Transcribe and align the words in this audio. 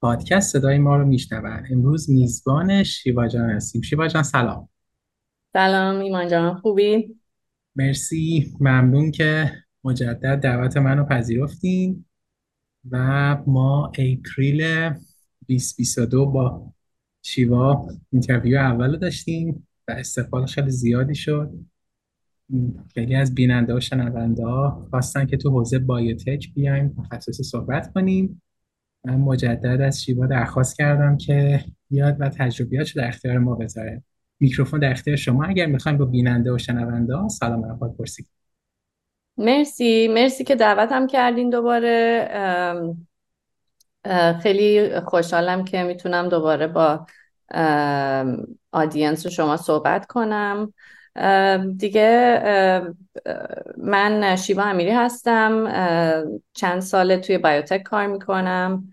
پادکست 0.00 0.52
صدای 0.52 0.78
ما 0.78 0.96
رو 0.96 1.06
میشنون. 1.06 1.66
امروز 1.70 2.10
میزبان 2.10 2.82
شیوا 2.82 3.28
جان 3.28 3.50
هستیم. 3.50 3.82
شیوا 3.82 4.08
جان 4.08 4.22
سلام. 4.22 4.68
سلام 5.52 6.00
ایمان 6.00 6.28
جان. 6.28 6.54
خوبی؟ 6.54 7.16
مرسی. 7.76 8.56
ممنون 8.60 9.10
که 9.10 9.52
مجدد 9.84 10.40
دعوت 10.40 10.76
منو 10.76 11.04
پذیرفتین. 11.04 12.04
و 12.90 13.36
ما 13.46 13.86
April 13.86 14.90
2022 15.48 16.26
با 16.26 16.72
شیوا 17.22 17.88
interview 18.12 18.58
اول 18.58 18.96
داشتیم 18.96 19.68
و 19.88 19.92
استقبال 19.92 20.46
خیلی 20.46 20.70
زیادی 20.70 21.14
شد. 21.14 21.52
خیلی 22.94 23.14
از 23.14 23.34
بیننده 23.34 23.74
و 23.74 23.80
شنونده 23.80 24.44
ها 24.44 24.86
خواستن 24.90 25.26
که 25.26 25.36
تو 25.36 25.50
حوزه 25.50 25.78
بایوتک 25.78 26.54
بیایم 26.54 26.88
تخصصی 26.88 27.42
صحبت 27.42 27.92
کنیم. 27.92 28.42
من 29.06 29.16
مجدد 29.16 29.80
از 29.80 30.02
شیوا 30.02 30.26
درخواست 30.26 30.76
کردم 30.76 31.16
که 31.16 31.64
بیاد 31.90 32.16
و 32.18 32.28
تجربیاتش 32.28 32.96
در 32.96 33.08
اختیار 33.08 33.38
ما 33.38 33.54
بذاره. 33.54 34.02
میکروفون 34.40 34.80
در 34.80 34.90
اختیار 34.90 35.16
شما 35.16 35.44
اگر 35.44 35.66
می‌خوایم 35.66 35.98
با 35.98 36.04
بیننده 36.04 36.52
و 36.52 36.58
شنونده 36.58 37.28
سلام 37.28 37.64
احوال 37.64 37.90
پرسید. 37.90 38.28
مرسی. 39.38 40.08
مرسی 40.08 40.44
که 40.44 40.54
دعوتم 40.54 41.06
کردین 41.06 41.50
دوباره. 41.50 42.28
خیلی 44.42 45.00
خوشحالم 45.00 45.64
که 45.64 45.82
می‌تونم 45.82 46.28
دوباره 46.28 46.66
با 46.66 47.06
آدینس 48.72 49.26
شما 49.26 49.56
صحبت 49.56 50.06
کنم. 50.06 50.72
دیگه 51.76 52.40
من 53.78 54.36
شیوا 54.36 54.62
امیری 54.62 54.90
هستم. 54.90 55.64
چند 56.52 56.80
ساله 56.80 57.18
توی 57.18 57.38
بایوتک 57.38 57.82
کار 57.82 58.06
می‌کنم. 58.06 58.92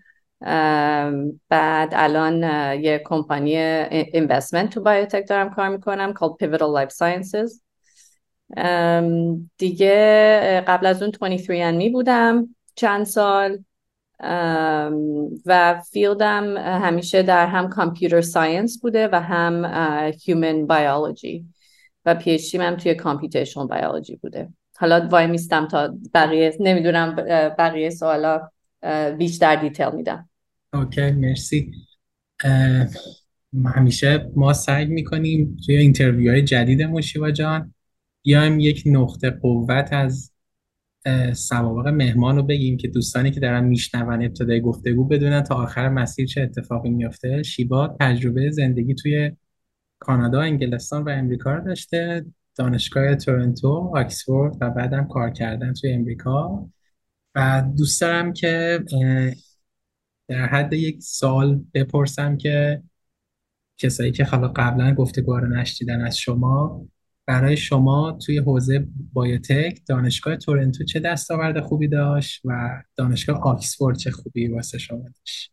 بعد 1.48 1.88
الان 1.92 2.42
یه 2.82 3.02
کمپانی 3.04 3.56
اینوستمنت 3.56 4.70
تو 4.70 4.80
بایوتک 4.80 5.28
دارم 5.28 5.50
کار 5.50 5.68
می‌کنم 5.68 6.14
called 6.14 6.44
Pivotal 6.44 6.60
Life 6.60 6.92
Sciences. 6.94 7.60
دیگه 9.58 10.64
قبل 10.66 10.86
از 10.86 11.02
اون 11.02 11.12
23andMe 11.12 11.92
بودم 11.92 12.54
چند 12.74 13.06
سال. 13.06 13.58
و 15.46 15.80
field 15.92 16.45
م 16.45 16.56
همیشه 16.56 17.22
در 17.22 17.46
هم 17.46 17.68
computer 17.68 18.20
science 18.20 18.80
بوده 18.82 19.08
و 19.12 19.20
هم 19.20 19.64
human 20.24 20.66
biology 20.66 21.46
و 22.04 22.14
PhD 22.14 22.54
من 22.54 22.76
توی 22.76 22.94
computational 22.94 23.66
biology 23.66 24.16
بوده. 24.16 24.48
حالا 24.76 25.08
وای 25.10 25.26
میستم 25.26 25.68
تا 25.68 25.94
بقیه 26.14 26.56
نمی‌دونم 26.60 27.14
بقیه 27.58 27.90
سوالا 27.90 28.48
بیشتر 29.18 29.56
detail 29.56 29.90
میدم. 29.90 30.28
okay 30.74 31.10
مرسی. 31.10 31.72
همیشه 33.64 34.30
ما 34.36 34.52
سعی 34.52 34.84
می‌کنیم 34.84 35.56
توی 35.66 35.76
interview 35.76 36.30
های 36.30 36.42
جدید 36.42 36.82
شیوا 36.82 37.30
جان 37.30 37.74
بیایم 38.22 38.60
یک 38.60 38.82
نقطه 38.86 39.30
قوت 39.30 39.92
از 39.92 40.32
سوابق 41.34 41.88
مهمان 41.88 42.36
رو 42.36 42.42
بگیم 42.42 42.76
که 42.76 42.88
دوستانی 42.88 43.30
که 43.30 43.40
دارن 43.40 43.64
میشنون 43.64 44.22
ابتدای 44.22 44.60
گفتگو 44.60 45.04
بدونن 45.04 45.42
تا 45.42 45.54
آخر 45.54 45.88
مسیر 45.88 46.26
چه 46.26 46.42
اتفاقی 46.42 46.90
میفته 46.90 47.42
شیبا 47.42 47.96
تجربه 48.00 48.50
زندگی 48.50 48.94
توی 48.94 49.32
کانادا، 49.98 50.40
انگلستان 50.40 51.02
و 51.02 51.08
امریکا 51.08 51.54
رو 51.54 51.64
داشته. 51.64 52.24
دانشگاه 52.56 53.14
تورنتو، 53.14 53.92
آکسفورد 53.94 54.56
و 54.60 54.70
بعدم 54.70 55.08
کار 55.08 55.30
کردن 55.30 55.72
توی 55.72 55.92
امریکا. 55.92 56.68
و 57.34 57.64
دوست 57.76 58.00
دارم 58.00 58.32
که 58.32 58.84
در 60.28 60.46
حد 60.46 60.72
یک 60.72 61.02
سال 61.02 61.64
بپرسم 61.74 62.36
که 62.36 62.82
کسایی 63.78 64.12
که 64.12 64.24
حالا 64.24 64.48
قبلا 64.48 64.94
گفتگوها 64.94 65.38
رو 65.38 65.48
نشدیدن 65.48 66.00
از 66.00 66.18
شما 66.18 66.86
برای 67.26 67.56
شما 67.56 68.18
توی 68.26 68.38
حوزه 68.38 68.86
biotech 69.12 69.80
دانشگاه 69.88 70.36
تورنتو 70.36 70.84
چه 70.84 71.00
دستاورد 71.00 71.60
خوبی 71.60 71.88
داشت 71.88 72.40
و 72.44 72.82
دانشگاه 72.96 73.40
آکسفورد 73.42 73.98
چه 73.98 74.10
خوبی 74.10 74.48
واسه 74.48 74.78
شما 74.78 74.98
داشت؟ 74.98 75.52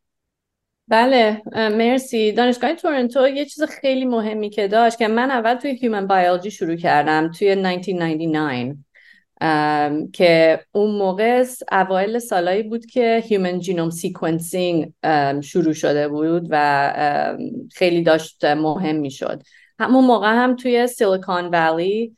بله 0.88 1.42
مرسی. 1.56 2.32
دانشگاه 2.32 2.76
تورنتو 2.76 3.28
یه 3.28 3.46
چیز 3.46 3.64
خیلی 3.64 4.06
مهمی 4.06 4.50
که 4.50 4.68
داشت 4.68 4.98
که 4.98 5.08
من 5.08 5.32
اول 5.32 5.56
توی 5.56 5.72
human 5.72 6.08
biology 6.08 6.52
شروع 6.52 6.76
کردم 6.76 7.32
توی 7.32 7.52
1999. 7.52 8.78
که 10.14 10.60
اون 10.72 10.96
موقع 10.96 11.46
اوایل 11.72 12.20
سالایی 12.20 12.64
بود 12.64 12.86
که 12.86 13.24
human 13.26 13.60
genome 13.60 13.90
sequencing 13.90 14.94
شروع 15.44 15.74
شده 15.74 16.08
بود 16.08 16.48
و 16.50 17.66
خیلی 17.74 18.04
داشت 18.04 18.46
مهم 18.46 18.96
می‌شد. 18.96 19.44
همون 19.80 20.06
موقع 20.06 20.34
هم 20.34 20.56
توی 20.56 20.88
سیلیکون 20.88 21.46
ولی 21.46 22.18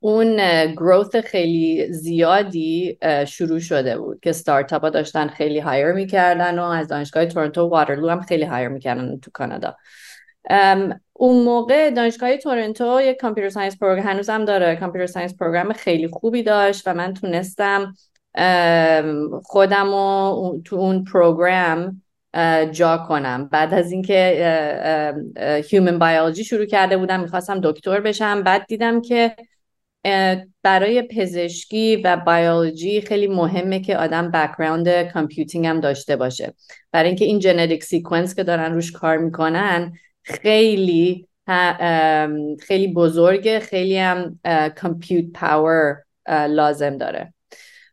اون 0.00 0.36
growth 0.72 1.16
خیلی 1.16 1.92
زیادی 1.92 2.98
شروع 3.26 3.58
شده 3.58 3.98
بود 3.98 4.20
که 4.20 4.32
ستارتاپ 4.32 4.82
ها 4.82 4.90
داشتن 4.90 5.28
خیلی 5.28 5.58
hire 5.58 5.92
می‌کردن 5.92 6.58
و 6.58 6.62
از 6.62 6.88
دانشگاه 6.88 7.26
تورنتو 7.26 7.68
واترلو 7.68 8.08
هم 8.08 8.20
خیلی 8.20 8.44
hire 8.44 8.68
می‌کردن 8.68 9.18
تو 9.18 9.30
کانادا. 9.30 9.76
اون 11.12 11.44
موقع 11.44 11.90
دانشگاه 11.90 12.36
تورنتو 12.36 13.00
یک 13.00 13.16
computer 13.16 13.50
science 13.50 13.78
program 13.78 14.06
هنوزم 14.06 14.44
داره 14.44 14.76
computer 14.76 15.12
science 15.12 15.34
program 15.36 15.72
خیلی 15.72 16.08
خوبی 16.08 16.42
داشت 16.42 16.82
و 16.86 16.94
من 16.94 17.14
تونستم 17.14 17.94
خودم 19.42 19.94
و 19.94 20.60
تو 20.64 20.76
اون 20.76 21.04
program 21.04 22.02
جا 22.72 22.96
کنم. 23.08 23.48
بعد 23.52 23.74
از 23.74 23.92
اینکه 23.92 25.14
human 25.70 25.98
biology 25.98 26.44
شروع 26.44 26.64
کرده 26.64 26.96
بودم 26.96 27.20
می‌خواستم 27.20 27.60
دکتر 27.62 28.00
بشم. 28.00 28.42
بعد 28.42 28.66
دیدم 28.66 29.00
که 29.00 29.36
برای 30.62 31.02
پزشکی 31.02 31.96
و 31.96 32.16
بیولوژی 32.16 33.00
خیلی 33.00 33.26
مهمه 33.26 33.80
که 33.80 33.98
آدم 33.98 34.30
background 34.30 35.02
computing 35.02 35.66
هم 35.66 35.80
داشته 35.80 36.16
باشه. 36.16 36.54
برای 36.92 37.08
اینکه 37.08 37.24
این 37.24 37.40
ژنتیک 37.40 37.84
sequence 37.84 38.34
که 38.34 38.44
دارن 38.44 38.74
روش 38.74 38.92
کار 38.92 39.16
می‌کنن 39.16 39.92
خیلی 40.26 41.28
خیلی 42.60 42.92
بزرگه 42.94 43.60
خیلی 43.60 43.98
هم 43.98 44.38
compute 44.76 45.32
power 45.34 45.96
لازم 46.28 46.96
داره. 46.96 47.34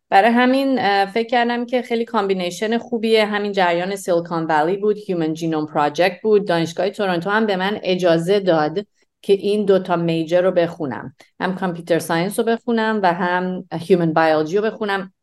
برای 0.09 0.31
همین 0.31 1.05
فکر 1.05 1.27
کردم 1.27 1.65
که 1.65 1.81
خیلی 1.81 2.05
combination 2.05 2.77
خوبیه. 2.77 3.25
همین 3.25 3.51
جریان 3.51 3.95
سیلیکون 3.95 4.43
ولی 4.43 4.77
بود 4.77 4.97
human 4.97 5.33
genome 5.33 5.65
project 5.65 6.21
بود. 6.23 6.47
دانشگاه 6.47 6.89
تورنتو 6.89 7.29
هم 7.29 7.45
به 7.45 7.55
من 7.55 7.79
اجازه 7.83 8.39
داد 8.39 8.85
که 9.21 9.33
این 9.33 9.65
دوتا 9.65 9.95
major 9.95 10.41
رو 10.41 10.51
بخونم. 10.51 11.15
هم 11.39 11.55
computer 11.55 11.99
science 11.99 12.39
رو 12.39 12.45
بخونم 12.45 12.99
و 13.03 13.13
هم 13.13 13.67
human 13.73 14.13
biology 14.13 14.57
رو 14.57 14.63
بخونم 14.63 15.13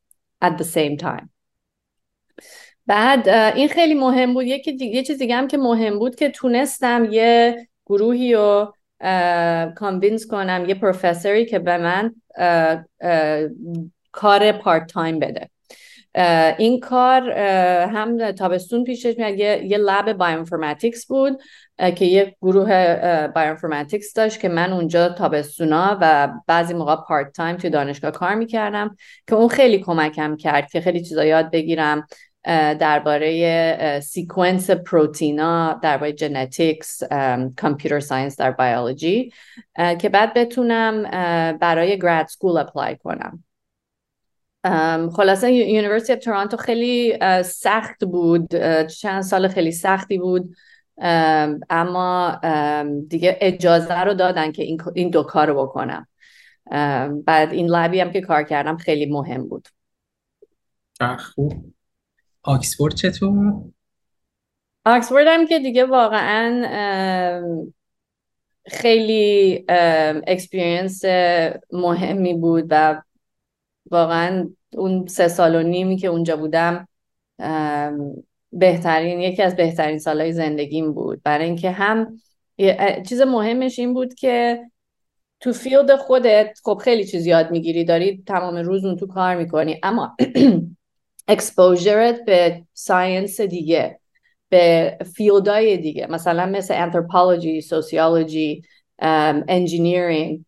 at 0.45 0.49
the 0.49 0.65
same 0.65 0.97
time. 1.03 1.40
بعد 2.91 3.29
این 3.29 3.69
خیلی 3.69 3.95
مهم 3.95 4.35
بود. 4.35 4.45
یکی 4.45 4.87
یه 4.87 5.03
چیز 5.03 5.19
دیگه 5.19 5.37
هم 5.37 5.49
که 5.49 5.59
مهم 5.59 5.99
بود 5.99 6.15
که 6.15 6.31
تونستم 6.31 7.09
یه 7.11 7.69
گروهی 7.87 8.35
رو 8.35 8.75
convince 9.77 10.27
کنم 10.27 10.65
یه 10.69 10.75
پروفسوری 10.75 11.47
که 11.47 11.59
به 11.59 11.79
من 11.79 12.15
کار 14.13 14.53
part 14.53 14.87
time 14.87 15.19
بده 15.19 15.51
این 16.59 16.81
کار 16.81 17.31
هم 17.89 18.33
تابستون 18.33 18.85
پیشش 18.85 19.15
میاد. 19.19 19.39
یه, 19.39 19.63
یه 19.65 19.79
lab 19.79 20.13
bioinformatics 20.13 21.07
بود 21.07 21.41
که 21.97 22.05
یه 22.05 22.37
گروه 22.43 22.67
bioinformatics 23.27 24.13
داشت 24.13 24.41
که 24.41 24.49
من 24.49 24.73
اونجا 24.73 25.09
تابستونا 25.09 25.99
و 26.01 26.29
بعضی 26.47 26.75
موقع 26.75 26.97
part 26.97 27.33
time 27.33 27.57
توی 27.57 27.71
دانشگاه 27.71 28.11
کار 28.11 28.35
می‌کردم 28.35 28.97
که 29.29 29.35
اون 29.35 29.49
خیلی 29.49 29.79
کمکم 29.79 30.37
کرد 30.37 30.71
که 30.71 30.81
خیلی 30.81 31.03
چیزا 31.03 31.25
یاد 31.25 31.51
بگیرم. 31.51 32.07
درباره 32.45 34.01
sequence 34.01 34.71
پروتینا 34.71 35.81
درباره 35.83 36.13
genetics 36.13 37.03
computer 37.61 38.01
science 38.01 38.37
در 38.37 38.51
بیولوژی 38.51 39.33
که 40.01 40.09
بعد 40.09 40.35
بتونم 40.35 41.03
برای 41.59 41.99
grad 41.99 42.27
school 42.27 42.59
apply 42.59 42.97
کنم. 42.97 43.45
خلاصه 45.17 45.53
University 45.53 46.21
تورنتو 46.21 46.57
خیلی 46.57 47.19
سخت 47.45 48.05
بود. 48.05 48.57
چند 48.87 49.23
سال 49.23 49.49
خیلی 49.49 49.73
سختی 49.73 50.19
بود. 50.19 50.55
اما 51.71 52.41
دیگه 53.09 53.39
اجازه 53.41 54.01
رو 54.01 54.15
دادن 54.15 54.53
که 54.53 54.77
این 54.95 55.11
دو 55.11 55.23
کار 55.23 55.47
رو 55.47 55.67
بکنم. 55.67 56.07
بعد 57.25 57.53
این 57.53 57.67
lab 57.67 57.92
ی 57.92 58.01
هم 58.01 58.11
که 58.11 58.21
کار 58.21 58.43
کردم 58.43 58.77
خیلی 58.77 59.07
مهم 59.07 59.49
بود. 59.49 59.69
خوب. 61.19 61.73
آکسفورد 62.43 62.95
چطور؟ 62.95 63.55
آکسفورد 64.85 65.27
هم 65.29 65.47
که 65.47 65.59
دیگه 65.59 65.85
واقعا 65.85 66.63
خیلی 68.67 69.65
experience 70.27 71.05
مهمی 71.73 72.35
بود 72.35 72.67
و 72.71 73.03
واقعا 73.91 74.51
اون 74.73 75.07
سه 75.07 75.29
سال 75.29 75.55
و 75.55 75.63
نیمی 75.63 75.97
که 75.97 76.09
اونجا 76.09 76.37
بودم 76.37 76.89
بهترین 78.53 79.21
یکی 79.21 79.43
از 79.43 79.57
بهترین 79.57 79.99
سالهای 79.99 80.33
زندگیم 80.33 80.93
بود 80.93 81.23
برای 81.23 81.45
اینکه 81.47 81.71
هم 81.71 82.21
چیز 83.09 83.21
مهمش 83.21 83.79
این 83.79 83.95
بود 83.95 84.15
که 84.15 84.65
تو 85.41 85.53
field 85.53 85.97
خودت 85.97 86.61
خب 86.65 86.81
خیلی 86.85 87.05
چیز 87.05 87.27
یاد 87.27 87.51
می‌گیری 87.51 87.85
داری 87.85 88.23
تمام 88.27 88.57
روز 88.57 88.85
اون 88.85 88.97
تو 88.97 89.07
کار 89.07 89.37
می‌کنی 89.37 89.81
اما 89.83 90.17
exposure 91.31 92.14
ت 92.14 92.25
به 92.25 92.63
science 92.75 93.41
دیگه 93.41 94.01
به 94.49 94.99
field 95.17 95.60
های 95.60 95.77
دیگه. 95.77 96.07
مثلا 96.11 96.47
مثل 96.47 96.75
anthropology 96.77 97.61
sociology 97.61 98.63
engineering 99.49 100.45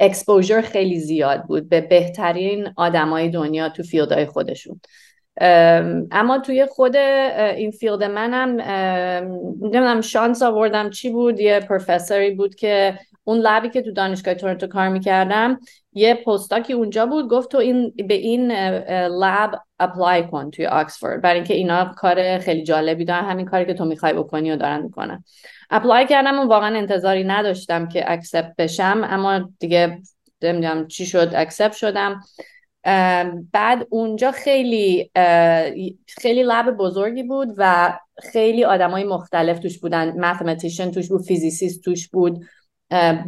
exposure 0.00 0.60
خیلی 0.60 0.98
زیاد 0.98 1.42
بود 1.42 1.68
به 1.68 1.80
بهترین 1.80 2.68
آدمای 2.76 3.28
دنیا 3.28 3.68
تو 3.68 3.82
field 3.82 4.13
های 4.13 4.26
خودشون. 4.26 4.80
اما 6.10 6.38
توی 6.38 6.66
خود 6.66 6.96
این 6.96 7.70
field 7.70 8.04
منم 8.04 8.60
نمی‌دونم 9.60 10.00
شانس 10.00 10.42
آوردم 10.42 10.90
چی 10.90 11.10
بود. 11.10 11.40
یه 11.40 11.60
پروفسوری 11.60 12.30
بود 12.30 12.54
که 12.54 12.98
اون 13.24 13.38
lab 13.38 13.61
ی 13.61 13.68
که 13.68 13.82
تو 13.82 13.92
دانشگاه 13.92 14.34
تورنتو 14.34 14.66
کار 14.66 14.88
می‌کردم 14.88 15.58
یه 15.92 16.14
postdoc 16.14 16.65
ی 16.65 16.72
اونجا 16.72 17.06
بود 17.06 17.28
گفت 17.28 17.50
تو 17.50 17.58
این 17.58 17.94
به 18.08 18.14
این 18.14 18.52
lab 19.06 19.60
apply 19.80 20.26
کن 20.26 20.50
توی 20.50 20.66
آکسفورد. 20.66 21.22
برای 21.22 21.36
اینکه 21.36 21.54
اینا 21.54 21.84
کار 21.84 22.38
خیلی 22.38 22.62
جالبی 22.62 23.04
دارن 23.04 23.24
همین 23.24 23.46
کاری 23.46 23.66
که 23.66 23.74
تو 23.74 23.84
می‌خوای 23.84 24.12
بکنی 24.12 24.52
و 24.52 24.56
دارن 24.56 24.82
می‌کنن. 24.82 25.24
apply 25.70 26.06
کردم 26.06 26.38
و 26.38 26.46
واقعا 26.46 26.76
انتظاری 26.76 27.24
نداشتم 27.24 27.88
که 27.88 28.12
accept 28.12 28.52
بشم 28.58 29.00
اما 29.04 29.50
دیگه 29.58 29.98
نمی‌دونم 30.42 30.86
چی 30.86 31.06
شد 31.06 31.30
accept 31.34 31.72
شدم. 31.72 32.20
بعد 33.52 33.86
اونجا 33.90 34.30
خیلی 34.30 35.10
خیلی 36.06 36.42
lab 36.42 36.70
بزرگی 36.70 37.22
بود 37.22 37.48
و 37.56 37.98
خیلی 38.32 38.64
آدمای 38.64 39.04
مختلف 39.04 39.58
توش 39.58 39.78
بودن. 39.78 40.20
mathematician 40.20 40.90
توش 40.90 41.08
بود 41.08 41.22
physicist 41.22 41.84
توش 41.84 42.08
بود 42.08 42.44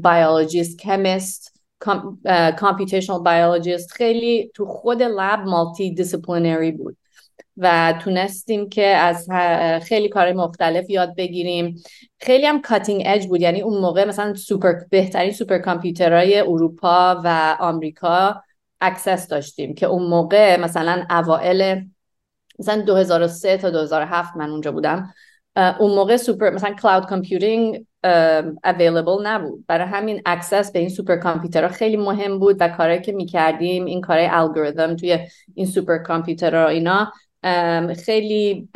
biologist 0.02 0.78
chemist 0.78 1.53
computational 2.60 3.22
biologist 3.22 3.92
خیلی 3.92 4.50
تو 4.54 4.66
خود 4.66 5.02
lab 5.02 5.40
multidisciplinary 5.40 6.72
بود 6.72 6.96
و 7.56 7.94
تونستیم 8.02 8.68
که 8.68 8.86
از 8.86 9.28
خیلی 9.82 10.08
کار 10.08 10.32
مختلف 10.32 10.90
یاد 10.90 11.16
بگیریم. 11.16 11.82
خیلی 12.20 12.46
هم 12.46 12.62
cutting 12.62 13.02
edge 13.06 13.26
بود 13.26 13.40
یعنی 13.40 13.60
اون 13.60 13.80
موقع 13.80 14.04
مثلا 14.04 14.34
سوپر 14.34 14.72
بهترین 14.90 15.32
سوپر 15.32 15.58
کامپیوترهای 15.58 16.40
اروپا 16.40 17.20
و 17.24 17.56
آمریکا 17.60 18.42
access 18.80 19.28
داشتیم 19.28 19.74
که 19.74 19.86
اون 19.86 20.06
موقع 20.06 20.60
مثلا 20.60 21.06
اوائل 21.10 21.80
مثلا 22.58 22.82
2003 22.82 23.56
تا 23.56 23.70
2007 23.70 24.36
من 24.36 24.50
اونجا 24.50 24.72
بودم. 24.72 25.14
اون 25.56 25.94
موقع 25.94 26.16
سوپر 26.16 26.50
مثلا 26.50 26.74
cloud 26.74 27.06
computing 27.06 27.86
available 28.64 29.26
نبود. 29.26 29.64
برای 29.66 29.86
همین 29.86 30.22
access 30.26 30.72
به 30.72 30.78
این 30.78 30.88
سوپر 30.88 31.16
کامپیوترها 31.16 31.68
خیلی 31.68 31.96
مهم 31.96 32.38
بود 32.38 32.56
و 32.60 32.68
کارهایی 32.68 33.00
که 33.00 33.12
می‌کردیم 33.12 33.84
این 33.84 34.00
کارهای 34.00 34.28
الگوریتم 34.30 34.96
توی 34.96 35.18
این 35.54 35.66
سوپر 35.66 35.98
کامپیوترها 35.98 36.68
اینا 36.68 37.12
خیلی 38.04 38.68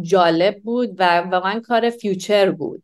جالب 0.00 0.60
بود 0.64 0.94
و 0.98 1.20
واقعا 1.20 1.60
کار 1.60 1.90
future 1.90 2.50
بود 2.50 2.82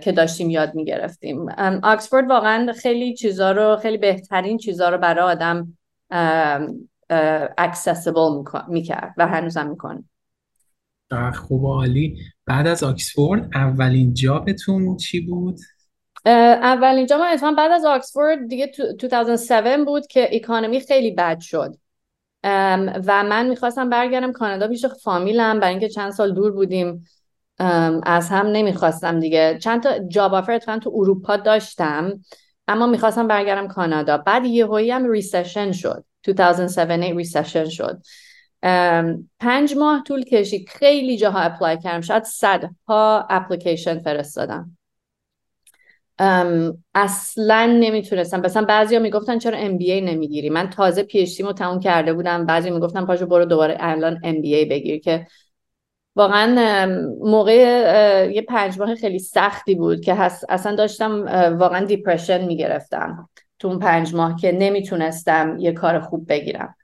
که 0.00 0.12
داشتیم 0.12 0.50
یاد 0.50 0.74
می‌گرفتیم. 0.74 1.48
آکسفورد 1.82 2.30
واقعا 2.30 2.72
خیلی 2.72 3.14
چیزا 3.14 3.52
رو 3.52 3.76
خیلی 3.76 3.98
بهترین 3.98 4.58
چیزا 4.58 4.88
رو 4.88 4.98
برای 4.98 5.24
آدم 5.24 5.78
accessible 7.58 8.42
می‌کرد 8.68 9.14
و 9.16 9.26
هنوزم 9.26 9.66
می‌کنه. 9.66 10.04
خوب 11.34 11.66
عالی. 11.66 12.18
بعد 12.46 12.66
از 12.66 12.82
آکسفورد 12.82 13.50
اولین 13.54 14.14
job 14.14 14.55
تون 14.55 14.96
چی 14.96 15.20
بود؟ 15.20 15.58
اولین 16.26 17.06
job 17.06 17.20
من 17.42 17.56
بعد 17.56 17.72
از 17.72 17.84
آکسفورد 17.84 18.48
دیگه 18.48 18.72
2007 19.00 19.84
بود 19.86 20.06
که 20.06 20.28
economy 20.32 20.80
خیلی 20.80 21.10
بد 21.10 21.40
شد. 21.40 21.76
و 23.06 23.24
من 23.24 23.48
می‌خواستم 23.48 23.90
برگردم 23.90 24.32
کانادا 24.32 24.68
پیش 24.68 24.86
فامیلم. 24.86 25.60
برای 25.60 25.70
اینکه 25.70 25.88
چند 25.88 26.12
سال 26.12 26.34
دور 26.34 26.52
بودیم 26.52 27.04
از 28.02 28.28
هم 28.28 28.46
نمی‌خواستم 28.46 29.20
دیگه. 29.20 29.58
چند 29.62 29.82
تا 29.82 29.98
job 29.98 30.34
offer 30.34 30.58
تو 30.58 30.92
اروپا 30.94 31.36
داشتم 31.36 32.20
اما 32.68 32.86
می‌خواستم 32.86 33.28
برگردم 33.28 33.68
کانادا. 33.68 34.18
بعد 34.18 34.44
یه 34.44 34.94
هم 34.94 35.10
recession 35.10 35.72
شد. 35.72 36.04
2007 36.22 36.90
recession 36.90 37.68
شد. 37.68 38.02
پنج 39.40 39.74
ماه 39.78 40.02
طول 40.02 40.24
کشید. 40.24 40.68
خیلی 40.68 41.16
جاها 41.16 41.40
apply 41.40 41.78
کردم. 41.78 42.00
شاید 42.00 42.24
صدها 42.24 43.26
اپلیکیشن 43.30 43.98
فرستادم. 43.98 44.76
اصلا 46.94 47.66
نمی‌تونستم. 47.66 48.40
مثلا 48.40 48.64
بعضیا 48.64 48.98
می‌گفتن 48.98 49.38
چرا 49.38 49.58
MBA 49.58 50.00
نمی‌گیری؟ 50.00 50.50
من 50.50 50.70
تازه 50.70 51.02
PhD 51.02 51.40
رو 51.40 51.52
تموم 51.52 51.80
کرده 51.80 52.12
بودم. 52.12 52.46
بعضی 52.46 52.70
می‌گفتن 52.70 53.06
پاشو 53.06 53.26
برو 53.26 53.44
دوباره 53.44 53.76
الان 53.80 54.20
MBA 54.24 54.64
بگیر 54.64 55.00
که 55.00 55.26
واقعا 56.16 56.86
موقع 57.20 57.52
یه 58.34 58.42
پنج 58.42 58.78
ماه 58.78 58.94
خیلی 58.94 59.18
سختی 59.18 59.74
بود 59.74 60.00
که 60.00 60.20
اصلا 60.48 60.74
داشتم 60.74 61.24
واقعا 61.58 61.84
depression 61.84 62.44
می‌گرفتم 62.44 63.28
تو 63.58 63.68
اون 63.68 63.78
پنج 63.78 64.14
ماه 64.14 64.36
که 64.40 64.52
نمی‌تونستم 64.52 65.56
یه 65.58 65.72
کار 65.72 66.00
خوب 66.00 66.28
بگیرم. 66.28 66.74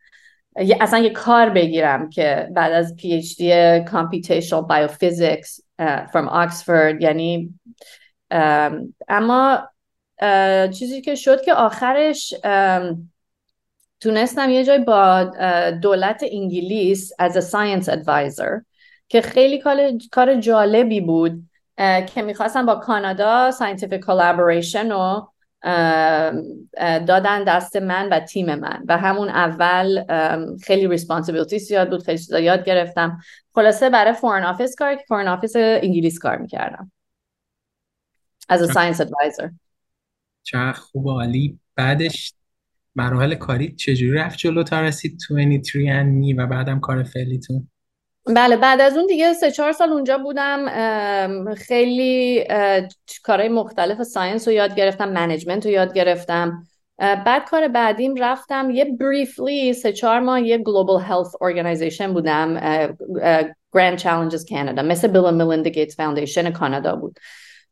اصلا 0.57 0.99
یه 0.99 1.11
کار 1.11 1.51
بگیرم 1.51 2.11
که 2.11 2.49
بعد 2.53 2.73
از 2.73 2.97
PhD 2.97 3.85
computational 3.85 4.63
biophysics 4.63 5.61
from 6.13 6.29
Oxford 6.29 7.03
یعنی 7.03 7.55
اما 9.09 9.69
چیزی 10.79 11.01
که 11.01 11.15
شد 11.15 11.43
که 11.43 11.55
آخرش 11.55 12.35
تونستم 14.01 14.51
یه 14.51 14.65
جای 14.65 14.79
با 14.79 15.25
دولت 15.83 16.25
انگلیس 16.33 17.13
از 17.19 17.37
a 17.37 17.53
science 17.53 17.87
advisor 17.87 18.65
که 19.09 19.21
خیلی 19.21 19.63
کار 20.13 20.41
جالبی 20.41 21.01
بود 21.01 21.43
که 22.15 22.23
می‌خواستم 22.23 22.67
با 22.67 22.75
کانادا 22.75 23.51
scientific 23.51 24.01
collaboration 24.01 24.91
رو 24.91 25.33
دادن 27.07 27.45
دست 27.45 27.77
من 27.77 28.09
و 28.09 28.21
تیم 28.21 28.55
من. 28.55 28.85
و 28.89 28.99
همون 28.99 29.29
اول 29.29 30.05
خیلی 30.63 30.89
responsibility 30.89 31.59
زیاد 31.59 31.91
بود 31.91 32.03
خیلی 32.03 32.19
چیزا 32.19 32.41
یاد 32.41 32.65
گرفتم. 32.65 33.21
خلاصه 33.55 33.91
برای 33.91 34.13
Foreign 34.13 34.43
Office 34.45 34.75
کار 34.75 34.95
که 34.95 35.05
Foreign 35.09 35.29
Office 35.29 35.53
انگلیس 35.57 36.19
کار 36.19 36.37
می‌کردم. 36.37 36.93
از 38.49 38.71
science 38.71 39.01
advisor 39.01 39.49
چه 40.43 40.73
خوب 40.73 41.09
عالی. 41.09 41.59
بعدش 41.77 42.35
مراحل 42.97 43.35
کاری 43.35 43.75
چجوری 43.75 44.13
رفت 44.13 44.39
جلو 44.39 44.63
تا 44.63 44.81
رسید 44.81 45.19
23andMe 45.37 46.33
و 46.33 46.47
بعدم 46.47 46.81
کار 46.81 47.03
فعلیتون؟ 47.03 47.69
بله 48.27 48.57
بعد 48.57 48.81
از 48.81 48.97
اون 48.97 49.07
دیگه 49.07 49.33
سه 49.33 49.51
چهار 49.51 49.73
سال 49.73 49.93
اونجا 49.93 50.19
بودم 50.19 50.65
خیلی 51.55 52.45
کارهای 53.25 53.49
مختلف 53.49 54.03
science 54.03 54.49
رو 54.49 54.55
یاد 54.55 54.75
گرفتم 54.75 55.09
management 55.09 55.67
رو 55.67 55.73
یاد 55.73 55.95
گرفتم. 55.95 56.63
بعد 56.99 57.45
کار 57.45 57.69
بعدیم 57.69 58.15
رفتم 58.19 58.71
یه 58.71 58.85
briefly 58.85 59.73
سه 59.73 59.93
چهار 59.93 60.21
ماه 60.21 60.41
یه 60.41 60.59
global 60.59 61.03
health 61.03 61.27
organization 61.41 62.13
بودم 62.13 62.55
Grand 63.73 63.99
Challenges 63.99 64.47
Canada 64.51 64.83
مثل 64.83 65.09
Bill 65.09 65.35
Melinda 65.35 65.71
Gates 65.71 65.97
Foundation 65.97 66.51
کانادا 66.51 66.97
بود. 66.97 67.19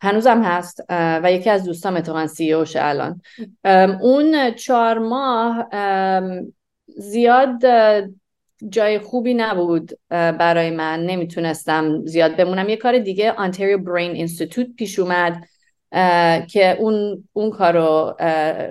هنوزم 0.01 0.43
هست 0.43 0.81
و 0.91 1.33
یکی 1.33 1.51
از 1.51 1.65
دوستام 1.65 1.97
اتفاقا 1.97 2.27
CEO 2.27 2.53
شه 2.53 2.81
الان. 2.83 3.21
اون 4.01 4.51
چهار 4.51 4.99
ماه 4.99 5.69
زیاد 6.87 7.65
جای 8.69 8.99
خوبی 8.99 9.35
نبود 9.35 9.93
برای 10.11 10.71
من. 10.71 11.07
نمی‌تونستم 11.07 12.05
زیاد 12.05 12.37
بمونم. 12.37 12.69
یه 12.69 12.77
کار 12.77 12.99
دیگه 12.99 13.33
Ontario 13.33 13.79
Brain 13.79 14.13
Institute 14.13 14.67
پیش 14.77 14.99
اومد 14.99 15.45
که 16.51 16.77
اون 16.79 17.29
اون 17.33 17.51
کارو 17.51 18.17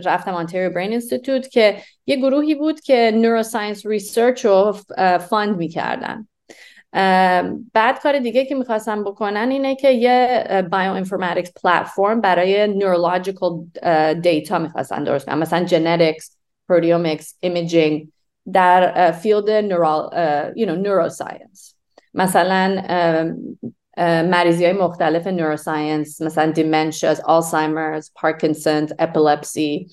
رفتم 0.06 0.32
Ontario 0.32 0.70
Brain 0.70 0.92
Institute 0.92 1.48
که 1.50 1.77
یه 2.06 2.15
گروهی 2.15 2.56
بود 2.56 2.79
که 2.79 3.12
neuroscience 3.16 3.86
research 3.86 4.46
رو 4.46 4.75
fund 5.18 5.58
می‌کردن. 5.58 6.27
بعد 7.74 8.00
کار 8.03 8.20
دیگه 8.20 8.46
که 8.46 8.56
می‌خواستم 8.56 9.03
بکنن 9.03 9.50
اینه 9.51 9.75
که 9.75 9.89
یه 9.89 10.44
bioinformatics 10.72 11.52
platform 11.64 12.22
برای 12.22 12.67
neurological 12.68 13.66
data 14.22 14.60
می‌خواستن 14.60 15.03
درست 15.03 15.25
کنن. 15.25 15.38
مثلا 15.38 15.63
genetics 15.64 16.38
proteomics 16.70 17.36
imaging 17.40 18.08
در 18.54 19.12
field 19.12 19.50
neural 19.50 20.10
you 20.56 20.66
know, 20.66 20.86
neuroscience. 20.86 21.74
مثلا 22.13 22.82
مریضی 24.24 24.66
های 24.66 24.74
مختلف 24.74 25.27
neuroscience 25.28 26.22
مثلا 26.22 26.51
dementias 26.52 27.22
Alzheimer's 27.22 28.12
Parkinson 28.16 28.88
epilepsy 29.00 29.88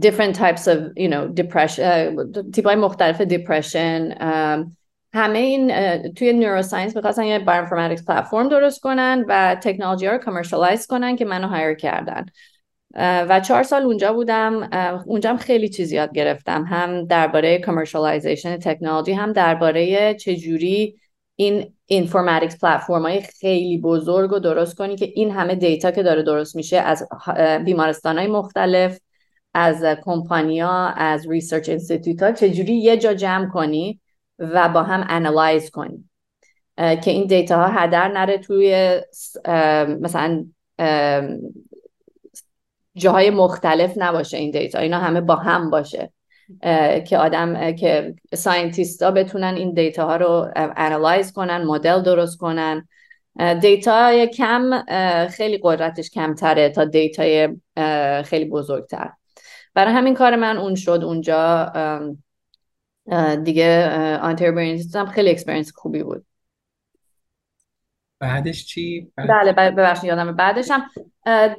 different 0.00 0.34
types 0.34 0.66
of 0.66 0.78
you 0.96 1.08
know 1.08 1.42
depression 1.42 2.50
تیپ 2.52 2.66
های 2.66 2.76
مختلف 2.76 3.22
depression 3.22 4.22
همه 5.14 5.38
این 5.38 5.72
توی 6.12 6.32
neuroscience 6.32 6.96
می‌خواستن 6.96 7.24
یه 7.24 7.38
bioinformatics 7.38 8.04
platform 8.04 8.48
درست 8.48 8.80
کنن 8.80 9.24
و 9.28 9.56
تکنولوژی 9.62 10.06
ها 10.06 10.12
رو 10.12 10.18
commercialize 10.18 10.86
کنن 10.86 11.16
که 11.16 11.24
منو 11.24 11.48
hire 11.48 11.74
کردن. 11.74 12.26
و 12.94 13.40
چهار 13.40 13.62
سال 13.62 13.82
اونجا 13.82 14.12
بودم. 14.12 14.70
اونجا 15.06 15.30
هم 15.30 15.36
خیلی 15.36 15.68
چیز 15.68 15.92
یاد 15.92 16.12
گرفتم. 16.12 16.64
هم 16.64 17.06
درباره 17.06 17.58
commercialization 17.58 18.56
تکنولوژی 18.56 19.12
هم 19.12 19.32
درباره 19.32 20.14
چجوری 20.14 20.98
این 21.36 21.74
informatics 21.86 22.58
platform 22.58 23.02
های 23.02 23.20
خیلی 23.20 23.78
بزرگ 23.78 24.32
و 24.32 24.38
درست 24.38 24.76
کنی 24.76 24.96
که 24.96 25.12
این 25.14 25.30
همه 25.30 25.54
data 25.54 25.90
که 25.90 26.02
داره 26.02 26.22
درست 26.22 26.56
میشه 26.56 26.76
از 26.76 27.08
بیمارستان 27.64 28.18
های 28.18 28.26
مختلف 28.26 28.98
از 29.54 29.84
کمپانیا 30.04 30.70
از 30.96 31.30
research 31.30 31.68
institute 31.68 32.22
ها 32.22 32.32
چجوری 32.32 32.74
یه 32.74 32.96
جا 32.96 33.14
جمع 33.14 33.48
کنی 33.48 34.00
و 34.38 34.68
با 34.68 34.82
هم 34.82 35.06
analyze 35.08 35.70
کنی. 35.70 36.04
که 36.76 37.10
این 37.10 37.26
data 37.26 37.56
ها 37.56 37.82
هدر 37.82 38.08
نره 38.08 38.38
توی 38.38 39.00
مثلا 40.00 40.46
جاهای 42.96 43.30
مختلف 43.30 43.92
نباشه 43.96 44.36
این 44.36 44.50
data. 44.50 44.78
اینا 44.78 44.98
همه 44.98 45.20
با 45.20 45.36
هم 45.36 45.70
باشه. 45.70 46.12
که 47.06 47.18
آدم 47.18 47.72
که 47.76 48.14
scientist 48.34 49.02
ها 49.02 49.10
بتونن 49.10 49.54
این 49.54 49.74
data 49.74 50.06
ها 50.06 50.16
رو 50.16 50.50
analyze 50.56 51.32
کنن 51.32 51.64
مدل 51.64 52.02
درست 52.02 52.38
کنن. 52.38 52.88
data 53.60 54.26
کم 54.26 54.82
خیلی 55.26 55.60
قدرتش 55.62 56.10
کمتره 56.10 56.68
تا 56.68 56.84
data 56.84 57.48
خیلی 58.22 58.44
بزرگتر. 58.44 59.10
برای 59.74 59.92
همین 59.92 60.14
کار 60.14 60.36
من 60.36 60.56
اون 60.56 60.74
شد 60.74 61.00
اونجا. 61.04 61.72
دیگه 63.44 63.88
آنتر 64.22 64.50
خیلی 65.14 65.30
experience 65.30 65.72
خوبی 65.74 66.02
بود. 66.02 66.24
بعدش 68.22 68.66
چی؟ 68.66 69.12
بله 69.16 69.52
ببخشید 69.52 70.04
یادم 70.04 70.36
بعدش 70.36 70.70
هم 70.70 70.84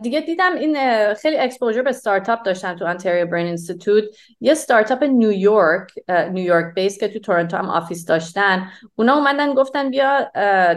دیگه 0.02 0.22
دیدم 0.22 0.56
این 0.56 0.78
خیلی 1.14 1.38
exposure 1.38 1.82
به 1.82 1.90
استارتاپ 1.90 2.44
داشتن 2.44 2.76
تو 2.76 2.86
Ontario 2.86 3.26
Brain 3.26 3.46
Institute 3.46 4.04
یه 4.42 4.52
استارتاپ 4.52 5.04
نیویورک 5.04 5.92
نیویورک 6.10 6.76
base 6.76 7.00
که 7.00 7.08
تو 7.08 7.20
تورنتو 7.20 7.58
هم 7.58 7.70
office 7.70 8.06
داشتن. 8.06 8.70
اونا 8.96 9.14
اومدن 9.14 9.54
گفتن 9.54 9.90
بیا 9.90 10.32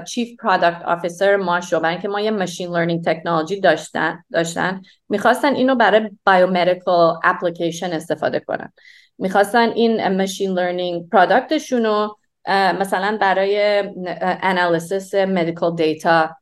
chief 0.08 0.40
product 0.40 0.82
officer 0.82 1.36
ما 1.36 1.60
شو 1.60 1.80
برای 1.80 1.92
اینکه 1.92 2.08
ما 2.08 2.20
یه 2.20 2.30
machine 2.30 2.70
learning 2.70 3.04
technology 3.04 3.60
داشتن 3.60 4.24
داشتن. 4.32 4.82
می‌خواستن 5.08 5.54
اینو 5.54 5.74
برای 5.74 6.10
biomedical 6.26 7.20
application 7.24 7.92
استفاده 7.92 8.40
کنن. 8.40 8.72
می‌خواستن 9.18 9.70
این 9.70 10.16
machine 10.16 10.50
learning 10.50 11.08
product 11.08 11.57
شون 11.57 11.84
رو 11.84 12.18
مثلا 12.48 13.18
برای 13.20 13.84
analysis 14.20 15.14
medical 15.14 15.76
data 15.76 16.36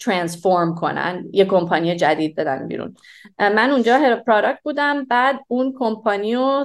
transform 0.00 0.74
کنن 0.74 1.24
یه 1.32 1.44
کمپانی 1.44 1.96
جدید 1.96 2.34
بدن 2.34 2.68
بیرون. 2.68 2.96
من 3.38 3.70
اونجا 3.70 3.98
head 3.98 4.16
product 4.16 4.58
بودم 4.62 5.04
بعد 5.04 5.40
اون 5.48 5.74
کمپانی 5.78 6.34
رو 6.34 6.64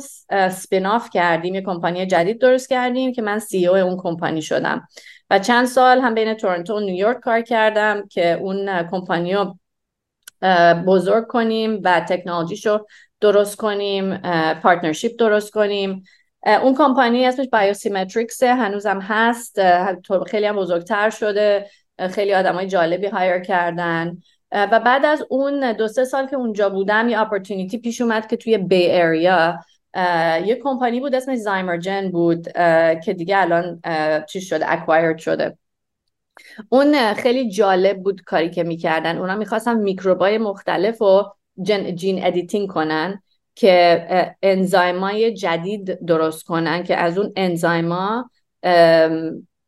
spin 0.52 0.86
off 0.86 1.10
کردیم 1.10 1.56
یه 1.56 1.62
کمپانی 1.62 2.06
جدید 2.06 2.42
درست 2.42 2.70
کردیم 2.70 3.14
که 3.14 3.22
من 3.22 3.40
CEO 3.40 3.76
اون 3.76 3.98
کمپانی 3.98 4.42
شدم. 4.42 4.88
و 5.30 5.40
چند 5.40 5.66
سال 5.66 6.00
هم 6.00 6.14
بین 6.14 6.34
تورنتو 6.34 6.78
و 6.78 6.80
نیویورک 6.80 7.20
کار 7.20 7.42
کردم 7.42 8.08
که 8.08 8.32
اون 8.32 8.84
کمپانی 8.84 9.34
رو 9.34 9.58
بزرگ 10.88 11.28
کنیم 11.28 11.82
و 11.84 12.00
تکنولوژیشو 12.00 12.86
درست 13.22 13.58
کنیم 13.58 14.18
partnership 14.54 15.20
درست 15.20 15.52
کنیم. 15.52 16.04
اون 16.46 16.76
کمپانی 16.76 17.26
اسمش 17.26 17.48
BioSymetrics 17.52 18.44
هنوزم 18.44 19.00
هست 19.00 19.60
خیلی 20.28 20.46
هم 20.46 20.56
بزرگتر 20.56 21.10
شده 21.10 21.70
خیلی 22.10 22.32
های 22.32 22.68
جالبی 22.68 23.08
hire 23.08 23.40
کردن. 23.40 24.18
و 24.52 24.80
بعد 24.80 25.06
از 25.06 25.26
اون 25.30 25.74
دو 25.74 25.88
سه 25.88 26.06
سال 26.06 26.28
که 26.28 26.36
اونجا 26.36 26.70
بودم 26.70 27.10
یه 27.10 27.22
opportunity 27.22 27.78
پیش 27.78 28.02
اومد 28.02 28.28
که 28.28 28.38
توی 28.38 28.58
Bay 28.58 28.92
Area 28.92 29.60
یه 30.46 30.60
کمپانی 30.64 31.00
بود 31.00 31.16
اسمش 31.16 31.38
Zymergen 31.38 32.12
بود 32.12 32.52
که 33.04 33.16
دیگه 33.18 33.38
الان 33.38 33.82
چی 34.26 34.42
شده 34.42 34.72
acquired 34.72 35.18
شده. 35.18 35.58
اون 36.70 37.14
خیلی 37.14 37.50
جالب 37.50 38.04
بود 38.04 38.22
کاری 38.22 38.50
که 38.50 38.64
می‌کردن. 38.64 39.18
اونا 39.18 39.36
می‌خواستن 39.36 39.80
میکروبای 39.80 40.38
مختلف 40.38 41.02
و 41.02 41.24
gene 41.96 42.26
editing 42.26 42.70
کنن. 42.70 43.22
که 43.56 44.36
enzyme 44.42 45.20
ای 45.20 45.34
جدید 45.34 46.06
درست 46.06 46.44
کنن 46.44 46.84
که 46.84 46.96
از 46.98 47.18
اون 47.18 47.34
enzyme 47.36 48.16
ا 48.16 48.30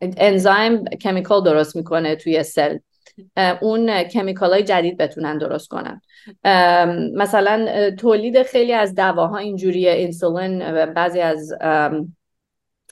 enzyme 0.02 0.86
chemical 0.86 1.44
درست 1.44 1.76
می‌کنه 1.76 2.16
توی 2.16 2.44
cell. 2.44 2.78
اون 3.62 4.04
chemical 4.04 4.54
های 4.54 4.64
جدید 4.64 4.98
بتونن 4.98 5.38
درست 5.38 5.68
کنن. 5.68 6.02
مثلا 7.16 7.92
تولید 7.92 8.44
خیلی 8.44 8.74
از 8.74 8.96
دواها 8.96 9.38
اینجوری 9.38 9.90
انسولین 9.90 10.86
بعضی 10.86 11.20
از 11.20 11.54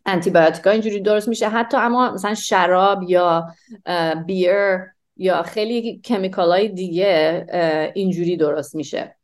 انتیبیوتیک 0.06 0.68
اینجوری 0.68 1.00
درست 1.00 1.28
میشه. 1.28 1.50
حتی 1.50 1.78
اما 1.78 2.12
مثلا 2.12 2.34
شراب 2.34 3.04
یا 3.04 3.48
beer 4.26 4.80
یا 5.18 5.44
خیلی 5.44 6.02
chemical 6.04 6.50
های 6.50 6.68
دیگه 6.68 7.46
اینجوری 7.96 8.38
درست 8.38 8.76
میشه. 8.76 9.15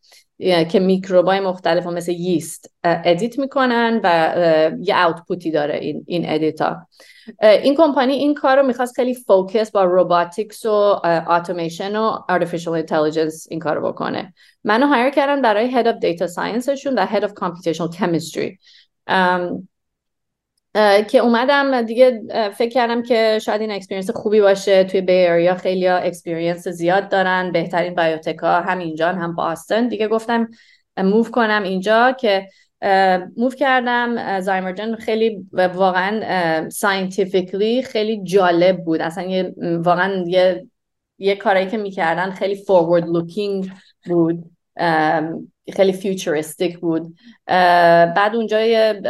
که 0.70 0.80
میکروبای 0.80 1.40
مختلف 1.40 1.88
مثل 1.88 2.12
yeast 2.12 2.74
edit 2.84 3.40
می‌کنن 3.40 4.00
و 4.04 4.72
یه 4.80 5.06
output 5.06 5.45
ی 5.45 5.52
داره 5.52 5.76
این 5.76 6.04
این 6.08 6.30
edit 6.30 6.76
ا 6.76 6.88
این 7.42 7.76
کمپانی 7.76 8.14
این 8.14 8.34
کار 8.34 8.58
رو 8.58 8.68
می‌خواست 8.68 8.96
خیلی 8.96 9.14
focus 9.14 9.72
با 9.72 9.84
robotics 9.84 10.66
و 10.66 11.02
اتوماسیون 11.28 11.96
و 11.96 12.18
artificial 12.32 12.86
intelligence 12.86 13.48
این 13.50 13.60
کار 13.60 13.76
رو 13.76 13.92
بکنه. 13.92 14.34
منو 14.64 14.88
hire 14.88 15.10
کردن 15.10 15.42
برای 15.42 15.72
head 15.72 15.88
of 15.88 15.96
data 15.96 16.28
science 16.28 16.70
شون 16.70 16.94
و 17.00 17.06
head 17.06 17.24
of 17.24 17.34
computational 17.34 17.92
chemistry 17.92 18.58
که 21.10 21.18
اومدم 21.18 21.82
دیگه 21.82 22.22
فکر 22.58 22.70
کردم 22.70 23.04
که 23.04 23.40
شاید 23.42 23.62
این 23.62 23.72
experience 23.72 24.10
خوبی 24.10 24.42
باشه. 24.42 24.84
توی 24.84 25.02
Bay 25.02 25.25
Area 25.25 25.56
خیلی 25.56 25.88
experience 25.88 26.68
زیاد 26.68 27.10
دارن 27.10 27.52
بهترین 27.52 27.96
biotech 27.96 28.53
ا 28.53 28.62
هم 28.62 28.80
اینجا 28.80 29.08
هم 29.08 29.36
Boston 29.36 29.88
دیگه 29.88 30.08
گفتم 30.08 30.48
move 30.98 31.24
کنم 31.24 31.64
اینجا 31.64 32.12
که 32.12 32.48
move 33.38 33.50
کردم. 33.50 34.40
Zymergen 34.40 34.96
خیلی 34.96 35.48
واقعا 35.54 36.70
scientifically 36.70 37.82
خیلی 37.82 38.24
جالب 38.24 38.78
بود. 38.84 39.02
اصلا 39.02 39.24
یه 39.24 39.54
واقعا 39.78 40.24
یه 40.28 40.68
یه 41.18 41.36
کارایی 41.36 41.68
که 41.68 41.78
می‌کردن 41.78 42.32
خیلی 42.32 42.56
forward 42.56 43.06
looking 43.08 43.72
بود. 44.06 44.44
خیلی 45.74 45.94
futuristic 45.94 46.80
بود. 46.80 47.16
بعد 48.16 48.36
اونجا 48.36 48.58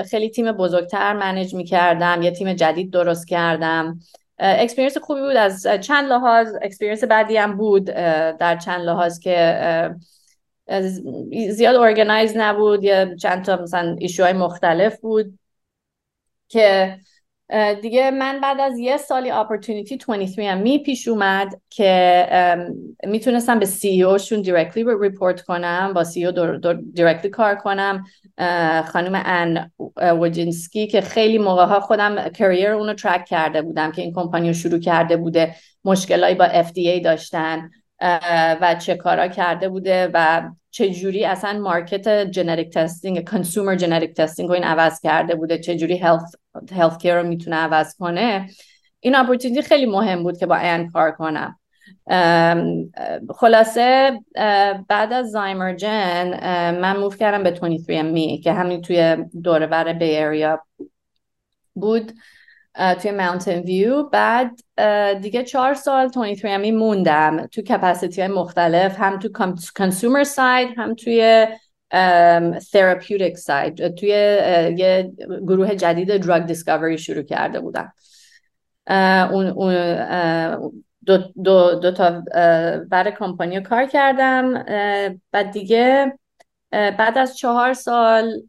خیلی 0.04 0.30
تیم 0.30 0.52
بزرگتر 0.52 1.14
manage 1.14 1.56
می‌کردم 1.56 2.22
یه 2.22 2.32
تیم 2.32 2.54
جدید 2.54 2.92
درست 2.92 3.28
کردم. 3.28 4.00
experience 4.40 4.98
خوبی 4.98 5.22
بود. 5.22 5.36
از 5.36 5.68
چند 5.82 6.10
لحاظ 6.10 6.56
experience 6.62 7.04
بدی 7.04 7.38
هم 7.38 7.58
بود. 7.58 7.86
در 7.86 8.58
چند 8.58 8.82
لحاظ 8.82 9.20
که 9.20 9.96
زیاد 11.50 11.76
organized 11.76 12.34
نبود. 12.38 12.84
یا 12.84 13.16
چند 13.16 13.46
تا 13.46 13.56
مثلا 13.56 13.96
issue 14.00 14.24
های 14.24 14.34
مختلف 14.34 15.00
بود 15.00 15.40
که 16.48 16.98
دیگه 17.82 18.12
من 18.12 18.40
بعد 18.42 18.60
از 18.60 18.80
یه 18.80 18.98
سالی 18.98 19.32
opportunity 19.32 19.98
23andMe 19.98 20.80
پیش 20.80 21.08
اومد 21.08 21.62
که 21.70 22.28
می‌تونستم 23.04 23.60
به 23.60 23.66
CEO 23.66 24.18
شون 24.18 24.42
directly 24.42 24.86
report 25.02 25.42
کنم 25.42 25.92
با 25.96 26.04
CEO 26.04 26.26
directly 26.26 27.32
کار 27.32 27.56
کنم. 27.56 28.04
خانم 28.92 29.22
Anne 29.26 29.72
Wojcicki 30.20 30.88
که 30.88 31.02
خیلی 31.02 31.38
موقع 31.38 31.66
ها 31.66 31.80
خودم 31.80 32.30
career 32.30 32.72
اونو 32.72 32.94
track 32.94 33.26
کرده 33.26 33.62
بودم 33.62 33.92
که 33.92 34.02
این 34.02 34.14
کمپانی 34.14 34.48
رو 34.48 34.54
شروع 34.54 34.80
کرده 34.80 35.18
بوده 35.18 35.56
مشکلایی 35.86 36.36
با 36.36 36.48
FDA 36.48 37.04
داشتن. 37.04 37.72
و 38.62 38.76
چه 38.80 38.96
کارا 38.96 39.28
کرده 39.28 39.70
بوده 39.70 40.10
و 40.14 40.50
چه 40.72 40.90
جوری 40.90 41.26
اصلا 41.26 41.60
market 41.60 42.08
genetic 42.10 42.74
testing 42.74 43.30
consumer 43.30 43.76
genetic 43.76 44.14
testing 44.14 44.50
رو 44.50 44.56
این 44.56 44.64
عوض 44.64 45.02
کرده 45.02 45.36
بوده 45.36 45.58
چه 45.58 45.76
جوری 45.76 45.98
healthcare 45.98 47.16
رو 47.16 47.28
می‌تونه 47.28 47.56
عوض 47.56 47.96
کنه. 47.96 48.50
این 49.00 49.16
opportunity 49.16 49.62
خیلی 49.62 49.86
مهم 49.86 50.24
بود 50.24 50.38
که 50.38 50.46
با 50.46 50.56
Anne 50.56 50.90
کار 50.90 51.12
کنم. 51.12 51.60
خلاصه 53.36 54.20
بعد 54.88 55.14
از 55.14 55.32
Zymergen 55.32 56.28
من 56.80 56.98
move 56.98 57.18
کردم 57.18 57.44
به 57.44 57.52
23 57.52 58.02
می 58.02 58.42
که 58.44 58.54
همین 58.54 58.82
توی 58.82 59.18
دوره 59.44 59.68
بر 59.68 59.94
Bay 59.94 60.06
Area 60.06 60.60
بود. 61.74 62.12
توی 63.02 63.12
Mountain 63.12 63.60
View 63.60 64.04
بعد 64.04 64.60
دیگه 65.22 65.44
چهار 65.44 65.74
سال 65.74 66.08
23 66.08 66.58
می 66.58 66.72
موندم. 66.72 67.46
تو 67.48 67.62
capacity 67.62 68.22
های 68.22 68.32
مختلف 68.32 69.00
هم 69.00 69.20
تو 69.20 69.30
consumer 69.76 70.24
side 70.24 70.70
هم 70.78 70.96
توی 70.96 71.48
therapeutic 72.72 73.38
side 73.38 73.96
توی 73.96 74.10
یه 74.78 75.12
گروه 75.48 75.76
جدید 75.76 76.18
drug 76.18 76.46
discovery 76.46 76.98
شروع 76.98 77.24
کرده 77.24 77.60
بودم. 77.60 77.94
اون, 79.32 79.48
اون 79.48 80.84
دو, 81.06 81.18
دو, 81.44 81.76
دو 81.76 81.92
تا 81.92 82.24
برای 82.90 83.14
کمپانی 83.20 83.62
کار 83.62 83.86
کردم. 83.86 84.54
بعد 85.32 85.52
دیگه 85.52 86.14
بعد 86.72 87.18
از 87.18 87.38
چهار 87.38 87.74
سال 87.74 88.42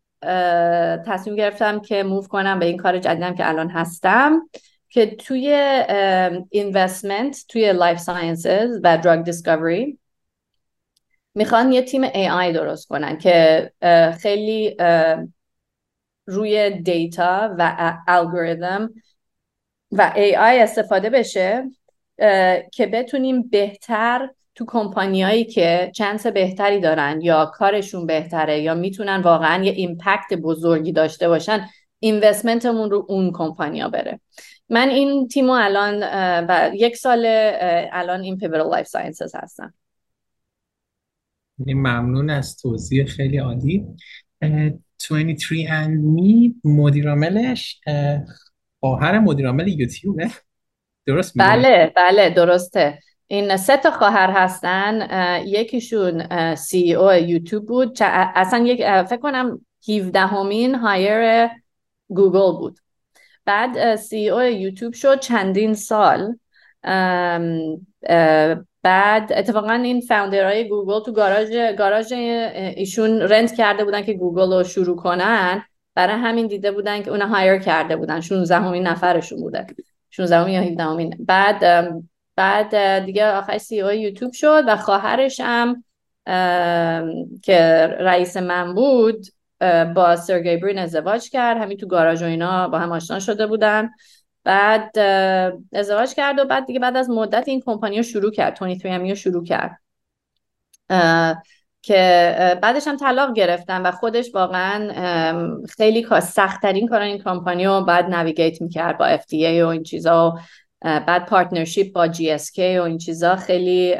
تصمیم 1.07 1.37
گرفتم 1.37 1.81
که 1.81 2.03
move 2.03 2.23
کنم 2.23 2.59
به 2.59 2.67
این 2.67 2.77
کار 2.77 2.99
جدیدم 2.99 3.35
که 3.35 3.49
الان 3.49 3.71
هستم 3.71 4.49
که 4.89 5.07
توی 5.07 5.49
investment 6.51 7.45
توی 7.49 7.73
life 7.73 7.99
sciences 7.99 8.81
و 8.83 8.99
drug 8.99 9.25
discovery 9.25 9.99
می‌خوان 11.35 11.73
یه 11.73 11.83
تیم 11.83 12.09
AI 12.09 12.55
درست 12.55 12.89
کنن 12.89 13.19
که 13.19 13.73
خیلی 14.21 14.77
روی 16.27 16.71
data 16.71 17.55
و 17.59 17.97
الگوریتم 18.09 18.91
و 19.93 20.13
AI 20.17 20.63
استفاده 20.63 21.11
بشه 21.11 21.65
که 22.73 22.87
بتونیم 22.87 23.43
بهتر 23.49 24.31
تو 24.55 24.65
کمپانیایی 24.69 25.45
که 25.45 25.93
chance 25.95 26.27
بهتری 26.27 26.81
دارن 26.81 27.21
یا 27.21 27.47
کارشون 27.55 28.07
بهتره 28.07 28.61
یا 28.61 28.75
می‌تونن 28.75 29.23
واقعا 29.23 29.65
یه 29.65 29.73
impact 29.73 30.35
بزرگی 30.43 30.93
داشته 30.93 31.29
باشن 31.29 31.69
investment 31.99 32.69
مون 32.69 32.91
رو 32.91 33.07
اون 33.09 33.33
کمپانیا 33.35 33.89
بره. 33.89 34.21
من 34.69 34.89
این 34.89 35.29
تیمو 35.29 35.53
الان 35.53 36.03
و 36.49 36.71
یک 36.75 36.97
سال 36.97 37.25
الان 37.93 38.21
این 38.21 38.39
Pivotal 38.39 38.71
Life 38.71 38.87
Sciences 38.87 39.35
هستم. 39.35 39.75
ممنون 41.59 42.31
از 42.31 42.57
توضیح 42.57 43.05
خیلی 43.05 43.39
عالی. 43.39 43.87
23andMe 44.41 46.55
مدیرعاملش 46.65 47.81
خواهر 48.81 49.19
مدیرعامل 49.19 49.69
یوتیوبه. 49.69 50.31
درست 51.07 51.33
بله 51.39 51.93
بله 51.97 52.31
درسته. 52.31 52.99
این 53.33 53.57
سه 53.57 53.77
تا 53.77 53.91
خواهر 53.91 54.31
هستن 54.31 55.09
یکیشون 55.47 56.27
CEO 56.55 57.13
یوتیوب 57.13 57.67
بود 57.67 57.99
اصلا 58.01 58.65
یک 58.65 58.79
فکر 59.03 59.17
کنم 59.17 59.67
17 59.89 60.21
همین 60.21 60.75
هایر 60.75 61.51
گوگل 62.09 62.59
بود. 62.59 62.79
بعد 63.45 63.97
CEO 63.97 64.43
یوتیوب 64.43 64.93
شد 64.93 65.21
چندین 65.21 65.75
سال. 65.75 66.37
بعد 68.83 69.33
اتفاقا 69.33 69.73
این 69.73 70.01
founder 70.01 70.53
های 70.53 70.69
گوگل 70.69 71.01
تو 71.01 71.13
گاراژ 71.13 71.51
گاراژ 71.79 72.13
ایشون 72.13 73.21
rent 73.21 73.55
کرده 73.55 73.85
بودن 73.85 74.03
که 74.03 74.13
گوگل 74.13 74.53
رو 74.53 74.65
شروع 74.65 74.97
کنن. 74.97 75.65
برای 75.95 76.17
همین 76.17 76.47
دیده 76.47 76.73
بودن 76.73 77.03
که 77.03 77.11
اون 77.11 77.21
hire 77.21 77.59
کرده 77.59 77.97
بودن. 77.97 78.21
16 78.21 78.57
همین 78.57 78.87
نفرشون 78.87 79.41
بوده. 79.41 79.67
16 80.11 80.51
یا 80.51 80.61
17 80.61 80.83
همین 80.83 81.17
بعد 81.19 81.93
بعد 82.37 82.99
دیگه 83.05 83.33
آخر 83.33 83.59
CEO 83.59 83.93
یوتیوب 83.93 84.33
شد 84.33 84.65
و 84.67 84.77
خواهرش 84.77 85.41
هم 85.45 85.85
که 87.43 87.87
رئیس 88.01 88.37
من 88.37 88.75
بود 88.75 89.27
با 89.95 90.17
سرگی 90.17 90.57
برین 90.57 90.79
ازدواج 90.79 91.31
کرد. 91.31 91.57
همین 91.59 91.77
تو 91.77 91.87
گاراژ 91.87 92.23
و 92.23 92.25
اینا 92.25 92.69
با 92.69 92.79
هم 92.79 92.93
آشنا 92.93 93.19
شده 93.19 93.47
بودن. 93.47 93.91
بعد 94.45 94.99
ازدواج 95.73 96.15
کرد 96.15 96.39
و 96.39 96.45
بعد 96.45 96.67
دیگه 96.67 96.81
بعد 96.81 96.97
از 96.97 97.11
مدت 97.11 97.49
این 97.49 97.61
کمپانی 97.67 97.97
رو 97.97 98.03
شروع 98.03 98.31
کرد. 98.31 98.59
23 98.65 98.99
رو 98.99 99.15
شروع 99.15 99.45
کرد. 99.45 99.79
که 101.83 102.59
بعدش 102.63 102.87
هم 102.87 102.97
طلاق 102.97 103.35
گرفتن 103.35 103.83
و 103.83 103.91
خودش 103.91 104.35
واقعا 104.35 104.89
خیلی 105.77 106.07
سختترین 106.23 106.89
کار 106.89 107.01
این 107.01 107.23
کمپانی 107.23 107.67
رو 107.67 107.85
بعد 107.85 108.05
navigate 108.05 108.63
می‌کرد 108.63 108.99
با 108.99 109.17
FDA 109.17 109.63
و 109.63 109.67
این 109.67 109.83
چیزا. 109.83 110.39
بعد 110.85 111.27
partnership 111.27 111.93
با 111.93 112.09
GSK 112.09 112.59
و 112.59 112.83
این 112.83 112.99
چیزا 112.99 113.37
خیلی 113.37 113.97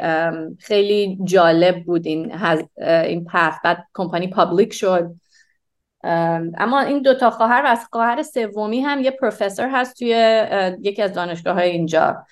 خیلی 0.59 1.19
جالب 1.23 1.83
بود 1.83 2.07
این 2.07 2.43
این 2.81 3.25
path 3.25 3.55
بعد 3.63 3.87
کمپانی 3.93 4.27
public 4.27 4.73
شد. 4.73 5.15
اما 6.57 6.81
این 6.81 7.01
دوتا 7.01 7.29
خواهر 7.29 7.61
و 7.65 7.67
از 7.67 7.87
خواهر 7.91 8.23
سومی 8.23 8.81
هم 8.81 9.01
یه 9.01 9.11
پروفسور 9.11 9.69
هست 9.69 9.99
توی 9.99 10.09
یکی 10.81 11.01
از 11.01 11.13
دانشگاه 11.13 11.53
های 11.53 11.69
اینجا 11.69 12.25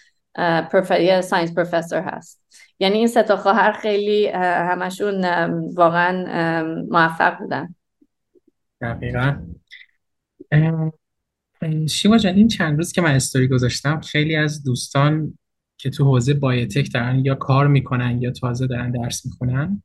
یه 1.00 1.22
science 1.22 1.56
professor 1.56 2.02
هست. 2.02 2.42
یعنی 2.80 2.98
این 2.98 3.08
سه 3.08 3.24
تا 3.24 3.38
خواهر 3.38 3.72
خیلی 3.72 4.28
همشون 4.28 5.26
واقعا 5.74 6.64
موفق 6.90 7.38
بودن. 7.38 7.76
دقیقا. 8.82 9.36
شیما 11.90 12.18
جان 12.18 12.36
این 12.36 12.48
چند 12.48 12.78
روز 12.78 12.92
که 12.92 13.02
من 13.02 13.12
استوری 13.12 13.48
گذاشتم 13.48 14.02
خیلی 14.02 14.36
از 14.36 14.64
دوستان 14.64 15.38
که 15.78 15.90
تو 15.90 16.06
حوزه 16.06 16.34
بایوتک 16.34 16.94
دارن 16.94 17.26
یا 17.26 17.36
کار 17.36 17.68
می‌کنن 17.68 18.22
یا 18.22 18.32
تازه 18.32 18.68
دارن 18.68 18.92
درس 18.92 19.26
می‌خونن 19.26 19.84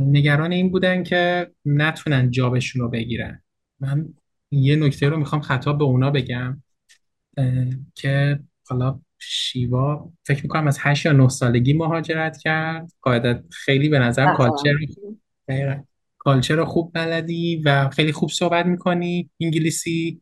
نگران 0.00 0.52
این 0.52 0.70
بودن 0.70 1.02
که 1.02 1.50
نتونن 1.64 2.30
جابشون 2.30 2.82
رو 2.82 2.88
بگیرن. 2.88 3.42
من 3.80 4.08
یه 4.50 4.76
نکته 4.76 5.08
رو 5.08 5.16
می‌خوام 5.16 5.40
خطاب 5.40 5.78
به 5.78 5.84
اونا 5.84 6.10
بگم 6.10 6.62
که 7.94 8.40
حالا 8.68 9.00
شیوا 9.18 10.12
فکر 10.24 10.42
می‌کنم 10.42 10.66
از 10.66 10.78
هشت 10.80 11.06
یا 11.06 11.12
نه 11.12 11.28
سالگی 11.28 11.72
مهاجرت 11.72 12.36
کرد. 12.38 12.92
قاعدت 13.02 13.44
خیلی 13.50 13.88
به 13.88 13.98
نظر 13.98 14.34
کالچر 14.34 14.74
کالچر 16.18 16.54
رو 16.56 16.64
خوب 16.64 16.90
بلدی 16.94 17.62
و 17.64 17.88
خیلی 17.88 18.12
خوب 18.12 18.30
صحبت 18.30 18.66
می‌کنی 18.66 19.30
انگلیسی. 19.40 20.20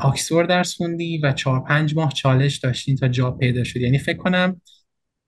آکسفورد 0.00 0.48
درس 0.48 0.74
خوندی 0.74 1.18
و 1.18 1.32
چهار 1.32 1.60
پنج 1.60 1.96
ماه 1.96 2.12
چالش 2.12 2.56
داشتین 2.56 2.96
تا 2.96 3.08
جا 3.08 3.30
پیدا 3.30 3.64
شد 3.64 3.80
یعنی 3.80 3.98
فکر 3.98 4.16
کنم 4.16 4.60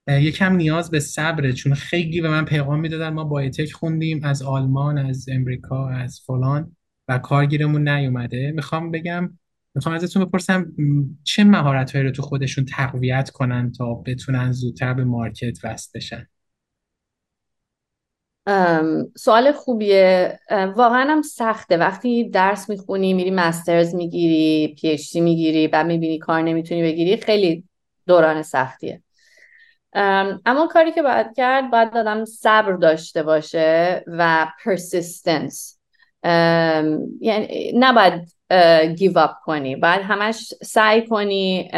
یکم 0.08 0.56
نیاز 0.56 0.90
به 0.90 1.00
صبره 1.00 1.52
چون 1.52 1.74
خیلی 1.74 2.20
به 2.20 2.28
من 2.28 2.44
پیغام 2.44 2.80
می‌دادن 2.80 3.08
ما 3.08 3.24
بایوتک 3.24 3.72
خوندیم 3.72 4.24
از 4.24 4.42
آلمان 4.42 4.98
از 4.98 5.28
امریکا 5.28 5.88
از 5.88 6.20
فلان 6.26 6.76
و 7.08 7.18
کارگیرمون 7.18 7.88
نیومده. 7.88 8.52
می‌خوام 8.54 8.90
بگم 8.90 9.38
می‌خوام 9.74 9.94
ازتون 9.94 10.24
بپرسم 10.24 10.72
چه 11.24 11.44
مهارت 11.44 11.96
رو 11.96 12.10
تو 12.10 12.22
خودشون 12.22 12.64
تقویت 12.64 13.30
کنن 13.30 13.72
تا 13.72 13.94
بتونن 13.94 14.52
زودتر 14.52 14.94
به 14.94 15.04
مارکت 15.04 15.58
وست 15.64 15.96
بشن؟ 15.96 16.26
سوال 19.16 19.52
خوبیه. 19.52 20.38
واقعا 20.50 21.10
هم 21.10 21.22
سخته. 21.22 21.76
وقتی 21.76 22.28
درس 22.28 22.70
می‌خونی 22.70 23.14
میری 23.14 23.30
مسترز 23.30 23.94
می‌گیری 23.94 24.74
پی 24.74 24.88
اچ 24.88 25.16
می‌گیری 25.16 25.68
بعد 25.68 25.86
می‌بینی 25.86 26.18
کار 26.18 26.42
نمی‌تونی 26.42 26.82
بگیری 26.82 27.16
خیلی 27.16 27.64
دوران 28.06 28.42
سختیه. 28.42 29.02
اما 30.46 30.68
کاری 30.72 30.92
که 30.92 31.02
باید 31.02 31.26
کرد 31.36 31.70
باید 31.70 31.96
آدم 31.96 32.24
صبر 32.24 32.72
داشته 32.72 33.22
باشه 33.22 34.04
و 34.06 34.46
persistence 34.64 35.78
یعنی 37.20 37.72
نباید 37.74 38.32
give 38.96 39.18
up 39.18 39.30
کنی. 39.44 39.76
باید 39.76 40.00
همش 40.00 40.54
سعی 40.62 41.06
کنی 41.06 41.70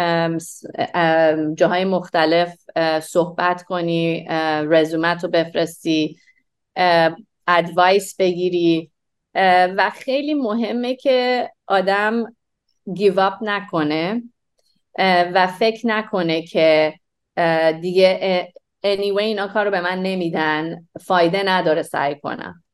جاهای 1.54 1.85
مختلف 1.85 2.54
صحبت 3.02 3.62
کنی 3.62 4.26
رزومت 4.68 5.24
رو 5.24 5.30
بفرستی. 5.30 6.16
advice 7.46 8.16
بگیری. 8.16 8.90
و 9.76 9.90
خیلی 9.94 10.35
مهمه 10.35 10.94
که 10.94 11.50
آدم 11.66 12.37
give 12.94 13.20
up 13.20 13.38
نکنه. 13.42 14.22
و 15.35 15.46
فکر 15.46 15.87
نکنه 15.87 16.42
که 16.42 16.94
دیگه 17.80 18.48
anyway 18.87 19.20
اینا 19.20 19.48
کار 19.48 19.64
رو 19.64 19.70
به 19.70 19.80
من 19.80 20.02
نمیدن. 20.02 20.88
فایده 21.00 21.42
نداره 21.46 21.83
سعی 21.83 22.20
کنم. 22.20 22.64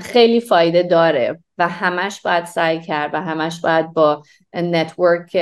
خیلی 0.00 0.40
فایده 0.40 0.82
داره 0.82 1.38
و 1.58 1.68
همش 1.68 2.20
باید 2.22 2.44
سعی 2.44 2.80
کرد 2.80 3.14
و 3.14 3.20
همش 3.20 3.60
باید 3.60 3.92
با 3.92 4.22
network 4.54 5.38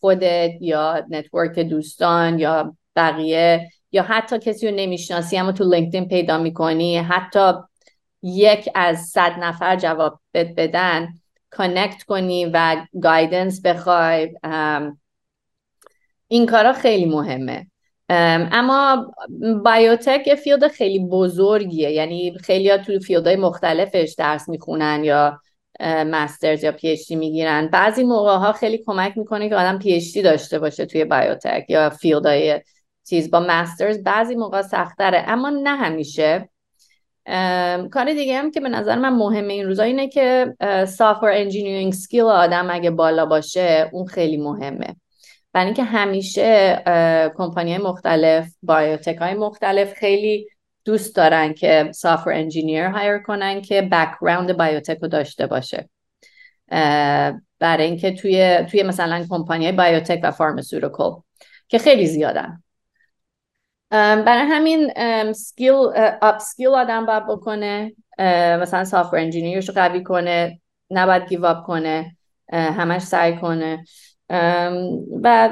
خودت 0.00 0.50
یا 0.60 1.06
network 1.10 1.58
دوستان 1.58 2.38
یا 2.38 2.76
بقیه 2.96 3.70
یا 3.92 4.02
حتی 4.02 4.38
کسی 4.38 4.68
رو 4.68 4.76
نمی‌شناسی 4.76 5.38
اما 5.38 5.52
تو 5.52 5.64
LinkedIn 5.64 6.08
پیدا 6.08 6.38
می‌کنی 6.38 6.96
حتی 6.96 7.52
یک 8.22 8.68
از 8.74 8.98
صد 8.98 9.32
نفر 9.40 9.76
جواب 9.76 10.20
بدن 10.34 11.08
connect 11.50 12.02
کنی 12.02 12.44
و 12.44 12.76
guidance 13.02 13.62
بخوای 13.62 14.34
این 16.28 16.46
کارا 16.46 16.72
خیلی 16.72 17.04
مهمه. 17.04 17.66
اما 18.08 19.12
biotech 19.64 20.26
یه 20.26 20.34
field 20.34 20.68
خیلی 20.68 20.98
بزرگیه 20.98 21.90
یعنی 21.90 22.38
خیلی 22.38 22.70
ها 22.70 22.78
تو 22.78 22.98
field 22.98 23.25
های 23.25 23.36
مختلفش 23.36 24.14
درس 24.18 24.48
می‌خونن 24.48 25.04
یا 25.04 25.40
master's 25.80 26.64
یا 26.64 26.72
PhD 26.72 27.16
می‌گیرن. 27.16 27.68
بعضی 27.68 28.04
موقع 28.04 28.36
ها 28.36 28.52
خیلی 28.52 28.78
کمک 28.78 29.18
می‌کنه 29.18 29.48
که 29.48 29.56
آدم 29.56 29.78
PhD 29.78 30.22
داشته 30.22 30.58
باشه 30.58 30.86
توی 30.86 31.04
biotech 31.04 31.64
یا 31.68 31.90
field 31.90 32.40
های 32.40 32.60
چیز 33.08 33.30
با 33.30 33.40
master's 33.48 34.02
بعضی 34.02 34.34
موقع 34.34 34.62
سختره 34.62 35.24
اما 35.26 35.50
نه 35.50 35.76
همیشه. 35.76 36.48
کار 37.90 38.04
دیگه 38.04 38.38
هم 38.38 38.50
که 38.50 38.60
به 38.60 38.68
نظر 38.68 38.98
من 38.98 39.12
مهمه 39.12 39.52
این 39.52 39.66
روزا 39.66 39.82
اینه 39.82 40.08
که 40.08 40.56
software 40.88 41.28
engineering 41.28 41.92
skill 41.92 42.22
آدم 42.22 42.70
اگه 42.70 42.90
بالا 42.90 43.26
باشه 43.26 43.90
اون 43.92 44.06
خیلی 44.06 44.36
مهمه. 44.36 44.96
برای 45.52 45.66
اینکه 45.66 45.82
همیشه 45.84 46.82
کمپانی 47.36 47.78
مختلف 47.78 48.54
biotech 48.62 49.16
های 49.16 49.34
مختلف 49.34 49.92
خیلی 49.92 50.48
دوست 50.84 51.16
دارن 51.16 51.54
که 51.54 51.90
software 51.94 52.30
engineer 52.30 52.84
hire 52.84 53.18
کنن 53.18 53.60
که 53.60 53.82
background 53.82 54.56
biotech 54.56 54.98
رو 55.02 55.08
داشته 55.08 55.46
باشه. 55.46 55.88
برای 57.58 57.84
اینکه 57.84 58.10
توی 58.10 58.64
توی 58.70 58.82
مثلا 58.82 59.26
company 59.30 59.72
biotech 59.72 60.20
و 60.22 60.30
pharmaceutical 60.30 61.22
که 61.68 61.78
خیلی 61.78 62.06
زیادن. 62.06 62.61
برای 63.92 64.44
همین 64.46 64.92
skill 65.32 65.74
up 66.22 66.38
skill 66.38 66.68
آدم 66.68 67.06
باید 67.06 67.26
بکنه. 67.26 67.92
مثلا 68.60 68.84
software 68.84 69.16
engineer 69.16 69.58
ش 69.58 69.68
رو 69.68 69.74
قوی 69.74 70.02
کنه 70.02 70.60
نباید 70.90 71.28
give 71.28 71.44
up 71.44 71.66
کنه 71.66 72.16
همش 72.52 73.02
سعی 73.02 73.36
کنه. 73.36 73.84
و 75.22 75.50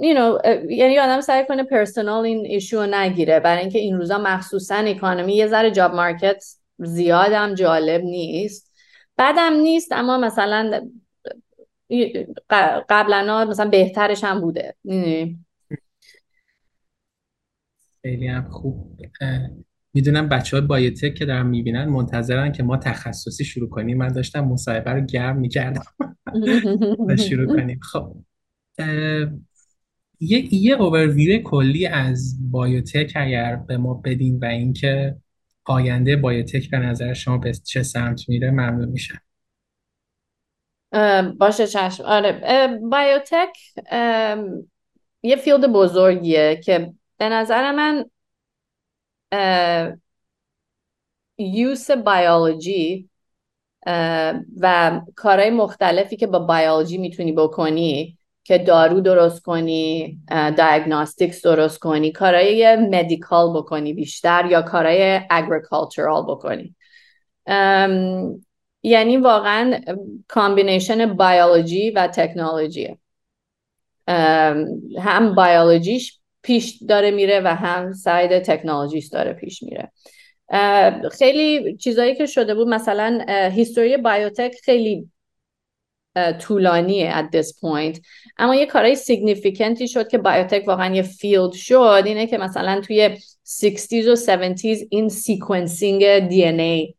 you 0.00 0.16
know, 0.16 0.46
یعنی 0.70 0.98
آدم 0.98 1.20
سعی 1.20 1.46
کنه 1.46 1.62
personal 1.62 2.24
این 2.24 2.46
issue 2.46 2.86
نگیره. 2.86 3.40
برای 3.40 3.60
اینکه 3.60 3.78
این 3.78 3.96
روزا 3.98 4.18
مخصوصا 4.18 4.74
economy 4.74 5.34
یه 5.34 5.46
ذره 5.46 5.70
job 5.70 5.94
market 5.94 6.44
زیادم 6.78 7.54
جالب 7.54 8.02
نیست. 8.04 8.72
بعدم 9.16 9.52
نیست 9.52 9.92
اما 9.92 10.18
مثلا 10.18 10.88
قبلا 12.88 13.44
مثلا 13.44 13.70
بهترش 13.70 14.24
هم 14.24 14.40
بوده. 14.40 14.74
خیلی 18.02 18.26
هم 18.26 18.50
خوب. 18.50 19.00
می‌دونم 19.94 20.28
بچه 20.28 20.56
های 20.56 20.66
بایوتک 20.66 21.14
که 21.14 21.24
دارن 21.24 21.46
می‌بینن 21.46 21.84
منتظرن 21.84 22.52
که 22.52 22.62
ما 22.62 22.76
تخصصی 22.76 23.44
شروع 23.44 23.68
کنیم. 23.68 23.98
من 23.98 24.08
داشتم 24.08 24.40
مصاحبه 24.40 24.90
رو 24.90 25.00
گرم 25.00 25.36
می‌کردم 25.36 25.82
و 27.08 27.16
شروع 27.16 27.56
کنیم. 27.56 27.80
خب 27.82 28.16
یه 30.20 30.54
یه 30.54 30.82
اوورویو 30.82 31.42
کلی 31.42 31.86
از 31.86 32.50
بایوتک 32.50 33.12
اگر 33.14 33.56
به 33.56 33.76
ما 33.76 33.94
بدین 33.94 34.38
و 34.38 34.44
اینکه 34.44 35.16
آینده 35.64 36.16
بایوتک 36.16 36.70
به 36.70 36.78
نظر 36.78 37.12
شما 37.12 37.38
به 37.38 37.52
چه 37.52 37.82
سمت 37.82 38.28
میره 38.28 38.50
ممنون 38.50 38.88
میشه 38.88 39.20
باشه 41.38 41.66
چشم. 41.66 42.04
آره 42.04 42.40
بایوتک 42.90 43.56
یه 45.22 45.36
field 45.36 45.72
بزرگیه 45.72 46.60
که 46.64 46.92
به 47.22 47.28
نظر 47.28 47.72
من 47.72 48.04
use 51.38 51.90
biology 51.90 53.08
و 54.60 55.00
کارهای 55.16 55.50
مختلفی 55.50 56.16
که 56.16 56.26
با 56.26 56.38
بیولوژی 56.38 56.98
می‌تونی 56.98 57.32
بکنی 57.32 58.18
که 58.44 58.58
دارو 58.58 59.00
درست 59.00 59.42
کنی 59.42 60.18
diagnostics 60.56 61.42
درست 61.42 61.78
کنی 61.78 62.12
کارهای 62.12 62.76
medical 62.76 63.56
بکنی 63.56 63.92
بیشتر 63.92 64.46
یا 64.50 64.62
کارهای 64.62 65.20
agricultural 65.30 66.22
بکنی. 66.22 66.74
یعنی 68.82 69.16
واقعا 69.16 69.80
combination 70.28 71.16
biology 71.16 71.90
و 71.90 72.06
تکنولوژی 72.06 72.98
هم 74.98 75.34
بیولوژیش 75.34 76.21
پیش 76.42 76.82
داره 76.88 77.10
میره 77.10 77.40
و 77.40 77.48
هم 77.48 77.92
side 77.92 78.38
تکنولوژیش 78.38 79.06
داره 79.06 79.32
پیش 79.32 79.62
میره. 79.62 79.92
خیلی 81.12 81.76
چیزایی 81.76 82.14
که 82.14 82.26
شده 82.26 82.54
بود 82.54 82.68
مثلا 82.68 83.24
history 83.52 83.96
biotech 83.96 84.54
خیلی 84.64 85.08
طولانیه 86.40 87.12
at 87.20 87.36
this 87.36 87.48
point. 87.48 88.00
اما 88.36 88.54
یه 88.54 88.66
کارهای 88.66 88.94
significant 88.94 89.80
ی 89.80 89.88
شد 89.88 90.08
که 90.08 90.18
biotech 90.18 90.64
واقعا 90.66 90.94
یه 90.94 91.02
field 91.02 91.52
شد 91.52 92.02
اینه 92.06 92.26
که 92.26 92.38
مثلا 92.38 92.80
توی 92.80 93.16
60s 93.46 93.92
و 93.92 94.16
70s 94.16 94.86
این 94.90 95.08
sequencing 95.08 96.18
DNA 96.18 96.94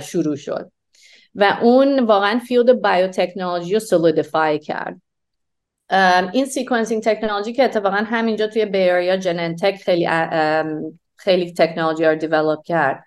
شروع 0.00 0.36
شد. 0.36 0.72
و 1.34 1.58
اون 1.62 2.00
واقعا 2.00 2.38
field 2.38 2.80
biotechnology 2.80 3.74
رو 3.74 3.80
solidify 3.80 4.58
کرد. 4.58 5.01
این 6.32 6.44
sequencing 6.44 7.02
تکنولوژی 7.02 7.52
که 7.52 7.64
اتفاقا 7.64 7.96
همینجا 7.96 8.46
توی 8.46 8.66
Bay 8.66 8.87
Area 8.87 9.16
یا 9.16 9.22
Genentech 9.22 9.76
خیلی 9.76 10.08
خیلی 11.16 11.52
تکنولوژی 11.52 12.04
رو 12.04 12.14
develop 12.14 12.62
کرد. 12.64 13.04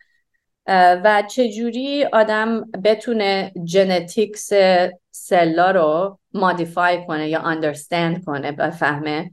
و 0.68 1.24
چجوری 1.32 2.06
آدم 2.06 2.72
بتونه 2.84 3.52
genetics 3.66 4.50
سلا 5.12 5.72
رو 5.72 6.20
modify 6.34 7.06
کنه 7.08 7.30
یا 7.30 7.40
understand 7.40 8.26
کنه 8.26 8.52
بفهمه 8.52 9.32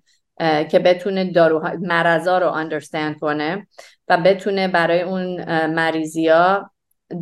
که 0.71 0.79
بتونه 0.79 1.33
دارو 1.33 1.71
مرضا 1.81 2.39
رو 2.39 2.49
understand 2.49 3.19
کنه 3.19 3.67
و 4.09 4.17
بتونه 4.17 4.69
برای 4.69 5.03
اون 5.03 5.45
مریضی 5.67 6.29
ها 6.29 6.71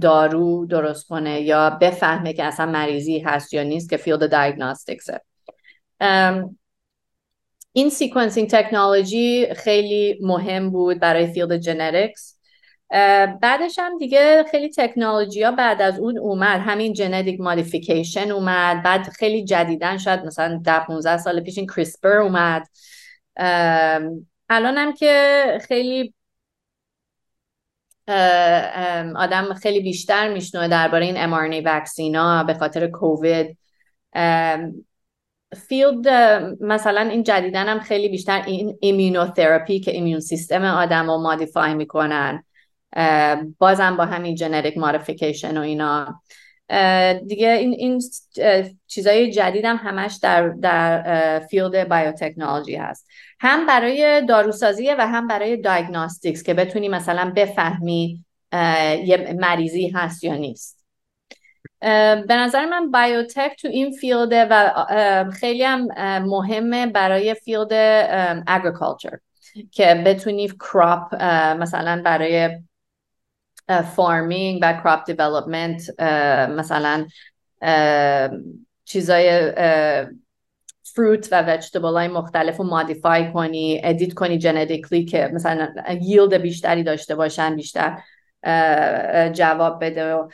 دارو 0.01 0.67
درست 0.67 1.09
کنه 1.09 1.41
یا 1.41 1.71
بفهمه 1.71 2.33
که 2.33 2.45
اصلا 2.45 2.67
مریضی 2.67 3.19
هست 3.19 3.55
یا 3.55 3.63
نیست 3.63 3.91
که 3.91 3.97
field 3.97 4.31
diagnostics 4.31 5.13
ه 5.13 5.21
این 7.73 7.91
sequencing 7.91 8.51
تکنولوژی 8.51 9.55
خیلی 9.55 10.19
مهم 10.23 10.71
بود 10.71 10.99
برای 10.99 11.33
field 11.33 11.57
genetics 11.57 12.37
بعدش 13.43 13.79
هم 13.79 13.99
دیگه 13.99 14.45
خیلی 14.51 14.69
تکنولوژی 14.69 15.43
ها 15.43 15.51
بعد 15.51 15.83
از 15.83 15.99
اون 15.99 16.19
اومد. 16.19 16.61
همین 16.61 16.93
genetic 16.93 17.41
modification 17.41 18.31
اومد. 18.31 18.83
بعد 18.83 19.09
خیلی 19.09 19.45
جدیدن 19.45 19.99
شاید 19.99 20.21
مثلا 20.21 20.61
ده 20.65 20.85
15 20.85 21.17
سال 21.19 21.41
پیش 21.41 21.59
این 21.59 21.67
CRISPR 21.67 22.17
اومد. 22.17 22.67
الان 24.49 24.79
هم 24.79 24.93
که 24.93 25.59
خیلی 25.69 26.15
آدم 29.17 29.55
خیلی 29.55 29.81
بیشتر 29.81 30.33
میشنوه 30.33 30.69
درباره 30.69 31.07
این 31.07 31.17
mRNA 31.17 31.63
vaccine 31.65 32.35
ا 32.35 32.45
به 32.45 32.55
خاطر 32.55 32.87
کووید 32.87 33.59
field 35.57 36.09
مثلا 36.61 37.01
این 37.01 37.23
جدیدن 37.23 37.69
هم 37.69 37.81
خیلی 37.81 38.09
بیشتر 38.09 38.43
این 38.47 38.79
ایمونوتراپی 38.81 39.81
که 39.81 39.91
immune 39.91 40.21
system 40.21 40.65
آدم 40.65 41.07
رو 41.07 41.19
modify 41.19 41.75
می‌کنن 41.75 42.45
بازم 43.59 43.97
با 43.97 44.05
همین 44.05 44.35
genetic 44.35 44.79
modification 44.79 45.59
و 45.59 45.61
اینا. 45.61 46.23
دیگه 47.27 47.49
این, 47.51 47.73
این 47.73 48.03
چیزای 48.87 49.31
جدید 49.31 49.65
هم 49.65 49.77
همش 49.77 50.19
در, 50.23 50.49
در 50.49 51.39
field 51.39 51.89
biotechnology 51.89 52.77
هست. 52.77 53.07
هم 53.41 53.67
برای 53.67 54.27
داروسازی 54.29 54.95
و 54.95 55.07
هم 55.07 55.27
برای 55.27 55.57
diagnostics 55.57 56.43
که 56.43 56.55
بتونی 56.55 56.89
مثلا 56.89 57.33
بفهمی 57.37 58.25
یه 59.05 59.37
مریضی 59.39 59.89
هست 59.89 60.25
یا 60.25 60.37
نیست. 60.37 60.80
به 61.81 62.37
نظر 62.37 62.67
من 62.67 62.91
biotech 62.91 63.57
تو 63.63 63.69
این 63.69 63.93
field 63.93 64.38
ه 64.38 64.47
و 64.51 64.85
خیلی 65.31 65.65
هم 65.65 65.89
مهمه 66.27 66.87
برای 66.87 67.35
field 67.35 67.73
agriculture 68.47 69.19
که 69.71 70.03
بتونی 70.07 70.49
crop 70.49 71.15
مثلا 71.61 72.03
برای 72.05 72.59
farming 73.97 74.59
و 74.63 74.73
crop 74.73 75.05
development 75.11 76.01
مثلا 76.51 77.07
چیزای 78.85 79.53
fruit 80.83 81.29
و 81.33 81.43
vegetable 81.43 81.93
های 81.95 82.09
مختلف 82.09 82.57
رو 82.57 82.65
modify 82.65 83.33
کنی 83.33 83.81
edit 83.85 84.15
کنی 84.15 84.39
genetically 84.39 85.05
که 85.05 85.31
مثلا 85.35 85.69
yield 86.01 86.35
بیشتری 86.35 86.83
داشته 86.83 87.15
باشن 87.15 87.57
بیشتر 87.57 87.99
جواب 89.33 89.85
بده. 89.85 90.15
و 90.15 90.29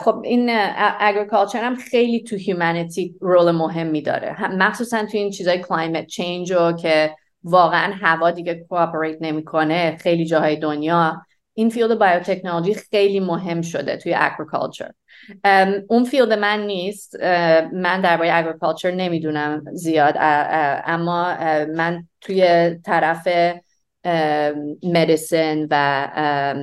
خب 0.00 0.20
این 0.24 0.50
agriculture 1.00 1.64
هم 1.64 1.74
خیلی 1.74 2.22
تو 2.22 2.36
humanity 2.36 3.14
role 3.20 3.50
مهمی 3.50 4.02
داره. 4.02 4.50
مخصوصا 4.56 5.06
تو 5.06 5.16
این 5.18 5.30
چیزای 5.30 5.58
climate 5.58 6.06
change 6.06 6.52
رو 6.52 6.72
که 6.72 7.14
واقعا 7.44 7.92
هوا 8.00 8.30
دیگه 8.30 8.66
cooperate 8.68 9.16
نمی‌کنه 9.20 9.96
خیلی 10.00 10.24
جاهای 10.24 10.56
دنیا 10.56 11.22
این 11.54 11.68
field 11.68 11.98
biotechnology 11.98 12.74
خیلی 12.74 13.20
مهم 13.20 13.62
شده 13.62 13.96
توی 13.96 14.14
agriculture 14.14 14.90
اون 15.88 16.04
field 16.04 16.32
من 16.32 16.66
نیست. 16.66 17.20
من 17.72 18.00
درباره 18.02 18.30
agriculture 18.32 18.90
نمی‌دونم 18.90 19.64
زیاد 19.72 20.14
اما 20.18 21.36
من 21.76 22.08
توی 22.20 22.70
طرف 22.84 23.28
medicine 24.82 25.66
و 25.70 26.54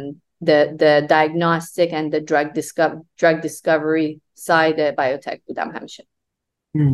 the, 0.41 0.73
the 0.77 1.05
diagnostic 1.07 1.93
and 1.93 2.11
the 2.13 2.21
drug, 2.21 2.53
discover, 2.53 3.01
drug 3.17 3.41
discovery 3.41 4.19
side 4.35 4.95
biotech 4.97 5.39
بودم 5.45 5.71
همیشه. 5.71 6.07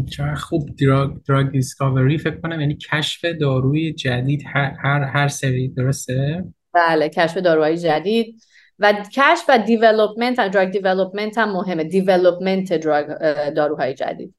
چرا 0.09 0.35
خوب 0.35 0.75
drug, 0.75 1.23
drug 1.27 1.51
discovery 1.51 2.17
فکر 2.17 2.35
کنم 2.41 2.59
یعنی 2.59 2.77
کشف 2.91 3.25
داروی 3.25 3.93
جدید 3.93 4.43
هر, 4.53 4.75
هر, 4.83 5.03
هر 5.03 5.27
سری 5.27 5.67
درسته؟ 5.67 6.43
بله 6.73 7.09
کشف 7.09 7.37
داروهای 7.37 7.77
جدید. 7.77 8.41
و 8.79 8.93
کشف 9.13 9.45
و 9.49 9.57
development 9.57 10.39
و 10.39 10.49
drug 10.49 10.69
development 10.69 11.37
هم 11.37 11.51
مهمه. 11.51 11.83
development 11.83 12.73
drug 12.73 13.07
داروهای 13.53 13.93
جدید. 13.93 14.35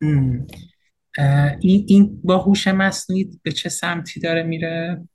این, 0.00 0.46
این 1.60 2.20
با 2.24 2.38
هوش 2.38 2.68
مصنوعی 2.68 3.30
به 3.42 3.52
چه 3.52 3.68
سمتی 3.68 4.20
داره 4.20 4.42
میره؟ 4.42 5.08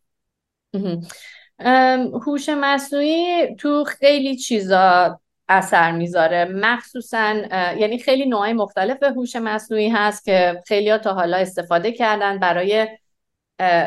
هوش 1.59 2.49
مصنوعی 2.49 3.55
تو 3.55 3.83
خیلی 3.83 4.35
چیزا 4.35 5.19
اثر 5.49 5.91
می‌ذاره. 5.91 6.45
مخصوصا 6.45 7.33
یعنی 7.77 7.99
خیلی 7.99 8.25
نوعی 8.25 8.53
مختلف 8.53 9.03
هوش 9.03 9.35
مصنوعی 9.35 9.89
هست 9.89 10.25
که 10.25 10.63
خیلی 10.67 10.97
تا 10.97 11.13
حالا 11.13 11.37
استفاده 11.37 11.91
کردن 11.91 12.39
برای 12.39 12.87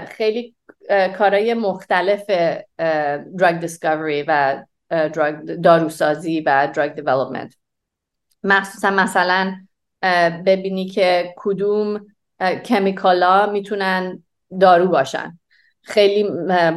خیلی 0.09 0.55
کارهای 1.19 1.55
مختلف 1.55 2.31
دراگ 3.39 3.61
دیسکاوری 3.61 4.25
و 4.29 4.63
داروسازی 5.63 6.41
و 6.41 6.67
دراگ 6.75 6.93
دیولپمنت 6.93 7.55
مخصوصا 8.45 8.91
مثلا 8.91 9.55
ببینی 10.47 10.87
که 10.87 11.35
کدوم 11.37 12.07
کمیکالا 12.65 13.47
می‌تونن 13.47 14.23
دارو 14.61 14.87
باشن. 14.89 15.39
خیلی 15.89 16.23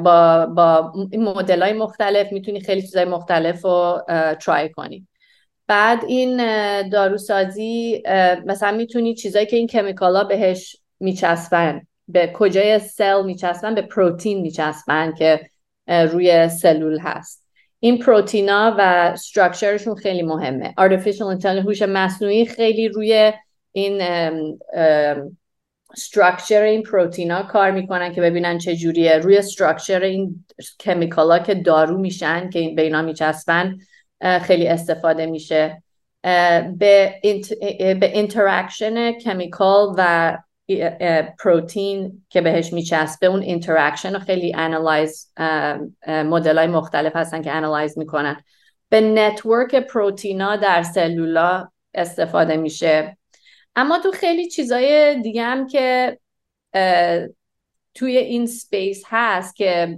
با, 0.04 0.46
با 0.46 0.94
این 1.12 1.24
مدل 1.24 1.62
های 1.62 1.74
مختلف 1.74 2.32
می‌تونی 2.32 2.60
خیلی 2.60 2.82
چیزای 2.82 3.06
مختلف 3.06 3.66
رو 3.66 4.02
ترای 4.42 4.70
کنی. 4.70 5.08
بعد 5.68 6.04
این 6.08 6.38
داروسازی 6.90 8.04
مثلا 8.46 8.78
می‌تونی 8.78 9.16
چیزایی 9.16 9.46
که 9.46 9.58
این 9.58 9.68
کمیکالا 9.68 10.24
بهش 10.24 10.76
میچسبن 11.00 11.82
به 12.08 12.32
کجای 12.34 12.80
سل 12.80 13.26
میچسبن 13.26 13.76
به 13.76 13.82
پروتین 13.82 14.42
میچسبن 14.42 15.14
که 15.18 15.40
روی 15.88 16.50
سلول 16.50 17.00
هست. 17.00 17.46
این 17.80 17.98
پروتینا 17.98 18.76
و 18.78 18.82
استراکچرشون 18.82 19.96
خیلی 19.96 20.22
مهمه. 20.22 20.74
Artificial 20.80 21.38
intelligence 21.38 21.66
هوش 21.66 21.82
مصنوعی 21.82 22.46
خیلی 22.46 22.88
روی 22.88 23.34
این 23.72 24.02
استراکچر 25.94 26.62
این 26.62 26.84
پروتینا 26.84 27.44
کار 27.44 27.72
می‌کنن 27.72 28.14
که 28.14 28.22
ببینن 28.22 28.58
چه 28.58 28.76
جوریه. 28.76 29.18
روی 29.18 29.38
استراکچر 29.38 30.02
این 30.02 30.46
کمیکالا 30.80 31.40
که 31.40 31.56
دارو 31.56 31.98
میشن 31.98 32.50
که 32.50 32.60
این 32.60 32.76
بینا 32.76 33.02
میچسبن 33.02 33.78
خیلی 34.42 34.68
استفاده 34.68 35.26
میشه. 35.26 35.84
به, 36.78 37.16
به 38.00 38.12
interaction 38.14 39.12
chemical 39.12 39.96
و 39.98 40.38
پروتین 41.40 42.26
که 42.30 42.42
بهش 42.42 42.74
میچسبه 42.74 43.28
اون 43.28 43.42
interaction 43.42 44.14
رو 44.14 44.20
خیلی 44.20 44.54
analyze 44.56 45.32
مدل 46.08 46.58
های 46.58 46.68
مختلف 46.68 47.16
هستن 47.16 47.42
که 47.42 47.52
analyze 47.52 47.98
می‌کنن. 47.98 48.44
به 48.90 49.02
network 49.02 49.76
پروتینا 49.76 50.56
در 50.56 50.84
سلولا 50.84 51.68
استفاده 51.94 52.58
میشه. 52.58 53.18
اما 53.76 54.00
تو 54.00 54.12
خیلی 54.12 54.50
چیزای 54.50 55.22
دیگه 55.22 55.44
هم 55.44 55.68
که 55.68 56.18
توی 57.94 58.18
این 58.18 58.46
space 58.46 59.04
هست 59.06 59.56
که 59.56 59.98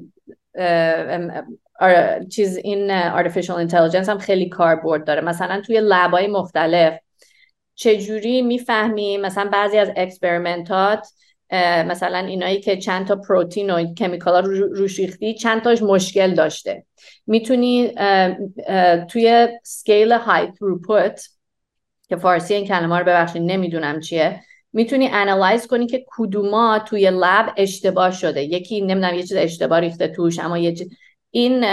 چیز 2.30 2.58
این 2.58 3.12
artificial 3.12 3.70
intelligence 3.70 4.10
هم 4.10 4.18
خیلی 4.18 4.50
کاربرد 4.50 5.08
داره. 5.08 5.22
مثلا 5.22 5.62
توی 5.62 5.82
lab 5.84 6.17
ای 6.17 6.28
مختلف 6.28 7.00
چجوری 7.76 8.42
می‌فهمیم 8.42 9.22
مثلا 9.22 9.50
بعضی 9.50 9.78
از 9.78 9.92
experiment 9.96 10.98
ات 10.98 11.08
مثلا 11.88 12.18
اینایی 12.18 12.60
که 12.60 12.78
چند 12.78 13.08
تا 13.08 13.16
پروتین 13.16 13.70
و 13.70 13.94
chemical 13.94 14.35
ا 14.35 14.40
روش 14.50 15.00
ریختی 15.00 15.34
چند 15.34 15.62
تاش 15.62 15.82
مشکل 15.82 16.34
داشته. 16.34 16.86
می‌تونی 17.28 17.92
توی 19.10 19.48
scale 19.64 20.12
های 20.12 20.48
throughput 20.48 21.22
که 22.14 22.20
فارسی 22.20 22.54
این 22.54 22.68
کلمه 22.68 23.00
رو 23.00 23.06
ببخشید 23.06 23.42
نمی‌دونم 23.42 24.00
چیه. 24.00 24.44
می‌تونی 24.74 25.08
analyze 25.08 25.68
کنی 25.68 25.88
که 25.88 26.06
کدوما 26.08 26.80
توی 26.80 27.12
lab 27.12 27.54
اشتباه 27.58 28.12
شده. 28.12 28.44
یکی 28.44 28.82
نمی‌دونم 28.82 29.14
یه 29.14 29.22
چیز 29.22 29.38
اشتباه 29.38 29.80
ریخته 29.80 30.08
توش 30.08 30.40
اما 30.40 30.58
یه 30.58 30.76
این 31.32 31.64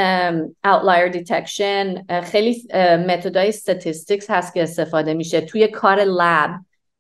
outlier 0.67 1.13
detection 1.13 2.13
خیلی 2.23 2.67
method 3.09 3.47
ای 3.47 3.53
statistics 3.53 4.25
هست 4.29 4.55
که 4.55 4.63
استفاده 4.63 5.15
میشه 5.15 5.41
توی 5.41 5.69
کار 5.69 6.01
lab 6.01 6.51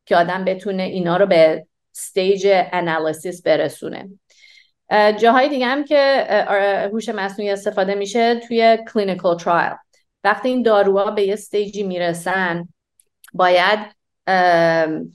که 0.06 0.16
آدم 0.16 0.44
بتونه 0.44 0.82
اینا 0.82 1.16
رو 1.16 1.26
به 1.26 1.66
stage 1.96 2.46
analysis 2.52 3.42
برسونه. 3.42 4.08
جاهای 5.18 5.48
دیگه 5.48 5.66
هم 5.66 5.84
که 5.84 6.26
هوش 6.92 7.08
مصنوعی 7.08 7.50
استفاده 7.50 7.94
میشه 7.94 8.34
توی 8.34 8.78
clinical 8.88 9.42
trial. 9.42 9.76
وقتی 10.24 10.48
این 10.48 10.62
داروها 10.62 11.10
به 11.10 11.22
یه 11.22 11.32
stage 11.32 11.74
ی 11.74 11.82
می‌رسن 11.82 12.68
باید 13.32 13.78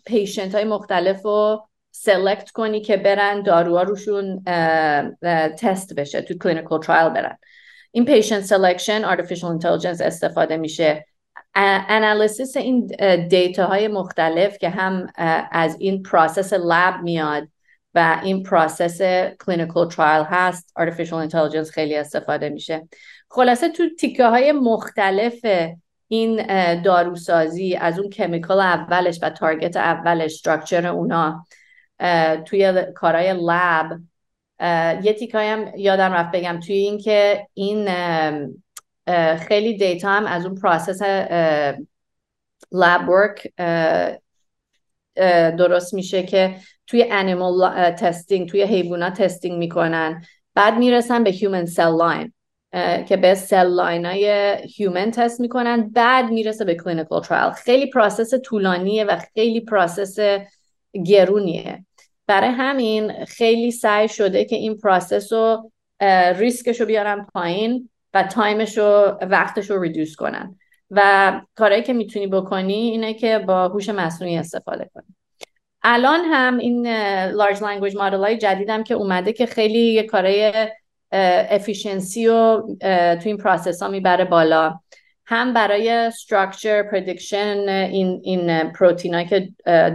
patient 0.05 0.55
های 0.55 0.63
مختلف 0.63 1.21
رو 1.21 1.67
select 1.91 2.51
کنی 2.51 2.81
که 2.81 2.97
برن 2.97 3.41
داروها 3.41 3.83
روشون 3.83 4.43
تست 5.59 5.95
بشه 5.95 6.21
تو 6.21 6.37
clinical 6.37 6.79
trial 6.79 7.09
برن. 7.09 7.37
این 7.91 8.05
patient 8.05 8.43
selection 8.43 9.15
artificial 9.15 9.59
intelligence 9.59 10.01
استفاده 10.01 10.57
میشه. 10.57 11.05
analysis 11.55 12.57
این 12.57 12.87
data 13.29 13.65
های 13.65 13.87
مختلف 13.87 14.57
که 14.57 14.69
هم 14.69 15.07
از 15.51 15.77
این 15.79 16.03
process 16.03 16.53
lab 16.53 16.93
میاد 17.03 17.47
و 17.93 18.19
این 18.23 18.43
process 18.43 19.01
clinical 19.45 19.89
trial 19.89 20.23
هست 20.29 20.73
artificial 20.79 21.29
intelligence 21.29 21.69
خیلی 21.71 21.95
استفاده 21.95 22.49
میشه. 22.49 22.87
خلاصه 23.29 23.69
تو 23.69 23.83
تیکه 23.99 24.25
های 24.25 24.51
مختلف 24.51 25.45
این 26.07 26.41
داروسازی 26.81 27.75
از 27.75 27.99
اون 27.99 28.09
chemical 28.09 28.59
اولش 28.59 29.19
و 29.21 29.29
target 29.29 29.77
اولش 29.77 30.33
structure 30.33 30.87
اونا 30.87 31.45
توی 32.45 32.85
کارهای 32.95 33.33
lab 33.33 33.99
یه 35.05 35.13
تیکایی 35.13 35.49
هم 35.49 35.71
یادم 35.77 36.11
رفت 36.11 36.31
بگم. 36.31 36.59
توی 36.59 36.75
این 36.75 36.97
که 36.97 37.47
این 37.53 37.89
خیلی 39.37 39.77
data 39.77 40.09
هم 40.09 40.25
از 40.25 40.45
اون 40.45 40.55
process 40.55 41.01
lab 42.71 43.09
work 43.09 43.53
درست 45.57 45.93
میشه 45.93 46.23
که 46.23 46.55
توی 46.87 47.05
animal 47.11 47.91
testing 47.91 48.49
توی 48.49 48.63
حیوانات 48.63 49.21
testing 49.21 49.57
می‌کنن. 49.57 50.23
بعد 50.55 50.77
می‌رسن 50.77 51.23
به 51.23 51.29
human 51.29 51.65
cell 51.65 51.97
line 51.97 52.33
که 53.07 53.17
به 53.17 53.35
cell 53.35 53.67
line 53.67 54.05
های 54.05 54.55
human 54.75 55.11
تست 55.11 55.41
می‌کنن 55.41 55.89
بعد 55.89 56.29
می‌رسه 56.29 56.65
به 56.65 56.75
clinical 56.75 57.21
trial 57.21 57.51
خیلی 57.51 57.89
process 57.89 58.33
طولانیه 58.33 59.03
و 59.03 59.19
خیلی 59.33 59.61
process 59.61 60.17
گرونیه. 61.05 61.85
برای 62.27 62.49
همین 62.49 63.25
خیلی 63.25 63.71
سعی 63.71 64.09
شده 64.09 64.45
که 64.45 64.55
این 64.55 64.77
پروسس 64.77 65.33
رو 65.33 65.71
ریسکش 66.37 66.79
رو 66.79 66.85
بیارن 66.85 67.27
پایین 67.33 67.89
و 68.13 68.23
time 68.23 68.59
ش 68.59 68.77
رو 68.77 69.17
وقتش 69.21 69.69
رو 69.69 69.81
reduce 69.81 70.15
کنن. 70.15 70.59
و 70.91 71.41
کارهایی 71.55 71.83
که 71.83 71.93
می‌تونی 71.93 72.27
بکنی 72.27 72.73
اینه 72.73 73.13
که 73.13 73.39
با 73.39 73.67
هوش 73.67 73.89
مصنوعی 73.89 74.37
استفاده 74.37 74.89
کنی. 74.93 75.15
الان 75.83 76.19
هم 76.19 76.57
این 76.57 76.87
large 77.27 77.63
language 77.63 77.95
model 77.97 78.17
های 78.17 78.37
جدیدم 78.37 78.83
که 78.83 78.93
اومده 78.93 79.33
که 79.33 79.45
خیلی 79.45 80.03
کارهای 80.03 80.53
efficiency 81.11 82.27
رو 82.27 82.67
تو 82.81 83.21
این 83.25 83.37
process 83.37 83.81
ها 83.81 83.87
می‌بره 83.87 84.25
بالا. 84.25 84.79
هم 85.25 85.53
برای 85.53 86.11
structure 86.11 86.91
prediction 86.91 87.69
این 87.69 88.21
این 88.23 88.71
پروتین 88.71 89.23
که 89.23 89.49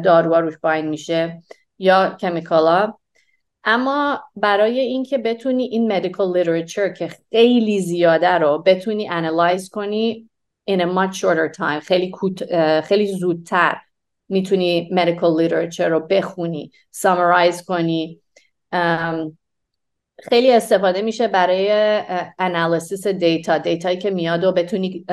داروها 0.05 0.41
روش 0.41 0.59
bind 0.63 0.89
میشه 0.89 1.43
یا 1.79 2.17
chemical 2.21 2.85
ا 2.85 2.93
اما 3.65 4.21
برای 4.37 4.81
اینکه 4.81 5.19
بتونی 5.19 5.63
این 5.63 5.99
medical 5.99 6.37
literature 6.37 6.99
که 6.99 7.11
خیلی 7.31 7.81
زیاده 7.81 8.29
رو 8.29 8.63
بتونی 8.67 9.09
analyze 9.09 9.69
کنی 9.69 10.31
in 10.71 10.81
a 10.81 10.85
much 10.85 11.15
shorter 11.15 11.57
time 11.59 11.81
خیلی 11.83 12.13
خیلی 12.85 13.07
زودتر 13.07 13.77
می‌تونی 14.29 14.91
medical 14.93 15.49
literature 15.49 15.81
رو 15.81 16.01
بخونی 16.01 16.73
summarize 16.97 17.65
کنی. 17.65 18.21
خیلی 20.29 20.53
استفاده 20.53 21.03
میشه 21.03 21.29
برای 21.29 21.69
analysis 22.39 23.07
data 23.07 23.59
data 23.59 23.85
یی 23.85 23.99
که 23.99 24.11
میاد 24.11 24.45
و 24.45 24.53
بتونی 24.53 25.05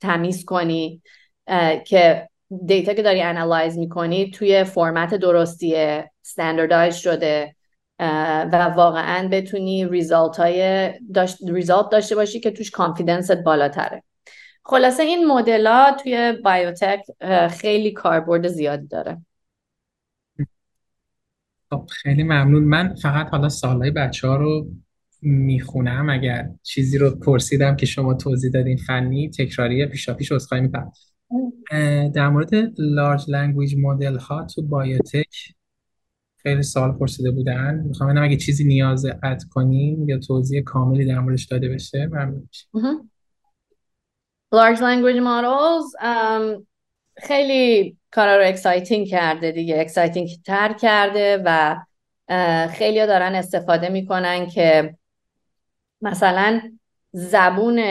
تمیز 0.00 0.44
کنی 0.44 1.02
که 1.86 2.28
data 2.66 2.94
که 2.94 3.02
داری 3.02 3.22
analyze 3.22 3.78
می‌کنی 3.78 4.30
توی 4.30 4.64
فرمت 4.64 5.14
درستیه 5.14 6.10
standardize 6.24 6.94
شده 6.94 7.56
و 8.52 8.72
واقعا 8.76 9.28
بتونی 9.28 9.88
result 9.88 10.36
های 10.36 10.90
داشت 11.14 11.38
result 11.48 11.88
داشته 11.88 12.14
باشی 12.14 12.40
که 12.40 12.50
توش 12.50 12.70
confidence 12.70 13.26
ت 13.26 13.32
بالاتره. 13.32 14.02
خلاصه 14.64 15.02
این 15.02 15.26
مدل 15.26 15.90
توی 16.02 16.32
biotech 16.44 17.00
خیلی 17.50 17.90
کاربرد 17.90 18.48
زیادی 18.48 18.86
داره. 18.86 19.18
خب 21.72 21.86
خیلی 21.90 22.22
ممنون. 22.22 22.64
من 22.64 22.94
فقط 22.94 23.28
حالا 23.28 23.48
سالهای 23.48 23.90
بچه 23.90 24.28
ها 24.28 24.36
رو 24.36 24.70
می‌خونم. 25.22 26.10
اگر 26.10 26.48
چیزی 26.62 26.98
رو 26.98 27.10
پرسیدم 27.10 27.76
که 27.76 27.86
شما 27.86 28.14
توضیح 28.14 28.50
دادین 28.50 28.76
فنی 28.76 29.30
تکراری 29.30 29.86
پیشا 29.86 30.14
پیش 30.14 30.32
عذرخواهی 30.32 30.62
می‌کنم. 30.62 30.92
در 32.14 32.28
مورد 32.28 32.50
large 32.78 33.30
language 33.30 33.74
model 33.78 34.16
ها 34.16 34.46
تو 34.46 34.62
biotech 34.62 35.54
خیلی 36.36 36.62
سال 36.62 36.92
پرسیده 36.92 37.30
بودن. 37.30 37.74
می‌خوام 37.74 38.10
ببینم 38.10 38.24
اگه 38.24 38.36
چیزی 38.36 38.64
نیاز 38.64 39.06
add 39.22 39.42
کنیم 39.50 40.08
یا 40.08 40.18
توضیح 40.18 40.62
کاملی 40.62 41.04
در 41.04 41.18
موردش 41.18 41.44
داده 41.44 41.68
بشه. 41.68 42.06
ممنون 42.06 42.48
large 44.54 44.78
language 44.78 45.20
models 45.30 45.86
um, 46.02 46.62
خیلی 47.22 47.96
کارا 48.12 48.36
رو 48.36 48.46
exciting 48.46 49.06
کرده 49.06 49.52
دیگه 49.52 49.80
exciting 49.80 50.28
تر 50.46 50.72
کرده 50.72 51.42
و 51.44 51.76
خیلی 52.68 53.06
دارن 53.06 53.34
استفاده 53.34 53.88
می‌کنن 53.88 54.46
که 54.46 54.96
مثلا 56.00 56.60
زبون 57.12 57.82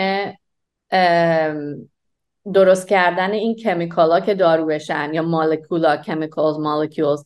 درست 2.53 2.87
کردن 2.87 3.31
این 3.31 3.55
chemical 3.55 4.12
ا 4.12 4.19
که 4.19 4.33
دارو 4.33 4.65
بشن 4.65 5.13
یا 5.13 5.21
molecule 5.21 5.97
ا 5.97 6.04
chemicals 6.04 6.59
molecules 6.59 7.23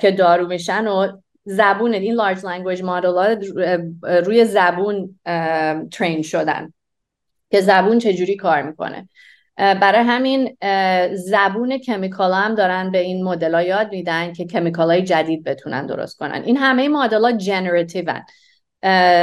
که 0.00 0.10
دارو 0.18 0.46
میشن 0.46 0.86
و 0.86 1.08
زبون 1.44 1.94
این 1.94 2.14
large 2.14 2.44
language 2.44 2.82
model 2.82 3.46
روی 4.02 4.44
زبون 4.44 5.20
train 5.92 6.22
شدن 6.22 6.72
که 7.50 7.60
زبون 7.60 7.98
چجوری 7.98 8.36
کار 8.36 8.62
می‌کنه. 8.62 9.08
برای 9.56 10.04
همین 10.04 10.56
زبون 11.14 11.78
chemical 11.78 12.32
هم 12.32 12.54
دارن 12.54 12.90
به 12.90 12.98
این 12.98 13.24
مدل 13.24 13.66
یاد 13.66 13.92
میدن 13.92 14.32
که 14.32 14.44
chemical 14.44 14.90
های 14.90 15.02
جدید 15.02 15.44
بتونن 15.44 15.86
درست 15.86 16.18
کنن. 16.18 16.42
این 16.44 16.56
همه 16.56 16.88
مدل 16.88 17.20
ها 17.20 17.32
generative 17.32 18.10
هن 18.10 18.24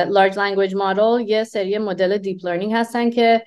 large 0.09 0.39
language 0.39 0.75
model 0.75 1.29
یه 1.29 1.43
سری 1.43 1.77
مدل 1.77 2.17
deep 2.17 2.45
learning 2.45 2.73
هستن 2.73 3.09
که 3.09 3.45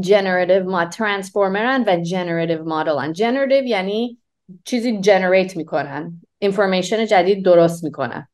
generative 0.00 0.70
ما 0.70 0.84
transformer 0.84 1.76
ن 1.76 1.84
و 1.86 1.96
generative 1.96 2.64
model 2.64 3.12
generative 3.12 3.64
یعنی 3.64 4.18
چیزی 4.64 5.00
generate 5.00 5.56
می‌کنن. 5.56 6.20
information 6.38 7.06
جدید 7.06 7.44
درست 7.44 7.84
می‌کنن. 7.84 8.28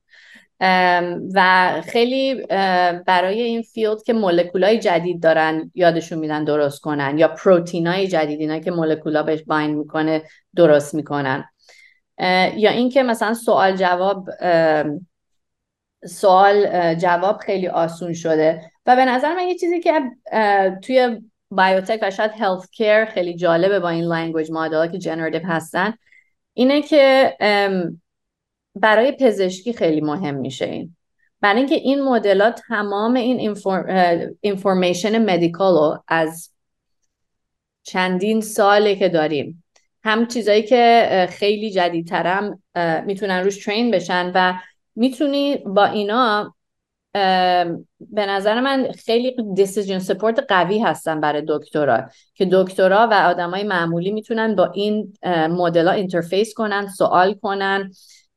و 1.34 1.82
خیلی 1.86 2.46
برای 3.06 3.42
این 3.42 3.62
field 3.62 4.02
که 4.02 4.12
مولکولای 4.12 4.78
جدید 4.78 5.22
دارن 5.22 5.70
یادشون 5.74 6.18
میدن 6.18 6.44
درست 6.44 6.80
کنن 6.80 7.18
یا 7.18 7.28
پروتین 7.28 7.86
های 7.86 8.08
جدید 8.08 8.40
اینا 8.40 8.58
که 8.58 8.70
مولکولا 8.70 9.22
بهش 9.22 9.42
bind 9.42 9.74
می‌کنه 9.74 10.22
درست 10.56 10.94
می‌کنن. 10.94 11.44
یا 12.56 12.70
اینکه 12.70 13.02
مثلا 13.02 13.34
سوال 13.34 13.76
جواب 13.76 14.28
سوال 16.06 16.94
جواب 16.94 17.38
خیلی 17.38 17.68
آسون 17.68 18.12
شده. 18.12 18.70
و 18.86 18.96
به 18.96 19.04
نظر 19.04 19.34
من 19.34 19.48
یه 19.48 19.54
چیزی 19.54 19.80
که 19.80 20.00
توی 20.82 21.20
biotech 21.50 21.98
و 22.02 22.10
شاید 22.10 22.30
health 22.38 22.70
care 22.70 23.04
خیلی 23.04 23.36
جالبه 23.36 23.80
با 23.80 23.88
این 23.88 24.04
language 24.04 24.50
model 24.50 24.86
که 24.86 24.98
generative 24.98 25.42
هستن 25.44 25.94
اینه 26.52 26.82
که 26.82 27.36
برای 28.74 29.12
پزشکی 29.12 29.72
خیلی 29.72 30.00
مهم 30.00 30.34
میشه 30.34 30.64
این. 30.64 30.96
برای 31.40 31.58
اینکه 31.58 31.74
این 31.74 32.02
مدلا 32.02 32.60
تمام 32.68 33.14
این 33.14 33.56
information 34.40 35.30
medical 35.30 35.74
رو 35.74 36.02
از 36.08 36.50
چندین 37.82 38.40
ساله 38.40 38.96
که 38.96 39.08
داریم 39.08 39.64
هم 40.04 40.26
چیزایی 40.26 40.62
که 40.62 41.26
خیلی 41.30 41.70
جدیدترم 41.70 42.62
می‌تونن 43.06 43.44
روش 43.44 43.64
train 43.64 43.90
بشن 43.90 44.32
و 44.34 44.54
می‌تونی 44.96 45.56
با 45.56 45.84
اینا 45.84 46.54
به 48.00 48.26
نظر 48.26 48.60
من 48.60 48.92
خیلی 48.92 49.36
decision 49.54 49.98
support 49.98 50.44
قوی 50.48 50.78
هستن 50.78 51.20
برای 51.20 51.42
دکترا 51.48 52.08
که 52.34 52.48
دکترا 52.52 53.08
و 53.10 53.14
آدمای 53.14 53.62
معمولی 53.62 54.12
می‌تونن 54.12 54.54
با 54.54 54.70
این 54.74 55.18
مدل 55.50 55.86
ها 55.86 55.92
interface 55.92 56.54
کنن 56.54 56.88
سوال 56.88 57.34
کنن. 57.34 57.92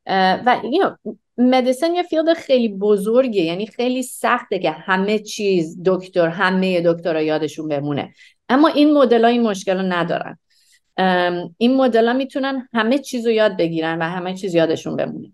و 0.07 0.61
you 0.63 1.13
medicine 1.37 1.93
یه 1.93 2.03
field 2.03 2.33
خیلی 2.33 2.67
بزرگه 2.67 3.41
یعنی 3.41 3.67
خیلی 3.67 4.03
سخته 4.03 4.59
که 4.59 4.71
همه 4.71 5.19
چیز 5.19 5.77
دکتر 5.85 6.27
همه 6.27 6.81
دکترها 6.81 7.21
یادشون 7.21 7.67
بمونه. 7.67 8.13
اما 8.49 8.67
این 8.67 8.93
مدل 8.93 9.23
ها 9.23 9.27
این 9.27 9.41
مشکل 9.41 9.77
رو 9.77 9.83
ندارن. 9.83 10.39
این 11.57 11.75
مدل 11.75 12.07
ها 12.07 12.13
می‌تونن 12.13 12.69
همه 12.73 12.97
چیز 12.97 13.25
رو 13.25 13.31
یاد 13.31 13.57
بگیرن 13.57 13.99
و 14.01 14.03
همه 14.03 14.33
چیز 14.33 14.55
یادشون 14.55 14.95
بمونه. 14.95 15.31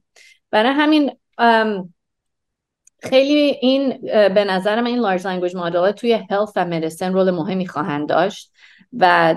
برای 0.51 0.71
همین 0.71 1.11
خیلی 2.99 3.57
این 3.61 3.97
به 4.07 4.43
نظر 4.43 4.81
من 4.81 4.87
این 4.87 4.99
large 4.99 5.27
language 5.27 5.55
model 5.55 5.91
توی 5.91 6.13
health 6.13 6.49
و 6.55 6.65
medicine 6.65 7.13
role 7.13 7.31
مهمی 7.31 7.67
خواهند 7.67 8.09
داشت 8.09 8.51
و 8.93 9.35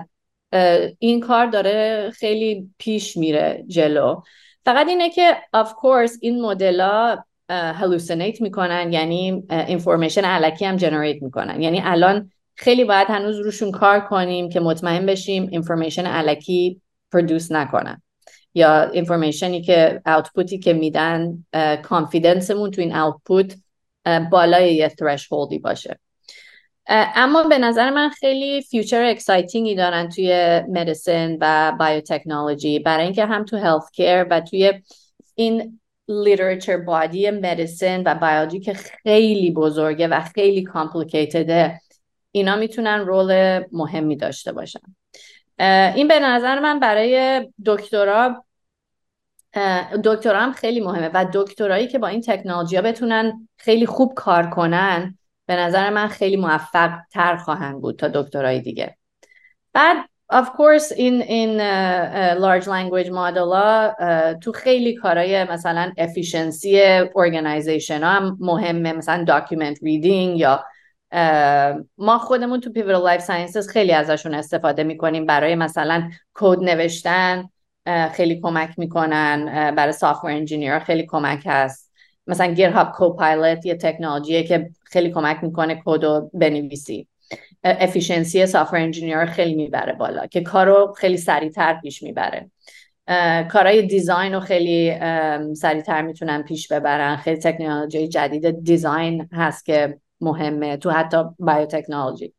این 0.98 1.20
کار 1.20 1.46
داره 1.46 2.10
خیلی 2.14 2.70
پیش 2.78 3.16
میره 3.16 3.64
جلو. 3.66 4.20
فقط 4.66 4.88
اینه 4.88 5.10
که 5.10 5.36
of 5.56 5.68
course 5.68 6.18
این 6.20 6.42
مدل 6.42 6.88
hallucinate 7.50 8.40
می‌کنن 8.40 8.92
یعنی 8.92 9.42
information 9.50 10.24
الکی 10.24 10.64
هم 10.64 10.76
generate 10.76 11.22
می‌کنن. 11.22 11.62
یعنی 11.62 11.80
الان 11.84 12.30
خیلی 12.54 12.84
باید 12.84 13.08
هنوز 13.08 13.38
روشون 13.38 13.70
کار 13.70 14.00
کنیم 14.00 14.48
که 14.48 14.60
مطمئن 14.60 15.06
بشیم 15.06 15.48
information 15.52 16.06
الکی 16.06 16.80
produce 17.12 17.52
نکنن. 17.52 18.02
یا 18.54 18.82
information 18.82 19.55
ی 19.55 19.62
که 19.62 20.02
output 20.06 20.51
ی 20.51 20.58
که 20.58 20.72
میدن 20.72 21.44
confidence 21.82 22.50
مون 22.50 22.70
تو 22.70 22.80
این 22.80 22.96
output 22.96 23.56
بالای 24.30 24.74
یه 24.74 24.92
threshold 25.32 25.56
ی 25.56 25.58
باشه. 25.58 25.98
اما 26.88 27.42
به 27.42 27.58
نظر 27.58 27.90
من 27.90 28.08
خیلی 28.08 28.62
future 28.62 29.04
exciting 29.04 29.66
ی 29.66 29.74
دارن 29.74 30.08
توی 30.08 30.60
medicine 30.68 31.36
و 31.40 31.72
biotechnology 31.80 32.78
برای 32.78 33.04
اینکه 33.04 33.26
هم 33.26 33.44
تو 33.44 33.56
health 33.56 33.90
care 33.92 34.24
و 34.24 34.40
توی 34.40 34.72
این 35.34 35.80
literature 36.08 36.76
body 36.76 37.30
medicine 37.30 38.02
و 38.02 38.14
بیولوژی 38.14 38.60
که 38.60 38.74
خیلی 38.74 39.50
بزرگه 39.50 40.08
و 40.08 40.20
خیلی 40.20 40.62
complicated 40.62 41.70
ه 41.70 41.80
اینا 42.32 42.56
می‌تونن 42.56 43.00
رول 43.00 43.60
مهمی 43.72 44.16
داشته 44.16 44.52
باشن. 44.52 44.80
این 45.94 46.08
به 46.08 46.20
نظر 46.20 46.60
من 46.60 46.80
برای 46.80 47.46
دکترا 47.66 48.44
دکترا 50.04 50.40
هم 50.40 50.52
خیلی 50.52 50.80
مهمه 50.80 51.10
و 51.14 51.26
دکترایی 51.34 51.88
که 51.88 51.98
با 51.98 52.08
این 52.08 52.20
تکنولوژی 52.20 52.76
ها 52.76 52.82
بتونن 52.82 53.48
خیلی 53.56 53.86
خوب 53.86 54.14
کار 54.14 54.50
کنن 54.50 55.18
به 55.46 55.56
نظر 55.56 55.90
من 55.90 56.08
خیلی 56.08 56.36
موفق 56.36 56.90
تر 57.12 57.36
خواهند 57.36 57.80
بود 57.80 57.98
تا 57.98 58.08
دکترای 58.08 58.60
دیگه. 58.60 58.96
بعد 59.72 59.96
of 60.32 60.46
course 60.46 60.92
این 60.96 61.22
این 61.22 61.58
large 62.34 62.64
language 62.64 63.08
model 63.08 63.52
ها 63.52 63.94
تو 64.42 64.52
خیلی 64.52 64.94
کارهای 64.94 65.44
مثلا 65.44 65.92
efficiency 65.98 67.04
organization 67.08 68.02
ها 68.02 68.10
هم 68.10 68.36
مهمه. 68.40 68.92
مثلا 68.92 69.24
document 69.28 69.76
reading 69.76 70.38
یا 70.38 70.64
ما 71.98 72.18
خودمون 72.18 72.60
تو 72.60 72.70
pivotal 72.70 73.18
life 73.18 73.24
sciences 73.26 73.68
خیلی 73.72 73.92
ازشون 73.92 74.34
استفاده 74.34 74.84
می‌کنیم 74.84 75.26
برای 75.26 75.54
مثلا 75.54 76.10
کد 76.34 76.58
نوشتن 76.60 77.48
خیلی 78.12 78.40
کمک 78.40 78.78
می‌کنن 78.78 79.70
برای 79.74 79.92
software 79.92 80.46
engineer 80.46 80.84
خیلی 80.84 81.06
کمک 81.06 81.42
هست. 81.46 81.92
مثلا 82.26 82.46
GitHub 82.46 82.92
Copilot 82.92 83.66
یه 83.66 83.74
تکنولوژیه 83.74 84.42
که 84.42 84.70
خیلی 84.90 85.10
کمک 85.10 85.44
می‌کنه 85.44 85.82
کد 85.84 86.04
رو 86.04 86.30
بنویسی. 86.34 87.08
efficiency 87.64 88.46
software 88.46 88.76
engineer 88.76 89.26
خیلی 89.26 89.54
می‌بره 89.54 89.92
بالا 89.92 90.26
که 90.26 90.40
کارو 90.40 90.94
خیلی 90.98 91.16
سریعتر 91.16 91.80
پیش 91.80 92.02
می‌بره. 92.02 92.50
کارهای 93.48 93.82
design 93.82 94.34
رو 94.34 94.40
خیلی 94.40 94.94
سریعتر 95.54 96.02
می‌تونن 96.02 96.42
پیش 96.42 96.72
ببرن. 96.72 97.16
خیلی 97.16 97.40
تکنولوژی 97.40 98.08
جدید 98.08 98.64
design 98.64 99.28
هست 99.32 99.64
که 99.64 99.98
مهمه 100.20 100.76
تو 100.76 100.90
حتی 100.90 101.16
biotechnology 101.38 102.32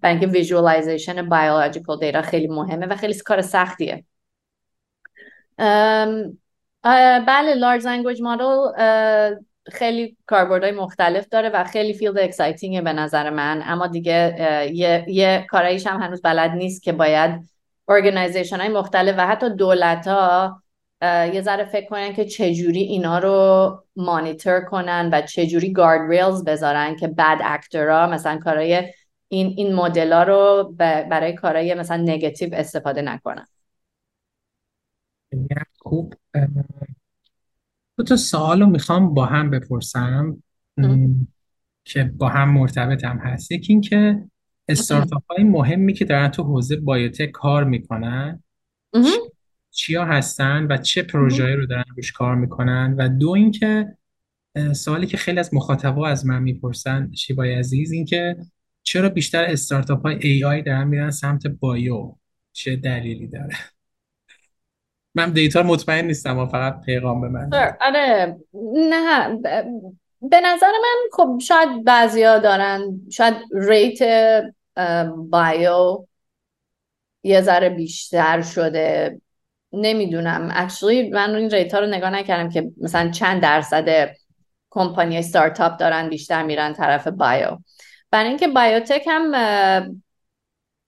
برای 0.00 0.16
اینکه 0.16 0.26
visualization 0.26 1.28
biological 1.28 1.98
data 1.98 2.22
خیلی 2.22 2.46
مهمه 2.46 2.86
و 2.86 2.96
خیلی 2.96 3.14
کار 3.14 3.42
سختیه. 3.42 4.04
بله 7.26 7.54
large 7.54 7.86
language 7.86 8.22
model 8.22 8.44
خیلی 9.72 10.16
کاربردهای 10.26 10.72
مختلف 10.72 11.28
داره 11.28 11.48
و 11.48 11.64
خیلی 11.64 11.94
field 11.94 12.18
exciting 12.18 12.73
ه 12.73 12.80
به 12.80 12.92
نظر 12.92 13.30
من. 13.30 13.62
اما 13.64 13.86
دیگه 13.86 14.36
یه, 14.74 15.04
یه 15.08 15.46
کاراییش 15.50 15.86
هم 15.86 16.02
هنوز 16.02 16.22
بلد 16.22 16.50
نیست 16.50 16.82
که 16.82 16.92
باید 16.92 17.50
organization 17.88 18.60
های 18.60 18.68
مختلف 18.68 19.14
و 19.18 19.26
حتی 19.26 19.50
دولت 19.50 20.08
ها 20.08 20.62
یه 21.02 21.42
ذره 21.42 21.64
فکر 21.64 21.88
کنن 21.88 22.12
که 22.12 22.24
چجوری 22.24 22.80
اینا 22.80 23.18
رو 23.18 23.84
مانیتور 23.96 24.60
کنن 24.60 25.10
و 25.12 25.22
چجوری 25.22 25.72
guard 25.72 26.10
rails 26.10 26.44
بذارن 26.44 26.96
که 26.96 27.08
bad 27.08 27.38
actor 27.44 27.96
ا 27.96 28.06
مثلا 28.06 28.38
کارای 28.38 28.92
این 29.28 29.54
این 29.56 29.74
مدل 29.74 30.12
ها 30.12 30.22
رو 30.22 30.74
برای 30.78 31.32
کارهای 31.32 31.74
مثلا 31.74 31.96
نگتیو 31.96 32.54
استفاده 32.54 33.02
نکنن. 33.02 33.46
خوب. 35.78 36.14
دو 37.96 38.04
تا 38.04 38.16
سوال 38.16 38.60
رو 38.60 38.66
می‌خوام 38.66 39.14
با 39.14 39.26
هم 39.26 39.50
بپرسم 39.50 40.42
که 41.84 42.04
با 42.04 42.28
هم 42.28 42.50
مرتبط 42.50 43.04
هم 43.04 43.18
هست. 43.18 43.52
یکی 43.52 43.72
این 43.72 43.80
که 43.82 44.24
استارتاپ 44.68 45.22
های 45.30 45.44
مهمی 45.44 45.92
که 45.92 46.04
دارن 46.04 46.28
تو 46.28 46.42
حوزه 46.42 46.76
بایوتک 46.76 47.30
کار 47.30 47.64
می‌کنن 47.64 48.42
چیا 49.70 50.04
هستن 50.04 50.66
و 50.70 50.76
چه 50.76 51.02
پروژه‌ای 51.02 51.54
رو 51.54 51.66
دارن 51.66 51.84
روش 51.96 52.12
کار 52.12 52.34
می‌کنن؟ 52.34 52.94
و 52.98 53.08
دو 53.08 53.30
اینکه 53.30 53.96
سوالی 54.72 55.06
که 55.06 55.16
خیلی 55.16 55.38
از 55.38 55.54
مخاطبا 55.54 56.08
از 56.08 56.26
من 56.26 56.42
می‌پرسن 56.42 57.12
شیوای 57.12 57.54
عزیز 57.54 57.92
اینکه 57.92 58.36
چرا 58.82 59.08
بیشتر 59.08 59.44
استارتاپ 59.44 60.02
های 60.02 60.18
AI 60.22 60.62
دارن 60.62 60.88
میرن 60.88 61.10
سمت 61.10 61.46
bio؟ 61.46 62.16
چه 62.52 62.76
دلیلی 62.76 63.26
داره؟ 63.26 63.56
من 65.16 65.30
data 65.30 65.62
مطمئن 65.62 66.06
نیستم 66.06 66.38
و 66.38 66.46
فقط 66.46 66.80
پیغام 66.80 67.20
به 67.20 67.28
من. 67.28 67.50
آره. 67.80 68.36
نه. 68.74 69.38
به 70.22 70.40
نظر 70.40 70.66
من 70.66 71.08
خب 71.12 71.38
شاید 71.42 71.84
بعضیا 71.84 72.38
دارن 72.38 73.00
شاید 73.12 73.34
rate 73.52 73.98
bio 75.30 76.04
یه 77.22 77.40
ذره 77.40 77.68
بیشتر 77.68 78.42
شده. 78.42 79.20
نمی‌دونم. 79.72 80.48
actually 80.54 81.10
من 81.10 81.34
این 81.34 81.50
rate 81.50 81.74
ها 81.74 81.80
رو 81.80 81.86
نگاه 81.86 82.10
نکردم 82.10 82.50
که 82.50 82.70
مثلا 82.80 83.10
چند 83.10 83.42
درصد 83.42 84.08
company 84.70 85.22
startup 85.22 85.76
دارن 85.76 86.08
بیشتر 86.08 86.42
میرن 86.42 86.72
طرف 86.72 87.08
bio. 87.08 87.58
برای 88.10 88.28
اینکه 88.28 88.48
biotech 88.48 89.02
هم 89.06 89.34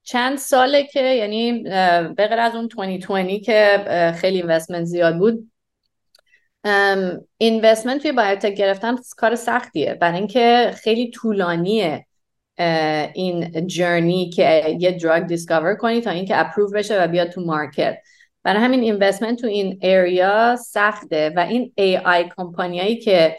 چند 0.09 0.37
ساله 0.37 0.83
که 0.83 1.01
یعنی 1.01 1.63
بغیر 2.17 2.39
از 2.39 2.55
اون 2.55 2.67
2020 2.67 3.45
که 3.45 4.13
خیلی 4.17 4.37
investment 4.37 4.83
زیاد 4.83 5.17
بود 5.17 5.51
investment 7.37 8.01
توی 8.01 8.11
biotech 8.11 8.53
گرفتن 8.53 8.95
کار 9.17 9.35
سختیه. 9.35 9.93
برای 9.93 10.17
اینکه 10.17 10.71
خیلی 10.75 11.11
طولانیه 11.11 12.05
این 13.13 13.67
journey 13.67 14.29
که 14.29 14.77
یه 14.79 14.91
drug 14.91 15.23
discover 15.23 15.75
کنی 15.75 16.01
تا 16.01 16.11
اینکه 16.11 16.39
approve 16.39 16.71
بشه 16.71 17.03
و 17.03 17.07
بیاد 17.07 17.29
تو 17.29 17.41
market 17.41 17.97
برای 18.43 18.63
همین 18.63 18.79
investment 18.79 19.41
تو 19.41 19.47
این 19.47 19.79
area 19.81 20.55
سخته 20.55 21.33
و 21.35 21.39
این 21.39 21.71
AI 21.75 21.97
company 21.97 22.29
هایی 22.37 22.97
که 22.97 23.37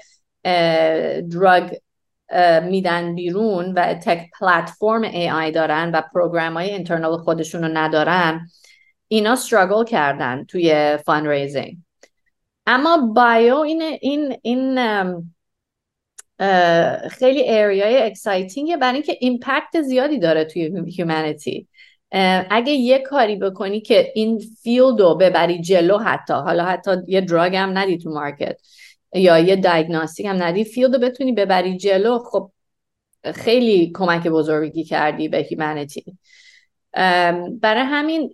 drug 1.32 1.70
میدن 2.62 3.14
بیرون 3.14 3.72
و 3.72 3.94
tech 3.94 4.30
platform 4.40 5.04
AI 5.34 5.50
دارن 5.52 5.90
و 5.94 6.02
program 6.14 6.52
های 6.54 6.70
internal 6.70 7.18
خودشون 7.18 7.62
رو 7.62 7.68
ندارن 7.72 8.48
اینا 9.08 9.32
struggle 9.32 9.84
کردن 9.84 10.44
توی 10.44 10.98
fund 11.06 11.46
اما 12.66 13.12
bio 13.14 13.56
این 13.56 13.82
این 13.82 14.36
این 14.42 14.78
خیلی 17.10 17.40
area 17.40 18.02
ی 18.02 18.10
exciting 18.10 18.69
ه 18.69 18.76
برای 18.76 18.94
اینکه 18.94 19.16
impact 19.20 19.82
زیادی 19.82 20.18
داره 20.18 20.44
توی 20.44 20.82
humanity 20.86 21.68
اگه 22.50 22.72
یه 22.72 22.98
کاری 22.98 23.36
بکنی 23.36 23.80
که 23.80 24.12
این 24.14 24.38
field 24.62 25.00
رو 25.00 25.14
ببری 25.14 25.60
جلو 25.60 25.98
حتی 25.98 26.34
حالا 26.34 26.64
حتی 26.64 26.90
یه 27.08 27.20
drug 27.20 27.56
هم 27.56 27.78
ندی 27.78 27.98
تو 27.98 28.10
market 28.10 28.60
یا 29.12 29.38
یه 29.38 29.56
diagnostic 29.56 30.26
هم 30.26 30.42
ندی 30.42 30.64
field 30.64 30.94
رو 30.94 31.00
بتونی 31.00 31.32
ببری 31.32 31.76
جلو. 31.76 32.18
خب 32.18 32.50
خیلی 33.34 33.92
کمک 33.94 34.26
بزرگی 34.26 34.84
کردی 34.84 35.28
به 35.28 35.38
humanity 35.38 36.18
برای 37.60 37.82
همین 37.84 38.32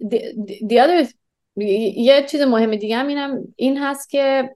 دی 0.69 0.81
یه 1.97 2.27
چیز 2.29 2.41
مهم 2.41 2.77
دیگه 2.77 2.97
هم 2.97 3.07
اینم 3.07 3.55
این 3.57 3.79
هست 3.79 4.11
که 4.11 4.51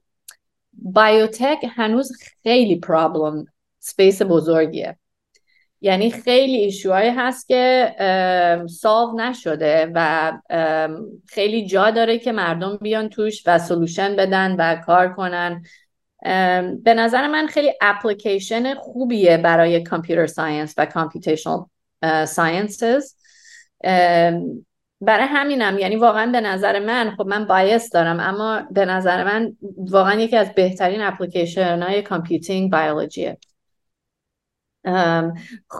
biotech 0.72 1.66
هنوز 1.70 2.12
خیلی 2.42 2.76
problem 2.76 3.44
space 3.78 4.22
بزرگیه. 4.22 4.96
یعنی 5.80 6.10
خیلی 6.10 6.56
issue 6.56 6.90
هایی 6.90 7.10
هست 7.10 7.48
که 7.48 7.94
solve 8.70 9.16
نشده 9.16 9.92
و 9.94 10.32
خیلی 11.28 11.66
جا 11.66 11.90
داره 11.90 12.18
که 12.18 12.32
مردم 12.32 12.76
بیان 12.76 13.08
توش 13.08 13.42
و 13.46 13.58
solution 13.58 14.16
بدن 14.16 14.56
و 14.58 14.82
کار 14.86 15.12
کنن. 15.14 15.64
به 16.82 16.94
نظر 16.96 17.26
من 17.26 17.46
خیلی 17.46 17.72
اپلیکیشن 17.80 18.74
خوبیه 18.74 19.36
برای 19.36 19.82
computer 19.82 20.26
science 20.26 20.74
و 20.78 20.86
computational 20.86 21.66
sciences. 22.26 23.14
برای 25.00 25.26
همینم 25.26 25.78
یعنی 25.78 25.96
واقعا 25.96 26.32
به 26.32 26.40
نظر 26.40 26.78
من 26.78 27.14
خب 27.16 27.26
من 27.26 27.44
bias 27.44 27.90
دارم 27.90 28.20
اما 28.20 28.62
به 28.70 28.84
نظر 28.84 29.24
من 29.24 29.56
واقعا 29.76 30.20
یکی 30.20 30.36
از 30.36 30.54
بهترین 30.54 31.00
اپلیکیشن 31.02 31.82
های 31.82 32.02
computing 32.02 32.70
biology 32.70 33.30
ه 33.30 33.38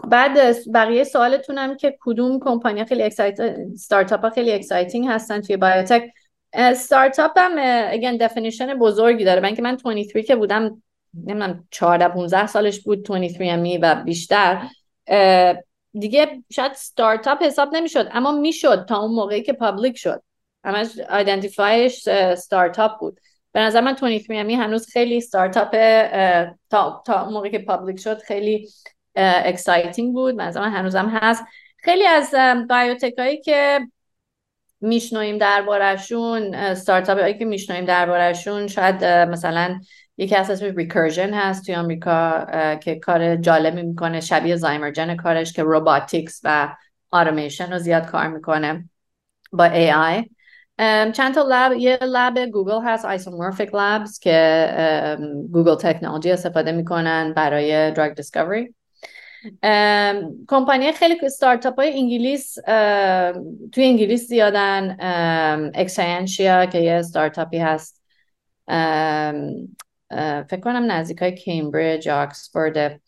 بعد 0.07 0.37
بقیه 0.73 1.03
سوالتونم 1.03 1.77
که 1.77 1.97
کدوم 2.01 2.39
کمپانی 2.39 2.85
خیلی 2.85 3.03
excite 3.03 3.37
startup 3.75 4.21
ها 4.21 4.29
خیلی 4.29 4.51
exciting 4.51 5.07
هستن 5.07 5.41
توی 5.41 5.57
biotech 5.57 6.03
startup 6.75 7.31
هم 7.35 7.51
again 7.91 8.17
definition 8.17 8.73
بزرگی 8.73 9.23
داره. 9.23 9.41
من 9.41 9.55
که 9.55 9.61
من 9.61 9.75
23 9.75 10.23
که 10.23 10.35
بودم 10.35 10.83
نمی‌دونم 11.13 11.67
14 11.71 12.07
15 12.07 12.47
سالش 12.47 12.79
بود 12.79 13.11
23 13.11 13.45
امی 13.45 13.77
و 13.77 13.95
بیشتر. 13.95 14.67
دیگه 15.93 16.43
شاید 16.51 16.73
ستارتاپ 16.73 17.43
حساب 17.43 17.75
نمی‌شد 17.75 18.09
اما 18.11 18.31
می‌شد 18.31 18.85
تا 18.89 18.99
اون 18.99 19.15
موقعی 19.15 19.43
که 19.43 19.53
public 19.53 19.97
شد. 19.97 20.23
همش 20.63 20.99
identify 21.09 21.89
ش 21.89 22.09
startup 22.35 22.99
بود. 22.99 23.19
به 23.51 23.59
نظر 23.59 23.81
من 23.81 23.93
23andMe 23.93 24.55
هنوز 24.55 24.89
خیلی 24.89 25.21
ستارتاپ 25.21 25.71
تا 26.69 27.03
تا 27.05 27.23
اون 27.23 27.33
موقعی 27.33 27.51
که 27.51 27.59
public 27.59 27.99
شد 27.99 28.17
خیلی 28.17 28.69
exciting 29.15 30.13
بود. 30.13 30.37
به 30.37 30.43
نظر 30.43 30.59
من 30.59 30.71
هنوزم 30.71 31.09
هست. 31.09 31.43
خیلی 31.77 32.05
از 32.05 32.35
biotech 32.69 33.13
هایی 33.17 33.41
که 33.41 33.79
میشنویم 34.81 35.37
دربارشون 35.37 36.53
استارتاپ 36.53 37.19
هایی 37.19 37.37
که 37.37 37.45
میشنویم 37.45 37.85
دربارشون 37.85 38.67
شاید 38.67 39.03
مثلا 39.05 39.79
یکی 40.17 40.35
از 40.35 40.49
اسمش 40.49 40.73
Recursion 40.75 41.33
هست 41.33 41.65
توی 41.65 41.75
آمریکا 41.75 42.45
که 42.83 42.95
کار 42.99 43.35
جالبی 43.35 43.81
می‌کنه 43.83 44.21
شبیه 44.21 44.55
Zymergen 44.55 45.15
کارش 45.15 45.53
که 45.53 45.63
robotics 45.63 46.41
و 46.43 46.75
آرمیشن 47.11 47.73
رو 47.73 47.79
زیاد 47.79 48.05
کار 48.05 48.27
می‌کنه 48.27 48.89
با 49.51 49.63
AI 49.63 50.23
چند 51.11 51.33
تا 51.33 51.45
lab 51.49 51.73
یه 51.77 51.99
lab 52.01 52.39
گوگل 52.39 52.81
هست 52.85 53.05
Isomorphic 53.05 53.75
Labs 53.75 54.19
که 54.19 55.17
گوگل 55.51 55.75
تکنولوژی 55.75 56.31
استفاده 56.31 56.71
می‌کنن 56.71 57.33
برای 57.33 57.91
drug 57.91 58.13
discovery 58.13 58.75
company 60.47 60.91
خیلی 60.91 61.29
ستارتاپ 61.29 61.75
های 61.79 61.93
انگلیس 61.93 62.53
توی 63.71 63.83
انگلیس 63.83 64.27
زیادن. 64.27 64.97
Exscientia 65.75 66.65
که 66.65 66.77
یه 66.77 67.01
ستارتاپی 67.01 67.57
هست. 67.57 68.01
فکر 70.49 70.59
کنم 70.63 70.91
نزدیک 70.91 71.17
های 71.17 71.35
کیمبریج 71.35 72.09
آکسفورد 72.09 73.01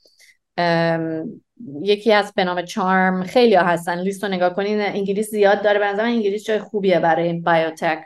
یکی 1.81 2.11
هست 2.11 2.35
به 2.35 2.43
نام 2.43 2.61
CHARM 2.61 3.23
خیلی 3.23 3.55
ها 3.55 3.65
هستن. 3.65 3.99
لیست 3.99 4.23
رو 4.23 4.29
نگاه 4.29 4.53
کنین 4.53 4.81
انگلیس 4.81 5.29
زیاد 5.29 5.63
داره. 5.63 5.79
به 5.79 6.03
انگلیس 6.03 6.43
جای 6.43 6.59
خوبیه 6.59 6.99
برای 6.99 7.33
biotech 7.33 8.05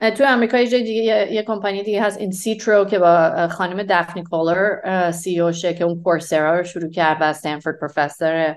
توی 0.00 0.26
آمریکا 0.26 0.58
یه 0.58 0.82
دیگه 0.82 1.32
یه, 1.32 1.42
کمپانی 1.42 1.82
دیگه 1.82 2.02
هست 2.02 2.18
insitro 2.18 2.84
که 2.84 2.98
با 2.98 3.48
خانم 3.48 3.86
دفنی 3.88 4.22
کولر 4.22 5.10
CEO 5.10 5.52
شه 5.52 5.74
که 5.74 5.84
اون 5.84 6.02
Coursera 6.02 6.58
رو 6.58 6.64
شروع 6.64 6.90
کرد 6.90 7.20
و 7.20 7.24
Stanford 7.24 7.78
professor 7.80 8.56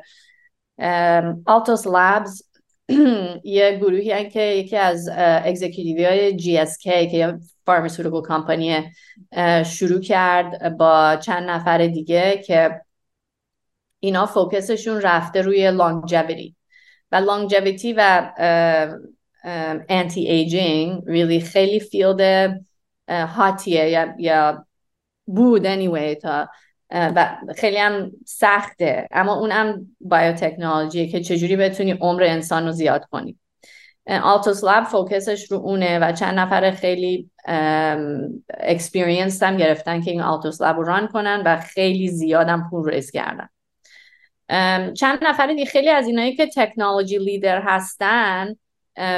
Altos 1.45 1.88
Labs 1.88 2.43
یه 3.43 3.77
گروهی 3.81 4.11
هن 4.11 4.29
که 4.29 4.41
یکی 4.41 4.77
از 4.77 5.09
executive 5.17 6.05
های 6.05 6.35
GSK 6.36 6.78
که 6.77 7.01
یه 7.01 7.39
pharmaceutical 7.65 8.21
company 8.28 8.91
شروع 9.65 10.01
کرد 10.01 10.77
با 10.77 11.15
چند 11.15 11.49
نفر 11.49 11.88
دیگه 11.88 12.43
که 12.45 12.81
اینا 13.99 14.25
focus 14.25 14.68
شون 14.68 15.01
رفته 15.01 15.41
روی 15.41 15.71
longevity 15.71 16.55
و 17.11 17.15
longevity 17.15 17.93
و 17.97 18.31
anti-aging 19.43 21.03
really 21.05 21.41
خیلی 21.41 21.79
field 21.80 22.61
hot 23.09 23.57
یه 23.57 23.89
یا, 23.89 24.15
یا 24.19 24.65
بود 25.25 25.65
anyway 25.65 26.21
تا 26.21 26.49
و 26.91 27.38
خیلی 27.57 27.77
هم 27.77 28.11
سخته. 28.25 29.07
اما 29.11 29.33
اون 29.39 29.51
هم 29.51 29.95
biotechnology 30.01 31.00
ه 31.00 31.07
که 31.07 31.19
چجوری 31.19 31.55
بتونی 31.55 31.91
عمر 31.91 32.23
انسان 32.23 32.65
رو 32.65 32.71
زیاد 32.71 33.05
کنی. 33.05 33.38
Altos 34.09 34.63
Labs 34.63 34.84
focus 34.84 35.32
ش 35.32 35.51
رو 35.51 35.57
اونه 35.57 35.99
و 35.99 36.11
چند 36.11 36.39
نفر 36.39 36.71
خیلی 36.71 37.29
experienced 38.59 39.43
هم 39.43 39.57
گرفتن 39.57 40.01
که 40.01 40.11
این 40.11 40.21
Altos 40.21 40.61
Labs 40.61 40.78
رو 40.77 40.83
run 40.84 41.07
کنن 41.07 41.41
و 41.45 41.59
خیلی 41.59 42.07
زیاد 42.07 42.47
هم 42.47 42.69
پول 42.69 42.89
raise 42.89 43.11
کردن. 43.11 43.49
چند 44.93 45.19
نفر 45.21 45.47
دیگه 45.47 45.65
خیلی 45.65 45.89
از 45.89 46.07
اینایی 46.07 46.35
که 46.35 46.47
technology 46.55 47.17
leader 47.17 47.61
هستن 47.61 48.55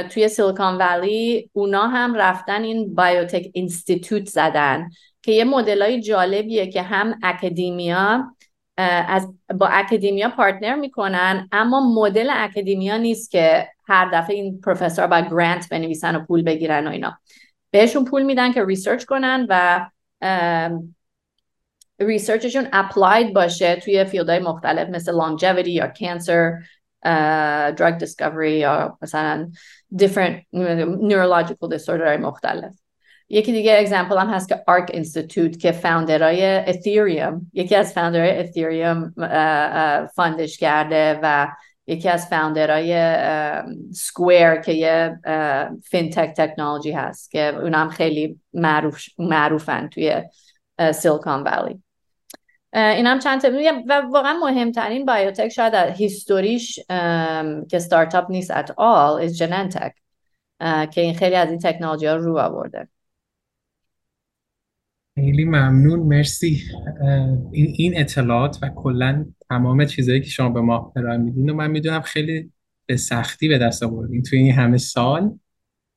توی 0.09 0.27
Silicon 0.27 0.77
Valley 0.77 1.49
اونا 1.53 1.87
هم 1.87 2.15
رفتن 2.15 2.63
این 2.63 2.95
biotech 2.95 3.49
institute 3.53 4.25
زدن 4.25 4.89
که 5.21 5.31
یه 5.31 5.43
مدل 5.43 5.99
جالبیه 5.99 6.67
که 6.67 6.81
هم 6.81 7.19
academia 7.23 8.35
از 8.77 9.33
با 9.59 9.67
academia 9.67 10.29
partner 10.29 10.75
می‌کنن 10.75 11.49
اما 11.51 11.93
مدل 11.93 12.29
academia 12.31 12.97
نیست 12.97 13.31
که 13.31 13.67
هر 13.87 14.09
دفعه 14.13 14.35
این 14.35 14.61
پروفسور 14.61 15.07
با 15.07 15.19
grant 15.21 15.69
بنویسن 15.69 16.15
و 16.15 16.25
پول 16.25 16.41
بگیرن 16.43 16.87
و 16.87 16.91
اینا. 16.91 17.19
بهشون 17.71 18.05
پول 18.05 18.23
میدن 18.23 18.53
که 18.53 18.65
research 18.65 19.05
کنن 19.05 19.47
و 19.49 19.85
research 21.99 22.45
شون 22.45 22.67
applied 22.73 23.33
باشه 23.33 23.75
توی 23.75 24.05
field 24.05 24.30
های 24.30 24.39
مختلف 24.39 24.89
مثل 24.89 25.11
longevity 25.19 25.67
یا 25.67 25.93
cancer 25.99 26.53
drug 27.75 27.99
discovery 27.99 28.59
یا 28.59 28.97
مثلا 29.01 29.51
different 29.95 30.35
neurological 31.01 31.69
disorder 31.77 32.19
مختلف. 32.19 32.73
یکی 33.29 33.51
دیگه 33.51 33.77
example 33.79 34.17
هم 34.17 34.29
هست 34.29 34.49
که 34.49 34.63
Arc 34.67 34.89
Institute 34.93 35.59
که 35.59 35.71
founder 35.71 36.45
ای 36.45 36.57
Ethereum 36.57 37.51
یکی 37.53 37.75
از 37.75 37.93
founder 37.93 38.39
ای 38.39 38.48
Ethereum 38.48 39.13
fund 40.15 40.43
ش 40.43 40.57
کرده 40.57 41.19
و 41.23 41.47
یکی 41.87 42.09
از 42.09 42.27
founder 42.27 42.93
ای 43.93 44.02
Square 44.02 44.55
که 44.55 44.71
یه 44.71 45.19
fintech 45.83 46.33
technology 46.37 46.91
هست 46.91 47.31
که 47.31 47.55
اونم 47.55 47.89
خیلی 47.89 48.39
معروف 48.53 49.03
معروفن 49.17 49.87
توی 49.87 50.23
سیلیکون 50.93 51.43
ولی 51.43 51.83
این 52.73 53.07
هم 53.07 53.19
چند 53.19 53.45
و 53.87 54.01
واقعا 54.11 54.33
مهمترین 54.33 55.05
بایوتک 55.05 55.49
شاید 55.49 55.73
هیستوریش 55.73 56.79
که 57.69 57.79
ستارتاپ 57.79 58.31
نیست 58.31 58.51
ات 58.51 58.71
آل 58.77 59.21
از 59.21 59.37
جننتک 59.37 59.93
که 60.91 61.01
این 61.01 61.13
خیلی 61.13 61.35
از 61.35 61.49
این 61.49 61.59
تکنولوژی 61.59 62.05
ها 62.05 62.15
رو 62.15 62.37
آورده. 62.37 62.87
خیلی 65.15 65.45
ممنون. 65.45 65.99
مرسی. 65.99 66.63
این 67.51 67.73
این 67.77 67.99
اطلاعات 67.99 68.59
و 68.61 68.69
کلا 68.69 69.25
تمام 69.49 69.85
چیزهایی 69.85 70.21
که 70.21 70.29
شما 70.29 70.49
به 70.49 70.61
ما 70.61 70.93
ارائه 70.95 71.17
میدین 71.17 71.49
و 71.49 71.53
من 71.53 71.71
می‌دونم 71.71 72.01
خیلی 72.01 72.51
به 72.85 72.97
سختی 72.97 73.47
به 73.47 73.57
دست 73.57 73.83
آوردین 73.83 74.23
توی 74.23 74.39
این 74.39 74.53
همه 74.53 74.77
سال. 74.77 75.39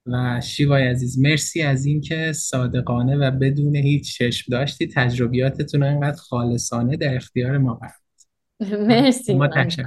و 0.06 0.40
شیوای 0.40 0.88
عزیز 0.88 1.18
مرسی 1.18 1.62
از 1.62 1.86
اینکه 1.86 2.32
صادقانه 2.32 3.16
و 3.16 3.30
بدون 3.30 3.76
هیچ 3.76 4.18
چشم 4.18 4.46
داشتی. 4.50 4.86
تجربیاتتون 4.86 5.82
انقدر 5.82 6.16
خالصانه 6.16 6.96
در 6.96 7.16
اختیار 7.16 7.58
ما 7.58 7.74
قرار 7.74 7.92
مرسی 8.86 9.34
ما 9.34 9.48
تشکر 9.48 9.86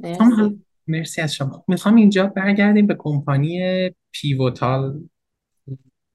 مرسی. 0.00 0.60
مرسی 0.86 1.20
از 1.20 1.34
شما. 1.34 1.64
می‌خوام 1.68 1.94
اینجا 1.94 2.26
برگردیم 2.26 2.86
به 2.86 2.96
company 2.98 3.60
Pivotal. 4.12 5.00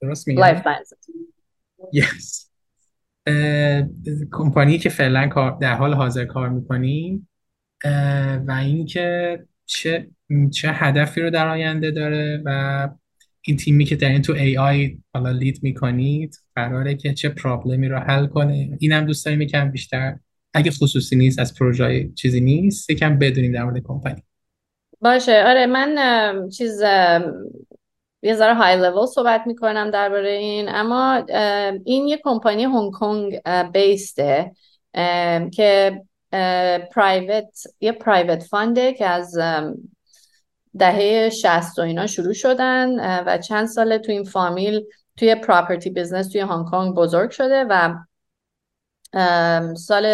درست 0.02 0.28
میگم؟ 0.28 0.42
life 0.42 0.62
yes. 1.96 2.50
company 4.32 4.78
که 4.78 4.90
فعلا 4.90 5.56
در 5.62 5.76
حال 5.76 5.94
حاضر 5.94 6.26
کار 6.26 6.50
می‌کنیم. 6.50 7.30
و 8.48 8.52
اینکه 8.62 9.40
چه 9.66 10.08
چه 10.52 10.72
هدفی 10.72 11.22
رو 11.22 11.30
در 11.30 11.48
آینده 11.48 11.92
داره 11.92 12.42
و 12.46 12.90
این 13.42 13.58
تیمی 13.58 13.86
که 13.86 13.96
در 13.96 14.10
این 14.10 14.22
تو 14.22 14.34
ای 14.34 14.58
آی 14.58 14.98
حالا 15.14 15.32
لید 15.32 15.60
می‌کنید 15.64 16.38
قراره 16.56 16.96
که 16.96 17.14
چه 17.14 17.30
پرابلمی 17.30 17.88
رو 17.88 18.00
حل 18.00 18.28
کنه. 18.28 18.78
اینم 18.80 19.06
دوست 19.06 19.26
داریم 19.26 19.42
یکم 19.42 19.72
بیشتر. 19.72 20.16
اگه 20.54 20.72
خصوصی 20.72 21.16
نیست 21.16 21.40
از 21.40 21.56
پروژه 21.56 22.10
چیزی 22.16 22.42
نیست 22.42 22.90
یکم 22.90 23.20
بدونیم 23.20 23.52
در 23.52 23.64
مورد 23.64 23.84
کمپانی. 23.84 24.24
باشه. 25.02 25.44
آره 25.44 25.66
من 25.66 26.50
چیز 26.50 26.82
یه 28.22 28.34
ذره 28.34 28.54
های 28.54 28.76
لول 28.78 29.06
صحبت 29.06 29.44
می‌کنم 29.48 29.92
درباره 29.92 30.32
این. 30.32 30.70
اما 30.70 31.26
این 31.86 32.08
یه 32.08 32.20
کمپانی 32.24 32.64
هنگ 32.64 32.92
کنگ 32.92 33.40
بیسته 33.74 34.52
که 35.54 36.02
private 36.92 37.64
یه 37.82 37.92
private 37.92 38.44
fund 38.44 38.84
ه 38.84 38.94
که 38.94 39.06
از 39.06 39.38
دهه 40.80 41.30
60 41.30 41.80
و 41.80 41.82
اینا 41.82 42.08
شروع 42.08 42.34
شدن 42.34 43.24
و 43.24 43.38
چند 43.38 43.68
ساله 43.68 43.98
تو 43.98 44.12
این 44.12 44.24
فامیل 44.24 44.82
توی 45.18 45.36
property 45.36 45.90
business 45.90 46.32
توی 46.32 46.42
هنگ 46.42 46.66
کنگ 46.66 46.96
بزرگ 46.96 47.30
شده 47.30 47.66
و 47.70 47.96
سال 49.76 50.06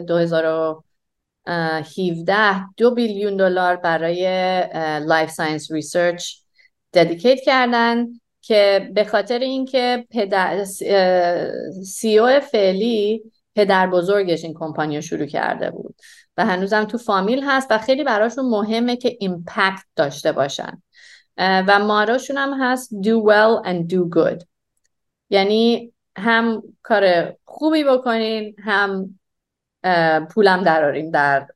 2017 0.00 2.66
دو 2.76 2.94
billion 2.94 3.36
دلار 3.36 3.76
برای 3.76 4.24
life 5.06 5.30
science 5.30 5.72
research 5.72 6.34
dedicate 6.92 7.40
کردن 7.40 8.06
که 8.40 8.90
به 8.94 9.04
خاطر 9.04 9.38
اینکه 9.38 10.06
پدر 10.10 10.64
سی 11.84 12.18
او 12.18 12.40
فعلی 12.40 13.22
پدر 13.54 13.86
بزرگش 13.86 14.44
این 14.44 14.54
کمپانی 14.54 15.02
شروع 15.02 15.26
کرده 15.26 15.70
بود. 15.70 15.94
و 16.38 16.46
هنوزم 16.46 16.84
تو 16.84 16.98
فامیل 16.98 17.44
هست 17.44 17.66
و 17.70 17.78
خیلی 17.78 18.04
براشون 18.04 18.44
مهمه 18.44 18.96
که 18.96 19.16
ایمپکت 19.20 19.84
داشته 19.96 20.32
باشن. 20.32 20.82
و 21.38 21.78
ماراشون 21.78 22.36
هم 22.36 22.62
هست 22.62 22.90
do 23.02 23.22
well 23.30 23.66
and 23.66 23.92
do 23.92 24.18
good. 24.18 24.44
یعنی 25.30 25.92
هم 26.16 26.62
کار 26.82 27.34
خوبی 27.44 27.84
بکنین 27.84 28.56
هم 28.58 29.18
پولم 30.30 30.62
درارین 30.62 31.10
در 31.10 31.46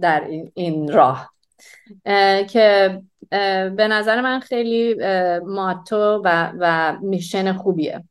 در 0.00 0.24
این 0.54 0.92
راه. 0.92 1.30
که 2.48 3.00
به 3.76 3.88
نظر 3.88 4.20
من 4.20 4.40
خیلی 4.40 4.94
motto 5.44 6.22
و, 6.24 6.52
و 6.58 6.98
mission 7.02 7.52
خوبیه. 7.52 8.04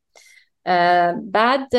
بعد 1.23 1.75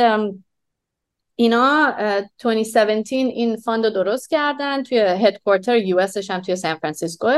اینا 1.41 1.95
2017 2.38 3.16
این 3.16 3.57
fund 3.57 3.84
رو 3.84 3.91
درست 3.91 4.30
کردن 4.30 4.82
توی 4.82 4.99
headquarter 4.98 5.76
US 5.76 5.98
ش 5.98 6.30
هم 6.30 6.41
توی 6.41 6.57
سان 6.57 6.74
فرانسیسکو 6.74 7.32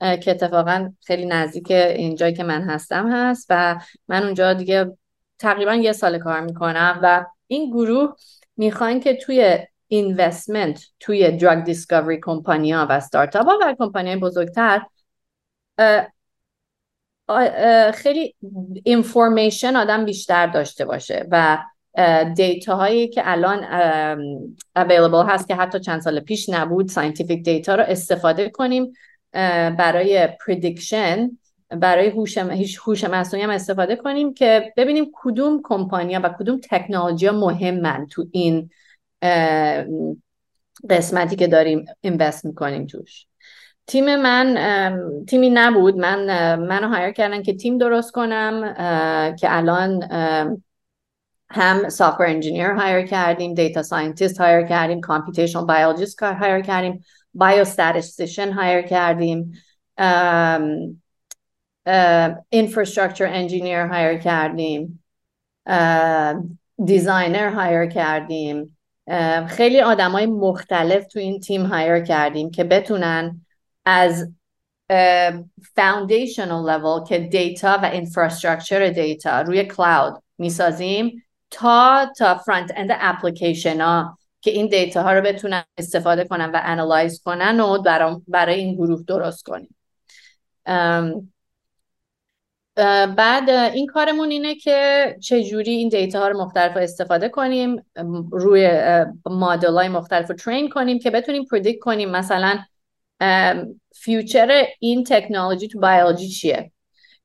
که 0.00 0.30
اتفاقا 0.30 0.92
خیلی 1.00 1.26
نزدیک 1.26 1.70
اینجایی 1.70 2.34
که 2.34 2.44
من 2.44 2.62
هستم 2.62 3.12
هست 3.12 3.46
و 3.50 3.80
من 4.08 4.22
اونجا 4.22 4.52
دیگه 4.52 4.96
تقریبا 5.38 5.74
یه 5.74 5.92
سال 5.92 6.18
کار 6.18 6.40
می‌کنم 6.40 7.00
و 7.02 7.24
این 7.46 7.70
گروه 7.70 8.16
می‌خوان 8.56 9.00
که 9.00 9.14
توی 9.14 9.58
investment 9.88 10.84
توی 11.00 11.30
drug 11.30 11.64
discovery 11.64 12.20
company 12.22 12.72
ها 12.72 12.86
و 12.90 13.00
ستارتاپ 13.00 13.46
ها 13.46 13.58
و 13.62 13.74
کمپانی 13.78 14.16
بزرگتر 14.16 14.82
خیلی 17.94 18.34
information 18.84 19.76
آدم 19.76 20.04
بیشتر 20.04 20.46
داشته 20.46 20.84
باشه 20.84 21.26
و 21.30 21.58
data 22.34 22.76
هایی 22.76 23.08
که 23.08 23.22
الان 23.24 23.60
available 24.78 25.28
هست 25.28 25.48
که 25.48 25.54
حتی 25.54 25.80
چند 25.80 26.00
سال 26.00 26.20
پیش 26.20 26.48
نبود 26.48 26.88
scientific 26.88 27.44
data 27.44 27.74
رو 27.74 27.82
استفاده 27.82 28.48
کنیم 28.50 28.92
برای 29.78 30.28
prediction 30.46 31.30
برای 31.70 32.08
هوش 32.86 33.04
مصنوعی 33.04 33.44
هم 33.44 33.50
استفاده 33.50 33.96
کنیم 33.96 34.34
که 34.34 34.72
ببینیم 34.76 35.10
کدوم 35.14 35.60
کمپانیا 35.64 36.20
و 36.22 36.34
کدوم 36.38 36.60
تکنولوژی 36.70 37.30
مهمن 37.30 38.06
تو 38.10 38.26
این 38.32 38.70
قسمتی 40.90 41.36
که 41.36 41.46
داریم 41.46 41.84
invest 42.00 42.44
می‌کنیم 42.44 42.86
توش. 42.86 43.26
تیم 43.86 44.16
من 44.16 45.24
تیمی 45.28 45.50
نبود. 45.50 45.96
من 45.96 46.54
منو 46.54 46.88
hire 46.88 47.10
کردن 47.10 47.42
که 47.42 47.54
تیم 47.54 47.78
درست 47.78 48.12
کنم 48.12 48.74
که 49.40 49.56
الان 49.56 50.08
هم 51.52 51.88
software 51.88 52.24
engineer 52.24 52.70
hire 52.70 53.06
کردیم 53.06 53.54
data 53.54 53.82
scientist 53.82 54.40
hire 54.40 54.66
کردیم 54.66 55.00
computational 55.00 55.66
biologist 55.66 56.22
hire 56.22 56.60
کردیم 56.60 57.04
biostatistician 57.34 58.52
hire 58.52 58.82
کردیم 58.82 59.52
infrastructure 62.54 63.20
engineer 63.20 63.86
hire 63.86 64.18
کردیم 64.18 65.04
designer 66.84 67.48
hire 67.48 67.86
کردیم. 67.86 68.78
خیلی 69.48 69.80
آدمای 69.80 70.26
مختلف 70.26 71.06
تو 71.06 71.18
این 71.18 71.40
تیم 71.40 71.66
hire 71.66 72.00
کردیم 72.00 72.50
که 72.50 72.64
بتونن 72.64 73.46
از 73.84 74.32
foundational 75.76 76.70
level 76.70 77.04
که 77.04 77.18
data 77.18 77.78
و 77.82 77.90
infrastructure 77.92 78.88
data 78.88 79.40
روی 79.40 79.64
cloud 79.64 80.22
می‌سازیم 80.38 81.22
تا 81.52 82.12
تا 82.18 82.34
front 82.34 82.72
end 82.76 82.90
application 82.92 83.80
ها 83.80 84.18
که 84.40 84.50
این 84.50 84.66
data 84.66 85.02
ها 85.02 85.12
رو 85.12 85.22
بتونن 85.22 85.64
استفاده 85.78 86.24
کنن 86.24 86.50
و 86.50 86.60
analyze 86.62 87.22
کنن 87.22 87.60
و 87.60 87.82
برای 88.28 88.54
این 88.54 88.74
گروه 88.74 89.02
درست 89.06 89.44
کنیم. 89.44 89.74
بعد 93.16 93.50
این 93.50 93.86
کارمون 93.86 94.30
اینه 94.30 94.54
که 94.54 95.16
چجوری 95.22 95.70
این 95.70 95.88
data 95.88 96.20
ها 96.20 96.28
رو 96.28 96.42
مختلف 96.42 96.76
استفاده 96.76 97.28
کنیم 97.28 97.84
روی 98.32 98.70
مدل 99.26 99.74
های 99.74 99.88
مختلف 99.88 100.30
رو 100.30 100.36
train 100.36 100.68
کنیم 100.68 100.98
که 100.98 101.10
بتونیم 101.10 101.44
predict 101.44 101.78
کنیم 101.80 102.10
مثلا 102.10 102.58
future 103.94 104.64
این 104.78 105.04
تکنولوژی 105.04 105.68
تو 105.68 105.80
بیولوژی 105.80 106.28
چیه. 106.28 106.72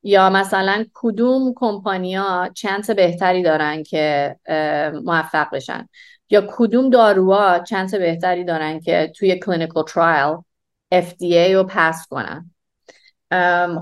یا 0.07 0.29
مثلا 0.29 0.85
کدوم 0.93 1.53
کمپانیا 1.55 2.49
chance 2.53 2.89
بهتری 2.89 3.43
دارن 3.43 3.83
که 3.83 4.35
موفق 5.05 5.47
بشن؟ 5.53 5.87
یا 6.29 6.47
کدوم 6.49 6.89
داروها 6.89 7.59
chance 7.59 7.93
بهتری 7.93 8.43
دارن 8.43 8.79
که 8.79 9.11
توی 9.15 9.39
clinical 9.39 9.83
trial 9.83 10.37
FDA 10.93 11.53
رو 11.53 11.65
pass 11.69 12.07
کنن؟ 12.09 12.51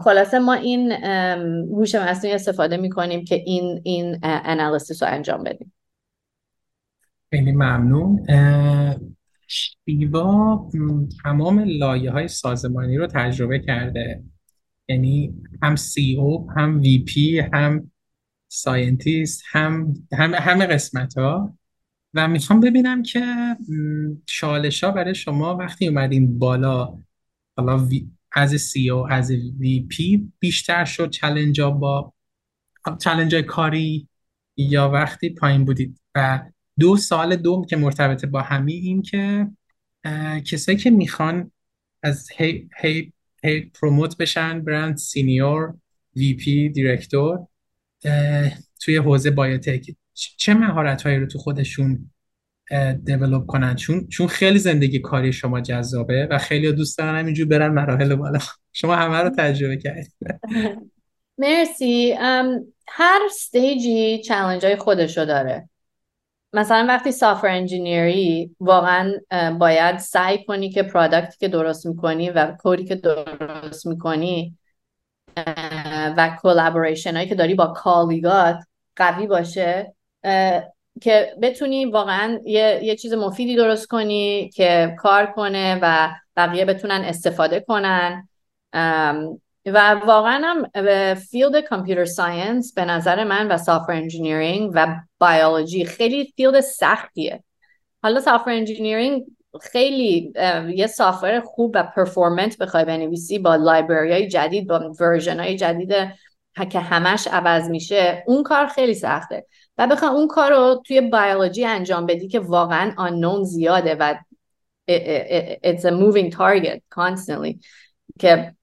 خلاصه 0.04 0.40
ما 0.40 0.54
این 0.54 0.92
هوش 1.72 1.96
مصنوعی 1.96 2.36
استفاده 2.36 2.78
می‌کنیم 2.78 3.26
که 3.26 3.36
این 3.36 3.82
این 3.84 4.20
analysis 4.24 5.04
رو 5.04 5.10
انجام 5.10 5.44
بدیم. 5.44 5.74
خیلی 7.30 7.52
ممنون. 7.52 8.26
شیوا 9.48 10.70
تمام 11.24 11.64
لایه 11.68 12.12
های 12.12 12.28
سازمانی 12.28 12.98
رو 12.98 13.08
تجربه 13.08 13.60
کرده. 13.60 14.24
یعنی 14.88 15.34
هم 15.64 15.76
CEO 15.76 16.52
هم 16.52 16.82
VP 16.82 17.40
هم 17.40 17.92
scientist 18.48 19.44
هم 19.52 19.94
هم 20.14 20.34
همه 20.34 20.66
قسمت 20.66 21.18
ها 21.18 21.58
و 22.14 22.28
می‌خوام 22.28 22.60
ببینم 22.60 23.04
که 23.04 23.56
چالش 24.26 24.84
ها 24.84 24.92
برای 24.92 25.16
شما 25.16 25.58
وقتی 25.58 25.88
اومدین 25.88 26.40
بالا 26.40 26.98
حالا 27.58 27.88
از 28.32 28.56
CEO 28.56 29.08
از 29.12 29.32
VP 29.32 30.32
بیشتر 30.40 30.86
شد 30.86 31.10
challenge 31.10 31.62
ها 31.62 31.72
یا 31.72 32.14
challenge 33.02 33.36
کاری 33.36 34.08
یا 34.58 34.90
وقتی 34.90 35.30
پایین 35.30 35.66
بودید؟ 35.66 36.02
و 36.16 36.40
و 36.80 36.98
سوال 36.98 37.36
دوم 37.36 37.66
که 37.66 37.78
مرتبط 37.78 38.26
با 38.26 38.42
همین 38.42 39.02
که 39.02 39.48
کسایی 40.46 40.78
که 40.78 40.90
می‌خوان 40.90 41.52
از 42.04 42.30
هی, 42.36 42.70
هی, 42.82 43.14
هی 43.46 43.62
promote 43.62 44.18
بشن 44.18 44.62
برند 44.62 44.98
senior 44.98 45.74
VP 46.16 46.70
director 46.70 47.48
توی 48.82 48.98
حوزه 48.98 49.32
بایوتک. 49.32 49.92
چه 50.14 50.54
مهارت 50.54 51.02
هایی 51.02 51.18
رو 51.18 51.26
تو 51.26 51.40
خودشون 51.40 52.12
دیولوب 53.04 53.48
کنن؟ 53.48 53.76
چون 53.76 54.08
چون 54.08 54.28
خیلی 54.28 54.60
زندگی 54.60 55.00
کاری 55.00 55.34
شما 55.34 55.62
جذابه 55.62 56.28
و 56.32 56.38
خیلی 56.38 56.72
دوست 56.72 56.98
دارن 56.98 57.20
همینجور 57.20 57.48
برن 57.48 57.72
مراحل 57.72 58.16
بالا. 58.16 58.40
شما 58.74 58.96
همه 58.96 59.18
رو 59.18 59.30
تجربه 59.30 59.78
کردید. 59.78 60.14
مرسی. 61.38 62.12
هر 62.88 63.20
استیجی 63.26 64.22
چالش 64.24 64.64
های 64.64 64.76
خودشو 64.76 65.26
داره. 65.26 65.70
مثلا 66.56 66.86
وقتی 66.88 67.12
سافر 67.12 67.48
انجینیری 67.48 68.56
واقعا 68.60 69.14
باید 69.60 69.98
سعی 69.98 70.44
کنی 70.44 70.70
که 70.70 70.84
پرادکتی 70.84 71.38
که 71.40 71.48
درست 71.48 71.86
می‌کنی 71.86 72.30
و 72.30 72.52
کودی 72.52 72.86
که 72.86 72.96
درست 72.96 73.88
می‌کنی 73.88 74.58
و 76.18 76.38
collaboration 76.42 77.16
هایی 77.16 77.30
که 77.30 77.36
داری 77.36 77.56
با 77.56 77.68
colleague 77.68 78.43
هات 78.43 78.60
قوی 78.96 79.28
باشه 79.28 79.94
که 81.02 81.36
بتونی 81.42 81.86
واقعا 81.86 82.40
یه،, 82.46 82.80
یه 82.84 82.96
چیز 82.96 83.14
مفیدی 83.14 83.56
درست 83.56 83.88
کنی 83.88 84.50
که 84.50 84.96
کار 85.00 85.26
کنه 85.26 85.80
و 85.82 86.10
بقیه 86.38 86.66
بتونن 86.66 87.02
استفاده 87.02 87.60
کنن. 87.60 88.30
و 89.66 90.02
واقعا 90.06 90.42
هم 90.44 91.16
field 91.16 91.60
computer 91.60 92.06
science 92.06 92.74
به 92.74 92.86
نظر 92.86 93.24
من 93.24 93.48
و 93.48 93.58
software 93.58 93.92
engineering 93.92 94.72
و 94.74 94.96
بیولوژی 95.20 95.86
خیلی 95.86 96.34
field 96.36 96.60
سختیه. 96.60 97.44
حالا 98.04 98.20
software 98.20 98.52
engineering 98.52 99.24
خیلی 99.62 100.34
یه 100.76 100.88
software 100.88 101.40
خوب 101.40 101.72
و 101.76 101.84
performant 101.84 102.58
بخوای 102.58 102.86
بنویسی 102.86 103.40
با 103.40 103.56
library 103.56 104.12
های 104.12 104.28
جدید 104.28 104.68
با 104.68 104.94
version 105.00 105.40
های 105.40 105.56
جدید 105.58 105.94
که 106.70 106.80
همش 106.80 107.28
عوض 107.28 107.70
میشه 107.70 108.24
اون 108.28 108.44
کار 108.44 108.68
خیلی 108.68 108.94
سخته. 108.94 109.46
و 109.78 109.88
بخوای 109.88 110.12
اون 110.12 110.28
کار 110.28 110.52
رو 110.52 110.84
توی 110.88 111.02
بیولوژی 111.02 111.66
انجام 111.66 112.06
بدی 112.06 112.28
که 112.28 112.40
واقعا 112.40 112.94
آنون 112.98 113.44
زیاده 113.44 113.96
و 113.96 114.16
it's 115.66 115.84
a 115.84 115.92
moving 115.92 116.32
target 116.32 116.82
constantly. 117.00 117.60
که 118.20 118.55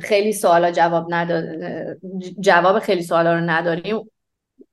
خیلی 0.00 0.32
سوالا 0.32 0.70
جواب 0.70 1.08
جواب 2.40 2.78
خیلی 2.78 3.02
سوالا 3.02 3.34
رو 3.34 3.40
نداریم. 3.40 4.10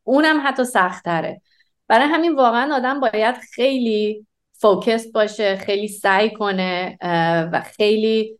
اونم 0.03 0.41
حتی 0.45 0.63
سختره 0.63 1.41
برای 1.87 2.05
همین 2.05 2.35
واقعا 2.35 2.75
آدم 2.75 2.99
باید 2.99 3.35
خیلی 3.55 4.25
فوکست 4.53 5.13
باشه 5.13 5.55
خیلی 5.55 5.87
سعی 5.87 6.29
کنه 6.29 6.97
و 7.53 7.61
خیلی 7.77 8.37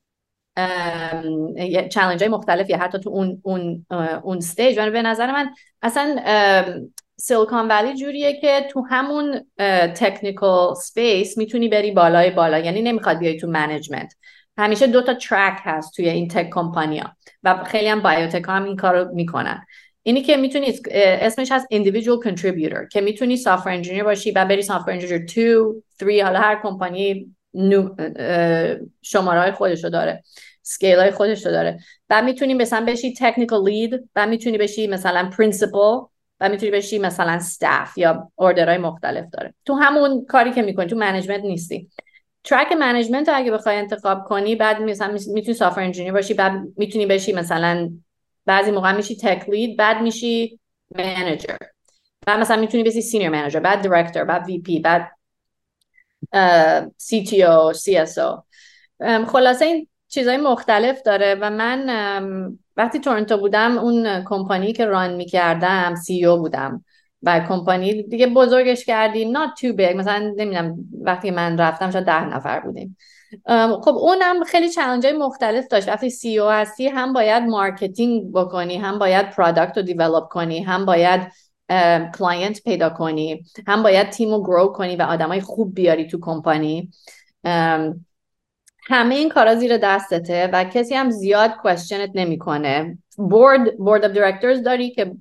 challenge 1.89 2.21
های 2.22 2.28
مختلفی 2.28 2.74
حتی 2.74 2.99
تو 2.99 3.09
اون 3.09 3.41
اون 3.43 3.86
اون 4.24 4.38
stage 4.38 4.79
به 4.80 5.01
نظر 5.01 5.32
من 5.32 5.49
اصلا 5.82 6.15
Silicon 7.17 7.67
Valley 7.67 7.93
جوریه 7.93 8.39
که 8.41 8.67
تو 8.72 8.86
همون 8.89 9.45
technical 9.95 10.75
space 10.75 11.38
می‌تونی 11.38 11.67
بری 11.67 11.91
بالای 11.91 12.30
بالا. 12.30 12.59
یعنی 12.59 12.82
نمی‌خواد 12.82 13.17
بیای 13.17 13.38
تو 13.38 13.47
management 13.47 14.13
همیشه 14.57 14.87
دو 14.87 15.01
تا 15.01 15.13
track 15.13 15.59
هست 15.63 15.95
توی 15.95 16.09
این 16.09 16.27
tech 16.27 16.49
کمپانیا 16.49 17.15
و 17.43 17.63
خیلی 17.63 17.87
هم 17.87 18.01
biotech 18.01 18.43
هم 18.47 18.63
این 18.63 18.75
کارو 18.75 19.15
می‌کنن. 19.15 19.65
اینی 20.03 20.21
که 20.21 20.37
می‌تونی 20.37 20.73
اسمش 20.95 21.51
هست 21.51 21.67
individual 21.73 22.27
contributor 22.27 22.87
که 22.91 23.01
می‌تونی 23.01 23.37
software 23.38 23.69
engineer 23.69 24.03
باشی 24.03 24.31
و 24.31 24.45
بری 24.45 24.61
software 24.61 24.91
engineer 24.91 25.25
2 25.35 25.75
3 25.99 26.23
حالا 26.23 26.39
هر 26.39 26.59
کمپانی 26.63 27.35
شماره 29.01 29.39
های 29.39 29.51
خودشو 29.51 29.89
داره 29.89 30.23
scale 30.61 30.99
های 30.99 31.11
خودشو 31.11 31.49
داره. 31.49 31.79
و 32.09 32.21
می‌تونی 32.21 32.53
مثلا 32.53 32.85
بشی 32.85 33.15
technical 33.15 33.69
lead 33.69 33.99
و 34.15 34.27
می‌تونی 34.27 34.57
بشی 34.57 34.87
مثلا 34.87 35.31
principal 35.37 36.09
و 36.39 36.49
می‌تونی 36.49 36.71
بشی 36.71 36.99
مثلا 36.99 37.39
staff 37.39 37.97
یا 37.97 38.31
های 38.39 38.77
مختلف 38.77 39.25
داره. 39.33 39.53
تو 39.65 39.73
همون 39.73 40.25
کاری 40.25 40.51
که 40.51 40.61
می‌کنی 40.61 40.87
تو 40.87 40.95
management 40.95 41.43
نیستی. 41.43 41.89
track 42.43 42.71
management 42.71 43.29
رو 43.29 43.35
اگه 43.37 43.51
بخوای 43.51 43.75
انتخاب 43.75 44.23
کنی 44.23 44.55
بعد 44.55 44.81
مثلا 44.81 45.17
می‌تونی 45.27 45.53
software 45.53 45.82
engineer 45.82 46.13
باشی 46.13 46.33
بعد 46.33 46.61
می‌تونی 46.77 47.05
بشی 47.05 47.33
مثلا 47.33 47.89
بعضی 48.45 48.71
موقع 48.71 48.91
میشی 48.91 49.15
tech 49.15 49.49
lead 49.49 49.77
بعد 49.77 50.01
میشی 50.01 50.59
manager 50.95 51.55
بعد 52.27 52.39
مثلا 52.39 52.57
می‌تونی 52.57 52.83
بشی 52.83 53.01
senior 53.01 53.29
manager 53.29 53.59
بعد 53.59 53.81
director 53.82 54.23
بعد 54.23 54.45
VP 54.47 54.79
بعد 54.79 55.11
سی 56.97 57.23
تی 57.23 57.43
او 57.43 57.73
سی 57.73 57.97
اس 57.97 58.17
او 58.17 58.43
خلاصه 59.27 59.65
این 59.65 59.87
چیزهای 60.07 60.37
مختلف 60.37 61.01
داره 61.01 61.35
و 61.41 61.49
من 61.49 61.89
وقتی 62.77 62.99
تورنتو 62.99 63.37
بودم 63.37 63.77
اون 63.77 64.23
کمپانی 64.23 64.73
که 64.73 64.85
run 64.86 65.13
می‌کردم 65.13 65.95
CEO 65.95 66.38
بودم. 66.37 66.85
و 67.24 67.45
کمپانی 67.49 68.03
دیگه 68.03 68.28
بزرگش 68.28 68.86
کردیم. 68.86 69.34
Not 69.34 69.49
too 69.49 69.78
big. 69.78 69.95
مثلا 69.95 70.34
نمی‌دونم 70.38 70.76
وقتی 71.01 71.32
من 71.32 71.57
رفتم 71.57 71.91
شاید 71.91 72.05
ده 72.05 72.26
نفر 72.26 72.59
بودیم. 72.59 72.97
خب 73.82 73.95
اونم 73.97 74.43
خیلی 74.43 74.69
challenge 74.69 75.05
های 75.05 75.17
مختلف 75.17 75.67
داشت. 75.67 75.88
وقتی 75.88 76.09
CEO 76.09 76.49
هستی 76.49 76.88
هم 76.88 77.13
باید 77.13 77.43
marketing 77.43 78.32
بکنی 78.34 78.78
هم 78.78 78.99
باید 78.99 79.30
product 79.29 79.77
رو 79.78 79.84
develop 79.84 80.27
کنی 80.30 80.59
هم 80.59 80.86
باید 80.86 81.22
client 82.17 82.63
پیدا 82.63 82.89
کنی 82.89 83.43
هم 83.67 83.84
باید 83.84 84.09
تیم 84.09 84.30
رو 84.30 84.43
grow 84.43 84.67
کنی 84.67 84.95
و 84.95 85.01
آدمای 85.01 85.41
خوب 85.41 85.76
بیاری 85.76 86.07
تو 86.07 86.19
کمپانی. 86.22 86.91
همه 88.84 89.15
این 89.15 89.29
کارا 89.29 89.55
زیر 89.55 89.77
دستته 89.77 90.49
و 90.53 90.63
کسی 90.63 90.95
هم 90.95 91.09
زیاد 91.09 91.51
question 91.51 92.03
ت 92.03 92.09
نمی‌کنه. 92.15 92.97
board 93.17 93.77
board 93.77 94.05
of 94.05 94.11
directors 94.11 94.63
داری 94.63 94.91
که 94.91 95.11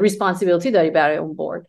responsibility 0.00 0.70
داری 0.70 0.90
برای 0.90 1.16
اون 1.16 1.34
board 1.34 1.66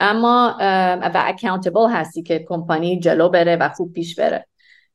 اما 0.00 0.56
و 0.60 1.10
accountable 1.14 1.90
هستی 1.90 2.22
که 2.22 2.44
کمپانی 2.48 3.00
جلو 3.00 3.28
بره 3.28 3.56
و 3.56 3.68
خوب 3.68 3.92
پیش 3.92 4.14
بره. 4.14 4.46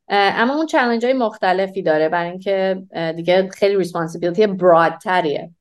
اما 0.09 0.55
اون 0.55 0.65
چالش 0.65 1.03
های 1.03 1.13
مختلفی 1.13 1.81
داره 1.81 2.09
برای 2.09 2.29
اینکه 2.29 2.83
دیگه 3.15 3.49
خیلی 3.49 3.75
responsibility 3.75 4.47
broad 4.47 5.05
تریه 5.05 5.51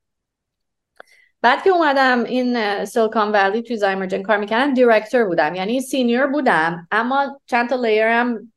بعد 1.43 1.63
که 1.63 1.71
اومدم 1.71 2.25
این 2.25 2.85
Silicon 2.85 3.33
Valley 3.33 3.63
توی 3.63 3.77
Zymergen 3.77 4.23
کار 4.23 4.37
می‌کردم 4.37 4.75
director 4.75 5.25
بودم. 5.25 5.55
یعنی 5.55 5.81
senior 5.81 6.27
بودم 6.27 6.89
اما 6.91 7.41
چند 7.47 7.69
تا 7.69 7.77
layer 7.77 8.40
م 8.40 8.53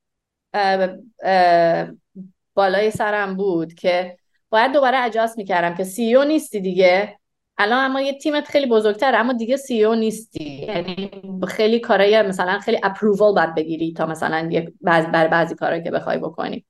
بالای 2.56 2.92
سرم 2.92 3.36
بود 3.36 3.74
که 3.74 4.18
باید 4.50 4.72
دوباره 4.72 5.04
adjust 5.04 5.38
می‌کردم 5.38 5.76
که 5.76 5.84
CEO 5.84 6.24
نیستی 6.24 6.60
دیگه. 6.60 7.20
الان 7.58 7.86
اما 7.86 8.02
یه 8.02 8.18
تیمت 8.18 8.48
خیلی 8.48 8.66
بزرگتر 8.66 9.16
اما 9.16 9.34
دیگه 9.34 9.58
CEO 9.58 9.96
نیستی. 9.96 10.44
یعنی 10.44 11.12
خیلی 11.48 11.80
کارای 11.80 12.22
مثلا 12.22 12.60
خیلی 12.60 12.80
approval 12.84 13.36
باید 13.36 13.56
بگیری 13.56 13.94
تا 13.94 14.06
مثلا 14.06 14.50
بعض 14.82 15.06
بر 15.06 15.28
بعضی 15.28 15.56
کارهایی 15.56 15.84
که 15.84 15.92
بخوای 15.92 16.18
بکنی. 16.18 16.66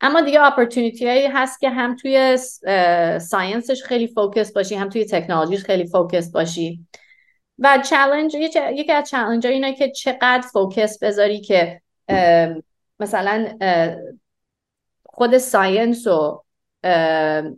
اما 0.00 0.20
دیگه 0.20 0.42
opportunity 0.42 1.08
هایی 1.08 1.26
هست 1.26 1.60
که 1.60 1.70
هم 1.70 1.96
توی 1.96 2.36
science 3.20 3.68
ش 3.68 3.82
خیلی 3.82 4.06
focus 4.06 4.52
باشی 4.52 4.74
هم 4.74 4.88
توی 4.88 5.04
تکنولوژیش 5.04 5.64
خیلی 5.64 5.86
focus 5.86 6.32
باشی. 6.32 6.86
و 7.58 7.78
چالش 7.90 8.34
یکی 8.72 8.92
از 8.92 9.10
چالش 9.10 9.44
اینه 9.44 9.74
که 9.74 9.90
چقدر 9.90 10.44
focus 10.52 11.02
بذاری 11.02 11.40
که 11.40 11.80
مثلا 13.00 13.48
خود 15.04 15.38
science 15.38 16.06
رو 16.06 16.44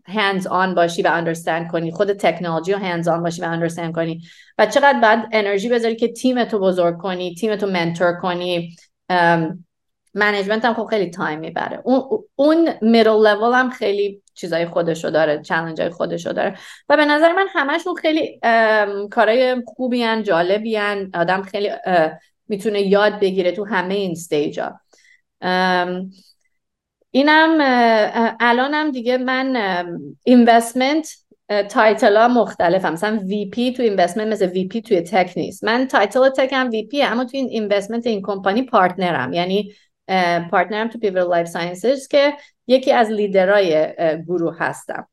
hands-on 0.06 0.74
باشی 0.74 1.02
و 1.02 1.08
understand 1.08 1.70
کنی. 1.70 1.92
خود 1.92 2.12
تکنولوژی 2.12 2.72
رو 2.72 2.78
hands-on 2.78 3.22
باشی 3.22 3.42
و 3.42 3.44
understand 3.44 3.94
کنی. 3.94 4.22
و 4.58 4.66
چقدر 4.66 5.00
بعد 5.00 5.28
انرژی 5.32 5.68
بذاری 5.68 5.96
که 5.96 6.08
تیمتو 6.08 6.58
بزرگ 6.58 6.98
کنی 6.98 7.34
تیمتو 7.34 7.66
mentor 7.66 8.12
کنی. 8.12 8.76
management 10.14 10.64
هم 10.64 10.74
خب 10.74 10.84
خیلی 10.84 11.10
time 11.10 11.38
می‌بره. 11.38 11.80
اون 11.84 12.24
اون 12.34 12.68
middle 12.82 13.10
level 13.10 13.54
هم 13.54 13.70
خیلی 13.70 14.22
چیزای 14.34 14.66
خودشو 14.66 15.10
داره 15.10 15.42
چالش 15.42 15.80
های 15.80 15.90
خودشو 15.90 16.32
داره. 16.32 16.58
و 16.88 16.96
به 16.96 17.04
نظر 17.04 17.32
من 17.32 17.46
همشون 17.50 17.94
خیلی 17.94 18.40
کارهای 19.10 19.62
خوبی 19.66 20.02
هن 20.02 20.22
جالبی 20.22 20.76
هن. 20.76 21.10
آدم 21.14 21.42
خیلی 21.42 21.70
می‌تونه 22.48 22.82
یاد 22.82 23.20
بگیره 23.20 23.52
تو 23.52 23.64
همه 23.64 23.94
این 23.94 24.10
stage 24.10 24.60
ها 24.60 24.80
اینم 27.10 27.58
الانم 28.40 28.90
دیگه 28.90 29.18
من 29.18 29.56
investment 30.24 31.16
title 31.68 32.16
ها 32.16 32.28
مختلف 32.28 32.84
هم. 32.84 32.92
مثلا 32.92 33.18
VP 33.26 33.72
تو 33.72 33.82
investment 33.82 34.26
مثل 34.26 34.46
VP 34.46 34.82
توی 34.82 35.00
tech 35.00 35.32
نیست. 35.36 35.64
من 35.64 35.86
title 35.86 36.28
tech 36.28 36.52
هم 36.52 36.70
VP 36.70 37.02
اما 37.02 37.24
تو 37.24 37.36
این 37.36 37.48
investment 37.48 38.06
این 38.06 38.22
کمپانی 38.22 38.62
partner 38.62 39.23
م 39.23 39.32
یعنی 39.32 39.72
partner 40.50 40.83
م 40.83 40.88
تو 40.88 40.98
Pure 40.98 41.22
Life 41.22 41.46
Sciences 41.46 42.08
که 42.08 42.32
یکی 42.66 42.92
از 42.92 43.10
لیدرای 43.10 43.94
گروه 44.26 44.56
هستم. 44.58 45.08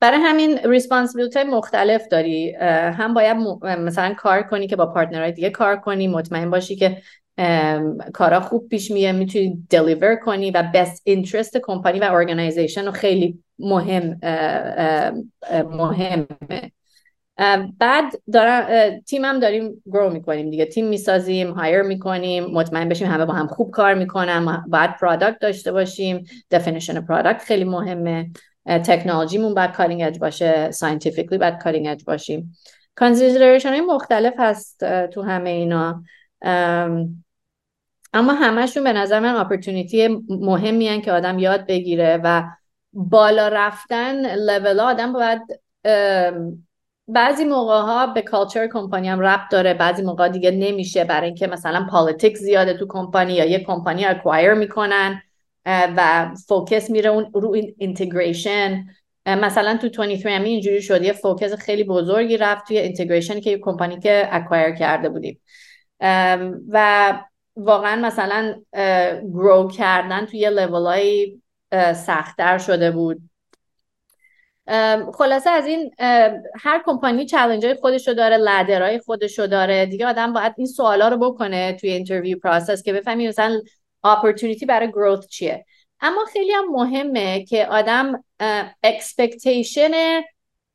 برای 0.00 0.18
همین 0.18 0.58
responsibility 0.58 1.42
مختلف 1.42 2.08
داری. 2.08 2.54
هم 2.60 3.14
باید 3.14 3.36
مثلا 3.62 4.14
کار 4.14 4.42
کنی 4.42 4.66
که 4.66 4.76
با 4.76 4.86
partner 4.86 5.22
های 5.22 5.32
دیگه 5.32 5.50
کار 5.50 5.76
کنی. 5.76 6.08
مطمئن 6.08 6.50
باشی 6.50 6.76
که 6.76 7.02
کارا 8.14 8.40
خوب 8.40 8.68
پیش 8.68 8.90
میره 8.90 9.12
می‌تونی 9.12 9.66
deliver 9.70 10.16
کنی 10.16 10.50
و 10.50 10.70
best 10.74 11.02
interest 11.04 11.58
کمپانی 11.62 12.00
و 12.00 12.04
organization 12.04 12.84
رو 12.84 12.92
خیلی 12.92 13.38
مهم 13.58 14.20
مهمه. 15.52 16.72
بعد 17.78 18.12
دارم 18.32 18.98
تیمم 19.00 19.40
داریم 19.40 19.82
grow 19.92 20.10
می‌کنیم 20.10 20.50
دیگه. 20.50 20.64
تیم 20.64 20.88
می‌سازیم 20.88 21.50
hire 21.50 21.82
می‌کنیم 21.82 22.44
مطمئن 22.44 22.88
بشیم 22.88 23.08
همه 23.08 23.24
با 23.24 23.32
هم 23.32 23.46
خوب 23.46 23.70
کار 23.70 23.94
می‌کنن 23.94 24.64
بعد 24.68 24.96
product 25.00 25.38
داشته 25.40 25.72
باشیم. 25.72 26.24
definition 26.50 27.00
product 27.00 27.42
خیلی 27.42 27.64
مهمه. 27.64 28.30
تکنولوژیمون 28.66 29.54
باید 29.54 29.72
cutting 29.72 30.02
edge 30.02 30.18
باشه 30.18 30.70
scientifically 30.70 31.38
باید 31.38 31.58
cutting 31.58 31.86
edge 31.86 32.04
باشیم. 32.04 32.56
consideration 32.94 33.68
های 33.68 33.80
مختلف 33.80 34.34
هست 34.38 34.84
تو 35.06 35.22
همه 35.22 35.50
اینا. 35.50 36.02
اما 38.12 38.32
همشون 38.32 38.84
به 38.84 38.92
نظر 38.92 39.20
من 39.20 39.34
opportunity 39.34 40.08
مهمی 40.28 40.88
هن 40.88 41.00
که 41.00 41.12
آدم 41.12 41.38
یاد 41.38 41.66
بگیره 41.66 42.20
و 42.24 42.42
بالا 42.92 43.48
رفتن 43.48 44.34
لول 44.34 44.80
آدم 44.80 45.12
باید 45.12 45.42
بعضی 47.08 47.44
موقع 47.44 47.80
ها 47.80 48.06
به 48.06 48.22
culture 48.22 48.66
company 48.66 49.08
هم 49.08 49.20
ربط 49.20 49.50
داره 49.50 49.74
بعضی 49.74 50.02
موقع 50.02 50.28
دیگه 50.28 50.50
نمیشه 50.50 51.04
برای 51.04 51.26
اینکه 51.26 51.46
مثلا 51.46 51.86
politic 51.90 52.36
زیاده 52.36 52.74
تو 52.74 52.86
کمپانی 52.88 53.32
یا 53.32 53.44
یه 53.44 53.64
company 53.64 54.04
acquire 54.04 54.54
می‌کنن 54.54 55.22
و 55.66 56.30
focus 56.48 56.90
میره 56.90 57.10
اون 57.10 57.30
رو 57.34 57.56
integration 57.78 58.84
مثلا 59.26 59.76
تو 59.76 59.88
23 59.88 60.30
امی 60.30 60.48
اینجوری 60.48 60.82
شد 60.82 61.02
یه 61.02 61.12
focus 61.12 61.54
خیلی 61.54 61.84
بزرگی 61.84 62.36
رفت 62.36 62.66
توی 62.66 62.78
integration 62.78 63.40
که 63.40 63.50
یه 63.50 63.58
کمپانی 63.58 64.00
که 64.00 64.28
acquire 64.30 64.74
کرده 64.74 65.08
بودیم. 65.08 65.40
و 66.68 67.12
واقعا 67.60 67.96
مثلا 67.96 68.54
grow 69.34 69.68
کردن 69.68 70.26
توی 70.26 70.38
یه 70.38 70.66
های 70.66 71.38
سختتر 71.94 72.58
شده 72.58 72.90
بود. 72.90 73.20
خلاصه 75.14 75.50
از 75.50 75.66
این 75.66 75.90
هر 76.60 76.82
company 76.86 77.26
challenge 77.26 77.66
های 77.66 77.74
خودشو 77.74 78.12
داره 78.12 78.36
ladder 78.36 78.82
های 78.82 78.98
خودشو 78.98 79.46
داره. 79.46 79.86
دیگه 79.86 80.06
آدم 80.06 80.32
باید 80.32 80.54
این 80.56 80.66
سوالا 80.66 81.08
رو 81.08 81.16
بکنه 81.16 81.72
توی 81.72 81.90
interview 81.90 82.38
process 82.38 82.82
که 82.82 82.92
بفهمی 82.92 83.28
مثلا 83.28 83.60
opportunity 84.04 84.66
برای 84.66 84.88
growth 84.88 85.26
چیه. 85.26 85.66
اما 86.00 86.24
خیلی 86.32 86.52
هم 86.52 86.64
مهمه 86.70 87.44
که 87.44 87.66
آدم 87.66 88.24
expectation 88.82 89.90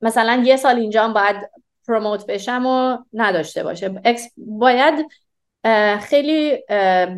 مثلا 0.02 0.44
یه 0.46 0.58
سال 0.58 0.76
اینجا 0.76 1.08
باید 1.08 1.36
promote 1.88 2.26
بشم 2.26 2.66
و 2.66 2.98
نداشته 3.14 3.64
باشه. 3.64 4.02
باید 4.38 5.06
خیلی 6.02 6.58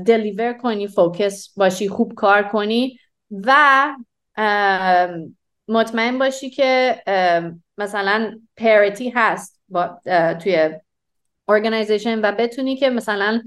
deliver 0.05 0.53
کنی 0.53 0.87
focus 0.87 1.53
باشی 1.57 1.89
خوب 1.89 2.13
کار 2.13 2.43
کنی 2.43 2.99
و 3.31 3.55
مطمئن 5.67 6.17
باشی 6.17 6.49
که 6.49 6.95
مثلا 7.77 8.39
parity 8.57 9.09
هست 9.09 9.61
با 9.69 10.01
توی 10.41 10.69
organization 11.47 12.19
و 12.19 12.31
بتونی 12.31 12.75
که 12.75 12.89
مثلا 12.89 13.41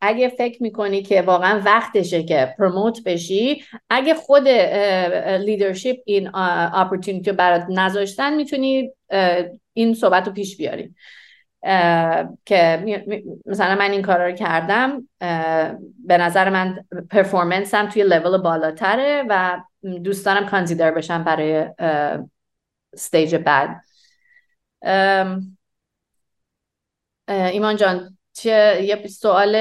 اگه 0.00 0.28
فکر 0.28 0.62
می‌کنی 0.62 1.02
که 1.02 1.22
واقعا 1.22 1.62
وقتشه 1.64 2.22
که 2.22 2.54
promote 2.58 3.04
بشی 3.04 3.64
اگه 3.90 4.14
خود 4.14 4.48
leadership 5.38 5.96
این 6.06 6.30
opportunity 6.34 7.30
رو 7.30 7.36
برات 7.36 7.66
نذاشتن 7.68 8.34
می‌تونی 8.34 8.90
این 9.72 9.94
صحبت 9.94 10.26
رو 10.26 10.32
پیش 10.32 10.56
بیاری. 10.56 10.94
که 12.44 12.84
مثلا 13.46 13.74
من 13.74 13.90
این 13.90 14.02
کارا 14.02 14.26
رو 14.26 14.32
کردم 14.32 15.08
به 16.06 16.18
نظر 16.18 16.50
من 16.50 16.84
performance 17.10 17.82
م 17.82 17.88
توی 17.88 18.02
level 18.02 18.38
بالاتره 18.38 19.24
و 19.28 19.60
دوست 20.04 20.26
دارم 20.26 20.46
consider 20.46 20.90
بشم 20.90 21.24
برای 21.24 21.70
stage 22.92 23.36
بعد. 23.36 23.80
ایمان 27.28 27.76
جان 27.76 28.18
چه 28.32 28.80
یه 28.82 29.06
سوال 29.06 29.56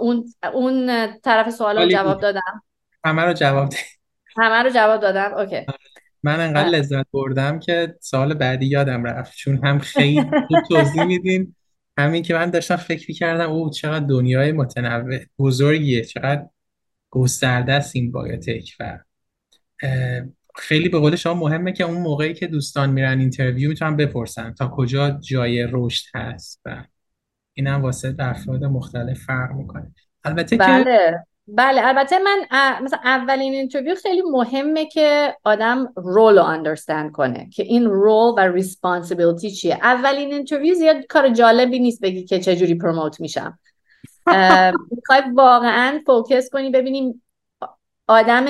اون 0.00 0.34
اون 0.52 1.06
طرف 1.22 1.50
سوال 1.50 1.82
رو 1.82 1.88
جواب 1.88 2.20
دادم. 2.20 2.62
همه 3.04 3.22
رو 3.22 3.32
جواب 3.32 3.68
دادم 3.68 3.82
همه 4.36 4.62
رو 4.62 4.70
جواب 4.70 5.00
دادم؟ 5.00 5.34
okay. 5.34 5.66
من 6.22 6.40
انقدر 6.40 6.68
لذت 6.68 7.06
بردم 7.12 7.58
که 7.58 7.94
سال 8.00 8.34
بعدی 8.34 8.66
یادم 8.66 9.04
رفت. 9.04 9.36
چون 9.36 9.66
هم 9.66 9.78
خیلی 9.78 10.22
خوب 10.48 10.58
توضیح 10.68 11.04
میدین 11.04 11.54
همین 11.98 12.22
که 12.22 12.34
من 12.34 12.50
داشتم 12.50 12.76
فکر 12.76 13.12
کردم 13.12 13.50
او 13.50 13.70
چقدر 13.70 14.06
دنیای 14.06 14.52
متنوع 14.52 15.18
بزرگیه 15.38 16.04
چقدر 16.04 16.46
گسترده 17.10 17.72
است 17.72 17.96
این 17.96 18.12
biotech 18.12 18.76
و 18.80 18.98
خیلی 20.56 20.88
به 20.88 20.98
قول 20.98 21.16
شما 21.16 21.34
مهمه 21.34 21.72
که 21.72 21.84
اون 21.84 22.00
موقعی 22.00 22.34
که 22.34 22.46
دوستان 22.46 22.90
میرن 22.90 23.18
interview 23.18 23.68
می‌تونن 23.68 23.96
بپرسن 23.96 24.54
تا 24.54 24.68
کجا 24.68 25.10
جای 25.10 25.68
رشد 25.72 26.04
هست 26.14 26.60
و 26.64 26.84
این 27.54 27.66
هم 27.66 27.82
واسه 27.82 28.14
افراد 28.18 28.64
مختلف 28.64 29.18
فرق 29.18 29.52
می‌کنه. 29.52 29.94
البته 30.24 30.56
بله. 30.56 30.84
که 30.84 30.90
بله. 30.90 31.26
البته 31.58 32.18
من 32.18 32.38
مثلا 32.82 32.98
اولین 33.04 33.52
interview 33.52 33.94
خیلی 33.94 34.22
مهمه 34.22 34.86
که 34.86 35.36
آدم 35.44 35.92
role 35.96 36.38
رو 36.38 36.44
understand 36.44 37.12
کنه 37.12 37.48
که 37.52 37.62
این 37.62 37.84
role 37.84 38.34
و 38.36 38.40
responsibility 38.40 39.50
چیه. 39.50 39.74
اولین 39.74 40.32
interview 40.32 40.74
زیاد 40.74 41.06
کار 41.06 41.28
جالبی 41.28 41.78
نیست 41.78 42.00
بگی 42.00 42.24
که 42.24 42.40
چجوری 42.40 42.74
promote 42.74 43.20
میشم. 43.20 43.58
می‌خوای 44.90 45.22
واقعا 45.34 46.00
focus 46.06 46.50
کنی 46.50 46.70
ببینیم 46.70 47.22
آدم 48.06 48.44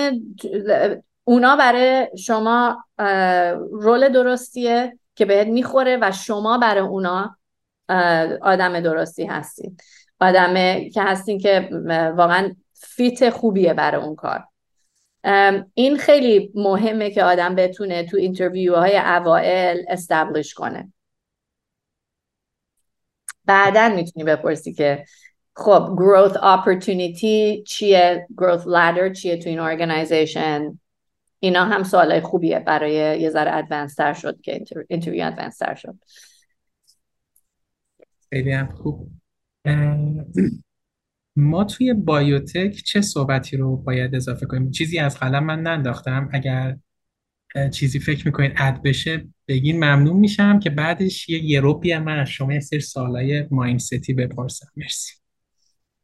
اونا 1.24 1.56
برای 1.56 2.08
شما 2.18 2.84
role 3.72 4.08
درستیه 4.08 4.98
که 5.14 5.24
بهت 5.24 5.46
می‌خوره 5.46 5.98
و 6.02 6.12
شما 6.12 6.58
برای 6.58 6.82
اونا 6.82 7.36
آدم 8.42 8.80
درستی 8.80 9.24
هستید 9.24 9.82
آدم 10.20 10.54
که 10.88 11.02
هستین 11.02 11.38
که 11.38 11.68
واقعا 12.16 12.52
fit 12.80 13.30
خوبیه 13.30 13.74
برای 13.74 14.02
اون 14.02 14.14
کار. 14.14 14.44
این 15.74 15.96
خیلی 15.96 16.52
مهمه 16.54 17.10
که 17.10 17.24
آدم 17.24 17.54
بتونه 17.54 18.04
تو 18.04 18.16
interview 18.16 18.74
های 18.76 18.98
اوائل 18.98 19.84
establish 19.88 20.54
کنه. 20.54 20.92
بعدا 23.44 23.88
می‌تونی 23.88 24.24
بپرسی 24.24 24.72
که 24.72 25.04
خب 25.56 25.96
growth 25.98 26.34
opportunity 26.34 27.62
چیه؟ 27.66 28.26
growth 28.42 28.64
ladder 28.64 29.12
چیه 29.12 29.36
تو 29.36 29.48
این 29.48 29.60
organization 29.60 30.76
اینا 31.40 31.64
هم 31.64 31.82
سوالای 31.82 32.20
خوبیه 32.20 32.58
برای 32.58 33.20
یه 33.20 33.30
ذره 33.30 33.56
advance 33.56 33.94
تر 33.94 34.12
شد 34.12 34.40
که 34.40 34.64
interview 34.88 35.26
advance 35.26 35.58
تر 35.58 35.74
شد. 35.74 35.98
خیلی 38.30 38.52
هم 38.52 38.66
خوب. 38.66 39.10
ما 41.40 41.64
توی 41.64 41.94
biotech 41.94 42.70
چه 42.70 43.00
صحبتی 43.00 43.56
رو 43.56 43.76
باید 43.76 44.14
اضافه 44.14 44.46
کنیم؟ 44.46 44.70
چیزی 44.70 44.98
از 44.98 45.18
قلم 45.18 45.44
من 45.44 45.60
ننداختم. 45.62 46.28
اگر 46.32 46.76
چیزی 47.72 47.98
فکر 48.00 48.26
می‌کنید 48.26 48.52
add 48.56 48.82
بشه 48.82 49.26
بگین 49.48 49.76
ممنون 49.76 50.16
میشم 50.16 50.58
که 50.58 50.70
بعدش 50.70 51.28
یه 51.28 51.44
یروپی 51.44 51.98
من 51.98 52.18
از 52.18 52.28
شما 52.28 52.52
یه 52.52 52.60
سری 52.60 52.80
سوالای 52.80 53.46
mindset 53.50 54.06
ی 54.06 54.14
بپرسم. 54.14 54.66
مرسی. 54.76 55.14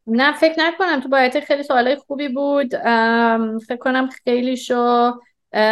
نه 0.07 0.33
فکر 0.33 0.55
نکنم. 0.59 1.01
تو 1.01 1.09
بایوتک 1.09 1.45
خیلی 1.45 1.63
سوالای 1.63 1.97
خوبی 1.97 2.29
بود. 2.29 2.71
فکر 3.67 3.77
کنم 3.81 4.09
خیلی 4.25 4.57
شو. 4.57 5.13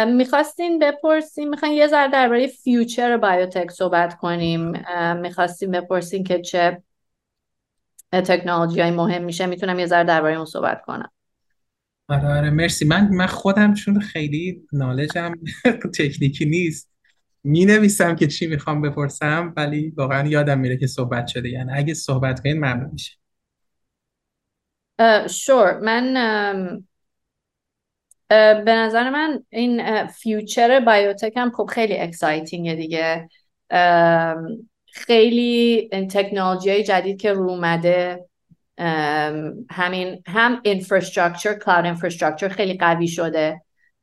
می‌خواستین 0.07 0.79
بپرسیم 0.79 1.49
می‌خواین 1.49 1.73
یه 1.73 1.87
ذره 1.87 2.11
درباره 2.11 2.47
فیوچر 2.47 3.17
بایوتک 3.17 3.71
صحبت 3.71 4.17
کنیم. 4.17 4.73
می‌خواستیم 5.21 5.71
بپرسین 5.71 6.23
که 6.23 6.41
چه 6.41 6.81
تکنولوژی 8.21 8.81
های 8.81 8.91
مهم 8.91 9.23
میشه 9.23 9.45
می‌تونم 9.45 9.79
یه 9.79 9.85
ذره 9.85 10.03
درباره 10.03 10.35
اون 10.35 10.45
صحبت 10.45 10.81
کنم. 10.85 11.11
آره 12.07 12.27
آره 12.27 12.49
مرسی. 12.49 12.85
من 12.85 13.09
من 13.09 13.27
خودم 13.27 13.73
چون 13.73 13.99
خیلی 13.99 14.61
نالجم 14.71 15.31
تکنیکی 15.99 16.45
نیست 16.45 16.91
می 17.43 17.65
نویسم 17.65 18.15
که 18.15 18.27
چی 18.27 18.47
می‌خوام 18.47 18.81
بپرسم 18.81 19.53
ولی 19.57 19.89
واقعا 19.89 20.27
یادم 20.27 20.59
میره 20.59 20.77
که 20.77 20.87
صحبت 20.87 21.27
شده. 21.27 21.49
یعنی 21.49 21.71
اگه 21.73 21.93
صحبت 21.93 22.39
کنید 22.39 22.57
ممنون 22.57 22.89
میشه. 22.93 23.11
sure 25.29 25.79
من 25.79 26.13
به 28.65 28.75
نظر 28.75 29.09
من 29.09 29.43
این 29.49 30.07
future 30.07 30.79
biotech 30.79 31.33
هم 31.35 31.51
خب 31.51 31.69
خیلی 31.73 31.97
exciting 31.97 32.66
ه 32.66 32.75
دیگه. 32.75 33.29
خیلی 34.95 35.89
تکنولوژی 36.11 36.69
های 36.69 36.83
جدید 36.83 37.21
که 37.21 37.33
رو 37.33 37.49
اومده 37.49 38.25
همین 39.71 40.23
هم 40.27 40.61
infrastructure 40.65 41.53
cloud 41.53 41.85
infrastructure 41.85 42.47
خیلی 42.47 42.77
قوی 42.77 43.07
شده 43.07 43.61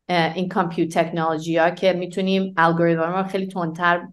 این 0.08 0.48
compute 0.48 0.98
تکنولوژی 0.98 1.56
ها 1.56 1.70
که 1.70 1.92
می‌تونیم 1.92 2.54
الگوریتم 2.56 3.12
رو 3.12 3.22
خیلی 3.22 3.46
تندتر 3.46 4.06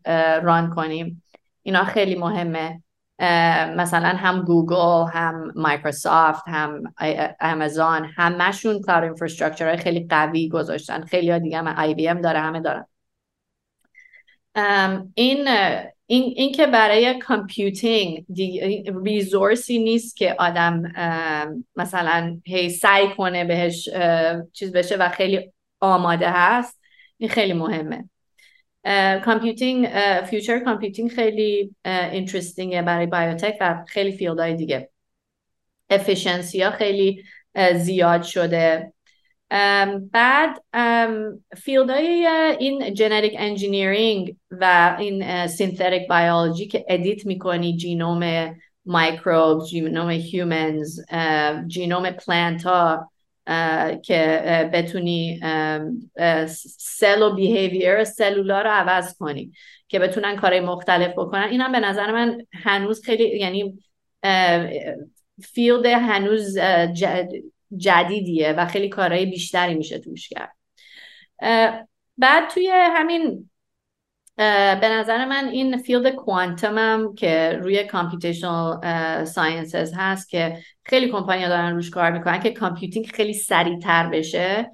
run 0.43 0.69
کنیم. 0.69 1.23
اینا 1.63 1.83
خیلی 1.83 2.15
مهمه. 2.15 2.83
مثلا 3.75 4.09
هم 4.09 4.41
گوگل 4.41 5.11
هم 5.11 5.51
مایکروسافت 5.55 6.43
هم 6.47 6.93
آمازون 7.41 8.09
همشون 8.15 8.81
cloud 8.81 9.03
infrastructure 9.03 9.75
خیلی 9.75 10.07
قوی 10.09 10.49
گذاشتن. 10.49 11.05
خیلی 11.05 11.31
ها 11.31 11.37
دیگه 11.37 11.57
هم 11.57 11.67
IBM 11.67 12.21
داره 12.21 12.39
همه 12.39 12.61
دارن. 12.61 12.85
این 15.15 15.47
این, 16.11 16.33
این 16.35 16.51
که 16.51 16.67
برای 16.67 17.19
computing 17.19 18.25
resource 19.03 19.71
ی 19.71 19.79
نیست 19.79 20.17
که 20.17 20.35
آدم 20.39 20.83
مثلا 21.75 22.41
هی 22.45 22.69
سعی 22.69 23.09
کنه 23.17 23.45
بهش 23.45 23.89
چیز 24.53 24.71
بشه 24.71 24.97
و 24.97 25.09
خیلی 25.09 25.51
آماده 25.79 26.29
هست 26.29 26.79
این 27.17 27.29
خیلی 27.29 27.53
مهمه. 27.53 28.09
computing 29.25 29.89
future 30.29 30.59
computing 30.59 31.11
خیلی 31.11 31.75
interesting 31.85 32.73
ه 32.73 32.81
برای 32.81 33.05
biotech 33.05 33.57
و 33.61 33.85
خیلی 33.87 34.11
field 34.11 34.41
های 34.41 34.53
دیگه. 34.53 34.89
efficiency 35.89 36.61
ها 36.61 36.71
خیلی 36.71 37.23
زیاد 37.75 38.23
شده. 38.23 38.93
بعد 40.11 40.63
field 41.57 41.89
های 41.89 42.27
این 42.59 42.93
genetic 42.93 43.33
engineering 43.37 44.35
و 44.51 44.95
این 44.99 45.47
synthetic 45.47 46.07
biology 46.07 46.67
که 46.67 46.85
edit 46.87 47.25
می‌کنی 47.25 47.77
genome 47.77 48.55
microbe 48.85 49.65
genome 49.65 50.09
humans 50.09 50.99
genome 51.67 52.11
plant 52.11 52.63
ها 52.63 53.11
که 54.03 54.69
بتونی 54.73 55.39
cell 56.77 57.21
و 57.21 57.35
behavior 57.35 58.03
سلولا 58.03 58.61
رو 58.61 58.69
عوض 58.69 59.17
کنی 59.17 59.51
که 59.87 59.99
بتونن 59.99 60.35
کارهای 60.35 60.61
مختلف 60.61 61.11
بکنن. 61.11 61.47
این 61.49 61.61
هم 61.61 61.71
به 61.71 61.79
نظر 61.79 62.11
من 62.11 62.45
هنوز 62.53 63.03
خیلی 63.03 63.39
یعنی 63.39 63.79
field 65.53 65.85
هنوز 65.85 66.57
جدیدیه 67.77 68.53
و 68.53 68.65
خیلی 68.65 68.89
کارهای 68.89 69.25
بیشتری 69.25 69.75
میشه 69.75 69.99
توش 69.99 70.29
کرد. 70.29 70.55
بعد 72.17 72.49
توی 72.49 72.71
همین 72.73 73.49
به 74.81 74.89
نظر 74.89 75.25
من 75.25 75.47
این 75.47 75.77
field 75.77 76.09
quantum 76.09 76.77
هم 76.77 77.15
که 77.15 77.59
روی 77.61 77.83
computational 77.83 79.25
sciences 79.25 79.93
هست 79.95 80.29
که 80.29 80.57
خیلی 80.83 81.09
کمپانی 81.09 81.47
دارن 81.47 81.75
روش 81.75 81.89
کار 81.89 82.11
می‌کنن 82.11 82.39
که 82.39 82.51
computing 82.51 83.07
خیلی 83.07 83.33
سریعتر 83.33 84.07
بشه. 84.07 84.71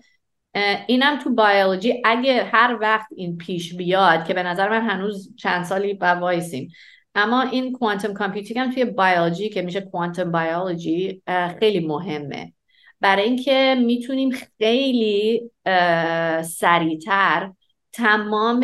اینم 0.88 1.20
تو 1.20 1.36
بیولوژی 1.36 2.02
اگه 2.06 2.43
هر 2.43 2.78
وقت 2.82 3.08
این 3.16 3.38
پیش 3.38 3.76
بیاد 3.76 4.28
که 4.28 4.34
به 4.34 4.43
نظر 4.43 4.70
من 4.70 4.89
هنوز 4.89 5.36
چند 5.38 5.64
سالی 5.64 5.93
باید 5.93 6.08
وایسیم. 6.08 6.72
اما 7.16 7.41
این 7.41 7.74
quantum 7.74 8.14
computing 8.14 8.60
هم 8.60 8.72
توی 8.72 8.86
بیولوژی 8.86 9.50
که 9.50 9.62
میشه 9.62 9.82
quantum 9.82 10.32
biology 10.32 11.22
خیلی 11.60 11.88
مهمه. 11.88 12.54
برای 13.06 13.24
اینکه 13.24 13.76
می‌تونیم 13.80 14.30
خیلی 14.32 15.51
سریعتر 16.43 17.51
تمام 17.93 18.60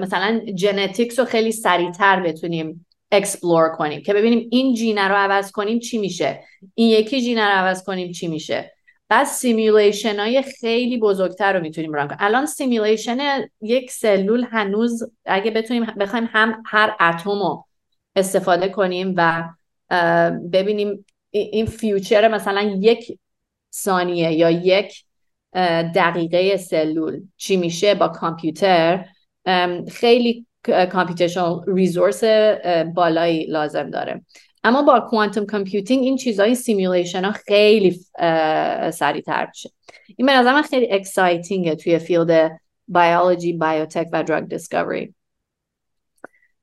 مثلا 0.00 0.40
genetics 0.54 1.18
رو 1.18 1.24
خیلی 1.24 1.52
سریعتر 1.52 2.20
بتونیم 2.20 2.86
explore 3.12 3.68
کنیم 3.68 4.02
که 4.02 4.14
ببینیم 4.14 4.48
این 4.50 4.74
gene 4.74 5.01
ه 5.01 5.08
رو 5.08 5.14
عوض 5.14 5.50
کنیم 5.50 5.78
چی 5.78 5.98
میشه 5.98 6.44
این 6.74 6.90
یکی 6.90 7.20
gene 7.20 7.39
ه 7.39 7.44
رو 7.44 7.52
عوض 7.52 7.84
کنیم 7.84 8.12
چی 8.12 8.28
میشه. 8.28 8.72
بعد 9.08 9.26
simulation 9.26 10.20
های 10.20 10.42
خیلی 10.42 10.98
بزرگتر 10.98 11.52
رو 11.52 11.60
می‌تونیم 11.60 11.92
run 11.92 12.06
کنیم. 12.06 12.18
الان 12.20 12.46
simulation 12.46 13.48
یک 13.60 13.90
سلول 13.90 14.46
هنوز 14.50 15.02
اگه 15.24 15.50
بتونیم 15.50 15.84
بخوایم 15.84 16.28
هم 16.32 16.62
هر 16.66 16.96
اتم 17.00 17.30
رو 17.30 17.64
استفاده 18.16 18.68
کنیم 18.68 19.14
و 19.16 19.44
ببینیم 20.52 21.04
این 21.30 21.66
future 21.66 22.28
مثلا 22.28 22.62
یک 22.80 23.18
ثانیه 23.74 24.32
یا 24.32 24.50
یک 24.50 25.04
دقیقه 25.94 26.56
سلول 26.56 27.22
چی 27.36 27.56
میشه 27.56 27.94
با 27.94 28.08
کامپیوتر؟ 28.08 29.04
خیلی 29.90 30.46
computation 30.64 31.60
resource 31.66 32.24
بالایی 32.94 33.46
لازم 33.46 33.90
داره. 33.90 34.24
اما 34.64 34.82
با 34.82 35.00
quantum 35.00 35.46
computing 35.46 36.04
این 36.04 36.16
چیزهای 36.16 36.54
simulation 36.54 37.24
ها 37.24 37.32
خیلی 37.32 38.00
سریعتر 38.92 39.46
میشه. 39.46 39.70
این 40.16 40.26
به 40.26 40.32
نظر 40.32 40.62
خیلی 40.62 40.92
exciting 40.92 41.65
ه 41.65 41.74
توی 41.74 41.98
field 41.98 42.60
بیولوژی 42.88 43.52
biotech 43.52 44.08
و 44.12 44.22
drug 44.22 44.48
discovery 44.48 45.14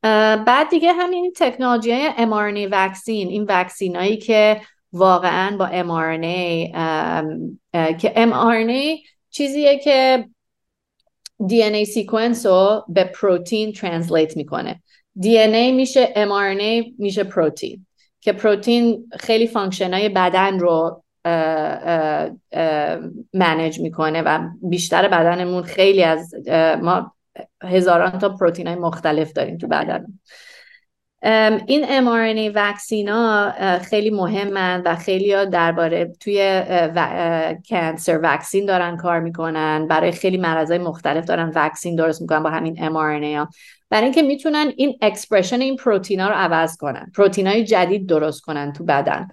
بعد 0.02 0.70
دیگه 0.70 0.94
همین 0.94 1.34
تکنولوژی 1.36 1.92
های 1.92 2.12
mRNA 2.12 2.70
vaccine 2.72 3.28
این 3.28 3.46
vaccine 3.50 3.96
هایی 3.96 4.18
که 4.18 4.62
واقعا 4.94 5.58
با 5.58 5.68
mRNA 5.68 6.72
که 7.98 8.14
mRNA 8.16 9.10
چیزیه 9.30 9.80
که 9.80 10.30
DNA 11.44 11.84
sequence 11.84 12.46
رو 12.46 12.86
به 12.90 13.04
پروتین 13.04 13.74
translate 13.74 14.38
می‌کنه. 14.38 14.84
DNA 15.24 15.74
میشه 15.74 16.14
mRNA 16.16 16.92
میشه 17.00 17.24
پروتین 17.24 17.86
که 18.22 18.34
پروتین 18.34 19.10
خیلی 19.20 19.48
function 19.48 19.94
های 19.94 20.10
بدن 20.10 20.60
رو 20.60 21.04
manage 23.34 23.80
می‌کنه 23.80 24.22
و 24.22 24.40
بیشتر 24.62 25.08
بدنمون 25.08 25.64
خیلی 25.64 26.04
از 26.04 26.34
ما 26.82 27.16
هزاران 27.64 28.20
تا 28.20 28.30
پروتین 28.30 28.68
های 28.68 28.76
مختلف 28.76 29.34
داریم 29.34 29.58
تو 29.58 29.68
بدن. 29.68 30.06
این 31.68 31.86
mRNA 31.86 32.52
vaccine 32.56 33.40
ا 33.40 33.52
خیلی 33.80 34.10
مهمن 34.10 34.82
و 34.86 34.96
خیلی 34.96 35.34
ها 35.34 35.46
درباره 35.46 36.14
توی 36.20 36.64
cancer 37.70 38.20
vaccine 38.24 38.66
دارن 38.66 38.98
کار 38.98 39.20
می‌کنن. 39.20 39.88
برای 39.88 40.12
خیلی 40.12 40.38
مرضای 40.38 40.78
مختلف 40.78 41.26
دارن 41.26 41.52
vaccine 41.56 41.96
درست 41.96 42.22
می‌کنن 42.22 42.44
با 42.44 42.50
همین 42.50 42.76
mRNA 42.76 43.38
ها. 43.38 43.50
برای 43.90 44.04
اینکه 44.04 44.22
می‌تونن 44.22 44.74
این 44.78 44.98
expression 45.02 45.62
این 45.62 45.76
پروتینا 45.76 46.28
رو 46.28 46.36
عوض 46.36 46.78
کنن. 46.78 47.12
پروتین 47.16 47.48
های 47.48 47.64
جدید 47.64 48.08
درست 48.08 48.42
کنن 48.42 48.74
تو 48.74 48.84
بدن. 48.84 49.28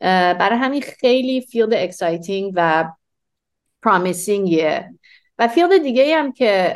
برای 0.00 0.58
همین 0.58 0.82
خیلی 1.00 1.40
field 1.40 1.74
exciting 1.74 2.52
و 2.56 2.84
promising 3.82 4.74
یه 4.74 4.94
و 5.38 5.48
field 5.48 5.82
دیگه 5.82 6.16
هم 6.16 6.32
که 6.32 6.74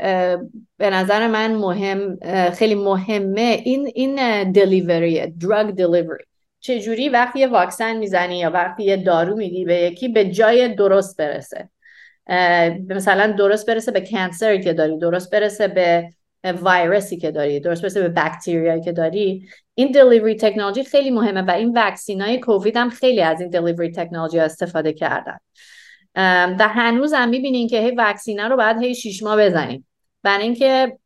به 0.77 0.91
نظر 0.91 1.27
من 1.27 1.55
مهم 1.55 2.19
خیلی 2.51 2.75
مهمه 2.75 3.63
این 3.65 3.91
این 3.95 4.53
delivery 4.53 5.27
drug 5.27 5.71
delivery 5.71 6.25
چجوری 6.61 7.09
وقتی 7.09 7.39
یه 7.39 7.47
واکسن 7.47 7.97
می‌زنی 7.97 8.39
یا 8.39 8.51
وقتی 8.51 8.85
یه 8.85 8.97
دارو 8.97 9.37
میدی 9.37 9.65
به 9.65 9.75
یکی 9.75 10.09
به 10.09 10.25
جای 10.25 10.69
درست 10.69 11.17
برسه. 11.17 11.69
مثلا 12.89 13.33
درست 13.33 13.67
برسه 13.67 13.93
به 13.93 14.01
کنسری 14.01 14.61
که 14.61 14.73
داری 14.73 14.99
درست 14.99 15.31
برسه 15.31 15.69
به 15.69 16.09
ویروسی 16.45 17.17
که 17.17 17.31
داری 17.31 17.61
درست 17.61 17.83
برسه 17.83 18.01
به 18.01 18.09
بکتریایی 18.09 18.81
که 18.81 18.93
داری. 18.93 19.49
این 19.75 19.93
دلیوری 19.93 20.35
تکنولوژی 20.35 20.85
خیلی 20.85 21.11
مهمه 21.11 21.43
و 21.43 21.51
این 21.51 21.73
وکسین 21.77 22.21
های 22.21 22.41
کووید 22.41 22.77
هم 22.77 22.91
خیلی 22.91 23.23
از 23.23 23.41
این 23.41 23.51
دلیوری 23.51 23.93
تکنولوژی 23.93 24.39
استفاده 24.39 24.93
کردن. 24.93 25.39
و 26.59 26.69
هنوز 26.69 27.13
هم 27.13 27.29
می‌بینین 27.29 27.69
که 27.69 27.81
هی 27.81 27.91
وکسینه 27.91 28.49
رو 28.49 28.57
باید 28.57 28.83
هی 28.83 28.95
شیش 28.95 29.23
ماه 29.23 29.37
بزنیم. 29.37 29.87
برای 30.23 30.45
اینکه 30.45 30.99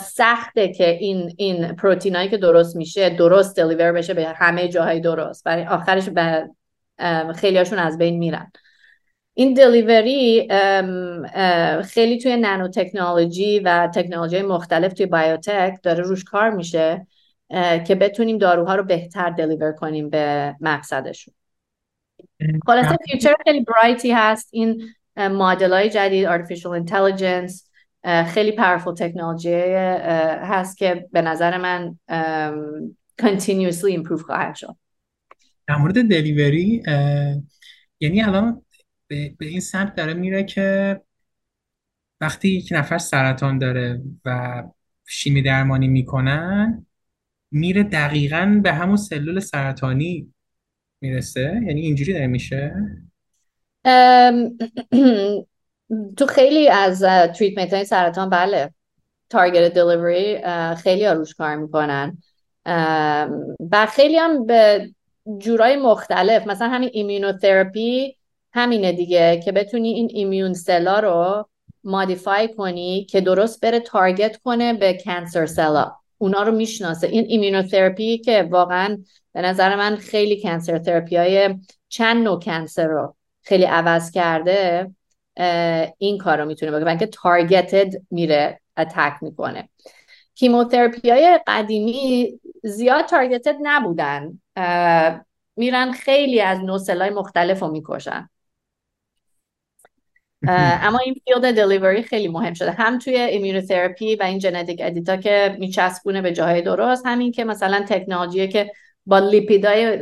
سخته 0.00 0.68
که 0.68 0.88
این 0.88 1.34
این 1.36 1.76
پروتینایی 1.76 2.28
که 2.28 2.36
درست 2.36 2.76
میشه 2.76 3.10
درست 3.10 3.56
دلیور 3.56 3.92
بشه 3.92 4.14
به 4.14 4.28
همه 4.28 4.68
جاهای 4.68 5.00
درست. 5.00 5.44
برای 5.44 5.66
آخرش 5.66 6.08
به 6.08 6.50
خیلیاشون 7.36 7.78
از 7.78 7.98
بین 7.98 8.18
میرن. 8.18 8.52
این 9.34 9.54
دلیوری 9.54 10.48
خیلی 11.82 12.18
توی 12.18 12.36
نانو 12.36 12.68
تکنولوژی 12.68 13.58
و 13.58 13.88
تکنولوژی 13.94 14.42
مختلف 14.42 14.92
توی 14.92 15.06
بایوتک 15.06 15.78
داره 15.82 16.02
روش 16.02 16.24
کار 16.24 16.50
میشه 16.50 17.06
که 17.86 17.94
بتونیم 18.00 18.38
داروها 18.38 18.74
رو 18.74 18.82
بهتر 18.82 19.30
دلیور 19.30 19.72
کنیم 19.72 20.10
به 20.10 20.56
مقصدشون. 20.60 21.34
خلاصه 22.66 22.96
فیوچر 23.10 23.34
خیلی 23.44 23.64
برایتی 23.64 24.12
هست. 24.12 24.48
این 24.52 24.82
مدل 25.16 25.72
های 25.72 25.90
جدید 25.90 26.28
artificial 26.28 26.84
intelligence 26.84 27.62
خیلی 28.26 28.52
پاورفول 28.52 28.94
تکنولوژی 28.94 29.54
هست 29.54 30.76
که 30.76 31.08
به 31.12 31.22
نظر 31.22 31.58
من 31.58 31.98
continuously 33.22 33.98
improve 33.98 34.22
خواهد 34.26 34.54
شد. 34.54 34.76
در 35.68 35.76
مورد 35.76 36.08
دلیوری 36.10 36.82
یعنی 38.00 38.22
الان 38.22 38.62
به, 39.06 39.34
به 39.38 39.46
این 39.46 39.60
سمت 39.60 39.94
داره 39.94 40.14
میره 40.14 40.44
که 40.44 41.00
وقتی 42.20 42.48
یک 42.48 42.68
نفر 42.70 42.98
سرطان 42.98 43.58
داره 43.58 44.02
و 44.24 44.62
شیمی 45.06 45.42
درمانی 45.42 45.88
می‌کنن 45.88 46.86
میره 47.50 47.82
دقیقا 47.82 48.60
به 48.62 48.72
همون 48.72 48.96
سلول 48.96 49.40
سرطانی 49.40 50.33
می‌رسه؟ 51.04 51.60
یعنی 51.66 51.80
اینجوری 51.80 52.12
داره 52.12 52.26
میشه؟ 52.26 52.74
تو 56.16 56.26
خیلی 56.28 56.68
از 56.68 57.02
treatment 57.38 57.74
های 57.74 57.84
سرطان 57.84 58.30
بله. 58.30 58.74
target 59.30 59.74
delivery 59.74 60.38
خیلی 60.74 61.06
روش 61.06 61.34
کار 61.34 61.56
می‌کنن. 61.56 62.18
و 63.70 63.86
خیلی 63.86 64.16
هم 64.16 64.46
به 64.46 64.90
جورای 65.38 65.76
مختلف 65.76 66.46
مثلا 66.46 66.68
همین 66.68 66.90
ایمونوتراپی 66.92 68.16
همینه 68.52 68.92
دیگه 68.92 69.40
که 69.44 69.52
بتونی 69.52 69.88
این 69.88 70.08
immune 70.12 70.52
cell 70.52 70.90
ا 70.90 71.00
رو 71.00 71.48
modify 71.84 72.54
کنی 72.54 73.04
که 73.04 73.20
درست 73.20 73.60
بره 73.60 73.80
target 73.80 74.36
کنه 74.36 74.72
به 74.72 74.98
cancer 75.04 75.46
cell 75.46 75.86
ا 75.86 75.96
اونا 76.18 76.42
رو 76.42 76.52
می‌شناسه. 76.52 77.06
این 77.06 77.24
ایمونوتراپی 77.28 78.18
که 78.18 78.48
واقعا 78.50 78.98
به 79.32 79.42
نظر 79.42 79.76
من 79.76 79.96
خیلی 79.96 80.42
cancer 80.42 80.78
therapy 80.78 81.16
های 81.16 81.54
چند 81.88 82.24
نوع 82.24 82.40
cancer 82.40 82.86
رو 82.86 83.16
خیلی 83.42 83.64
عوض 83.64 84.10
کرده 84.10 84.90
این 85.98 86.18
کار 86.18 86.38
رو 86.38 86.44
می‌تونه 86.44 86.72
بکنه. 86.72 86.98
که 86.98 87.06
targeted 87.06 87.92
میره 88.10 88.60
attack 88.76 89.14
می‌کنه. 89.22 89.68
chemotherapy 90.34 91.10
های 91.10 91.40
قدیمی 91.46 92.32
زیاد 92.62 93.04
targeted 93.04 93.56
نبودن. 93.62 94.40
میرن 95.56 95.92
خیلی 95.92 96.40
از 96.40 96.58
نوع 96.58 96.78
cell 96.78 97.03
ای 97.03 97.10
مختلف 97.10 97.60
رو 97.60 97.70
می‌کشن. 97.70 98.28
اما 100.48 100.98
این 100.98 101.14
field 101.24 101.54
delivery 101.54 102.02
خیلی 102.02 102.28
مهم 102.28 102.54
شده. 102.54 102.70
هم 102.70 102.98
توی 102.98 103.16
ایمیونوتراپی 103.16 104.16
و 104.16 104.22
این 104.22 104.38
genetic 104.38 104.80
edit 104.82 105.09
ا 105.09 105.16
که 105.16 105.56
میچسبونه 105.58 106.22
به 106.22 106.32
جاهای 106.32 106.62
درست 106.62 107.06
همین 107.06 107.32
که 107.32 107.44
مثلا 107.44 107.84
تکنولوژی 107.88 108.48
که 108.48 108.72
با 109.06 109.18
لیپیدای 109.18 109.98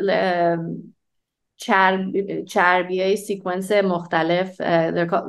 چربی 2.47 3.03
های 3.03 3.17
sequence 3.17 3.73
مختلف 3.73 4.61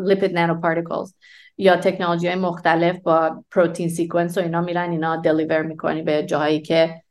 lipid 0.05 0.33
nanoparticles 0.33 1.13
یا 1.57 1.75
تکنولوژی 1.75 2.27
های 2.27 2.35
مختلف 2.35 2.99
با 2.99 3.43
پروتین 3.51 3.89
sequence 3.89 4.37
و 4.37 4.41
اینا 4.41 4.61
میرن 4.61 4.91
اینا 4.91 5.15
deliver 5.15 5.61
می‌کنی 5.61 6.01
به 6.01 6.23
جاهایی 6.23 6.61
که 6.61 7.01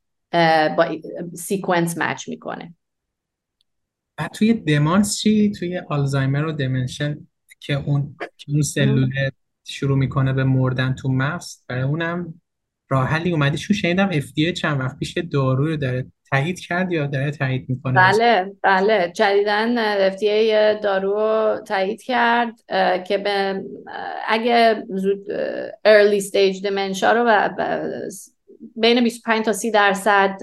با 0.77 0.87
sequence 1.35 1.99
match 1.99 2.29
می‌کنه. 2.29 2.75
توی 4.35 4.55
دمانس 4.55 5.19
چی؟ 5.19 5.51
توی 5.51 5.79
آلزایمر 5.89 6.45
و 6.45 6.53
dementia 6.53 7.27
که 7.67 7.75
اون 7.75 8.17
که 8.37 8.53
اون 8.53 8.63
سلول 8.63 9.11
شروع 9.65 9.99
می‌کنه 9.99 10.33
به 10.33 10.45
مردن 10.45 10.95
تو 10.95 11.09
مغز 11.09 11.57
برای 11.69 11.83
اونم 11.83 12.41
راه 12.89 13.09
حلی 13.09 13.33
اومدی 13.33 13.59
شو 13.59 13.75
شنیدم 13.75 14.21
FDA 14.21 14.53
چند 14.53 14.81
وقت 14.81 14.99
پیش 14.99 15.19
دارو 15.19 15.67
رو 15.67 15.77
داره 15.77 16.07
تایید 16.31 16.61
کرد 16.61 16.93
یا 16.93 17.07
داره 17.07 17.31
تایید 17.31 17.67
می‌کنه؟ 17.69 17.95
بله 17.95 18.53
بله. 18.63 19.13
جدیدن 19.15 20.01
FDA 20.11 20.83
دارو 20.83 21.61
تایید 21.67 22.03
کرد 22.03 22.55
که 23.05 23.19
به 23.19 23.63
اگه 24.29 24.85
زود 24.89 25.27
early 25.73 26.23
stage 26.23 26.63
dementia 26.63 27.05
رو 27.05 27.49
بین 28.77 29.05
25 29.05 29.45
تا 29.45 29.53
30 29.53 29.71
درصد 29.71 30.39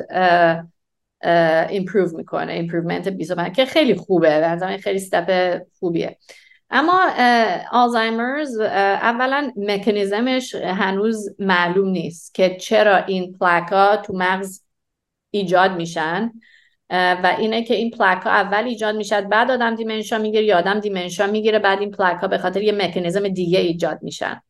improve 1.70 2.14
می‌کنه 2.16 2.68
improvement 2.68 3.08
25 3.08 3.56
که 3.56 3.66
خیلی 3.66 3.96
خوبه. 3.96 4.58
به 4.60 4.78
خیلی 4.78 4.98
استپ 4.98 5.62
خوبیه. 5.80 6.18
اما 6.70 7.00
آلزایمرز 7.72 8.60
اولا 8.60 9.52
مکانیزمش 9.56 10.56
هنوز 10.56 11.36
معلوم 11.40 11.90
نیست 11.90 12.34
که 12.34 12.58
چرا 12.62 12.98
این 12.98 13.38
پلاکا 13.38 13.98
تو 13.98 14.14
مغز 14.14 14.64
ایجاد 15.32 15.72
میشن. 15.72 16.32
و 16.92 17.36
اینه 17.40 17.64
که 17.64 17.76
این 17.76 17.92
پلاک 17.92 18.22
ها 18.22 18.30
اول 18.30 18.64
ایجاد 18.64 18.96
می‌شد 18.96 19.30
بعد 19.30 19.52
آدم 19.52 19.76
دیمنشا 19.76 20.18
می‌گیره 20.18 20.44
یا 20.44 20.58
آدم 20.58 20.80
دیمنشا 20.80 21.28
می‌گیره 21.28 21.60
بعد 21.60 21.80
این 21.80 21.92
پلاک 21.92 22.18
ها 22.18 22.28
به 22.28 22.38
خاطر 22.38 22.62
یه 22.62 22.72
مکانیزم 22.72 23.28
دیگه 23.28 23.60
ایجاد 23.60 24.00
میشن. 24.02 24.42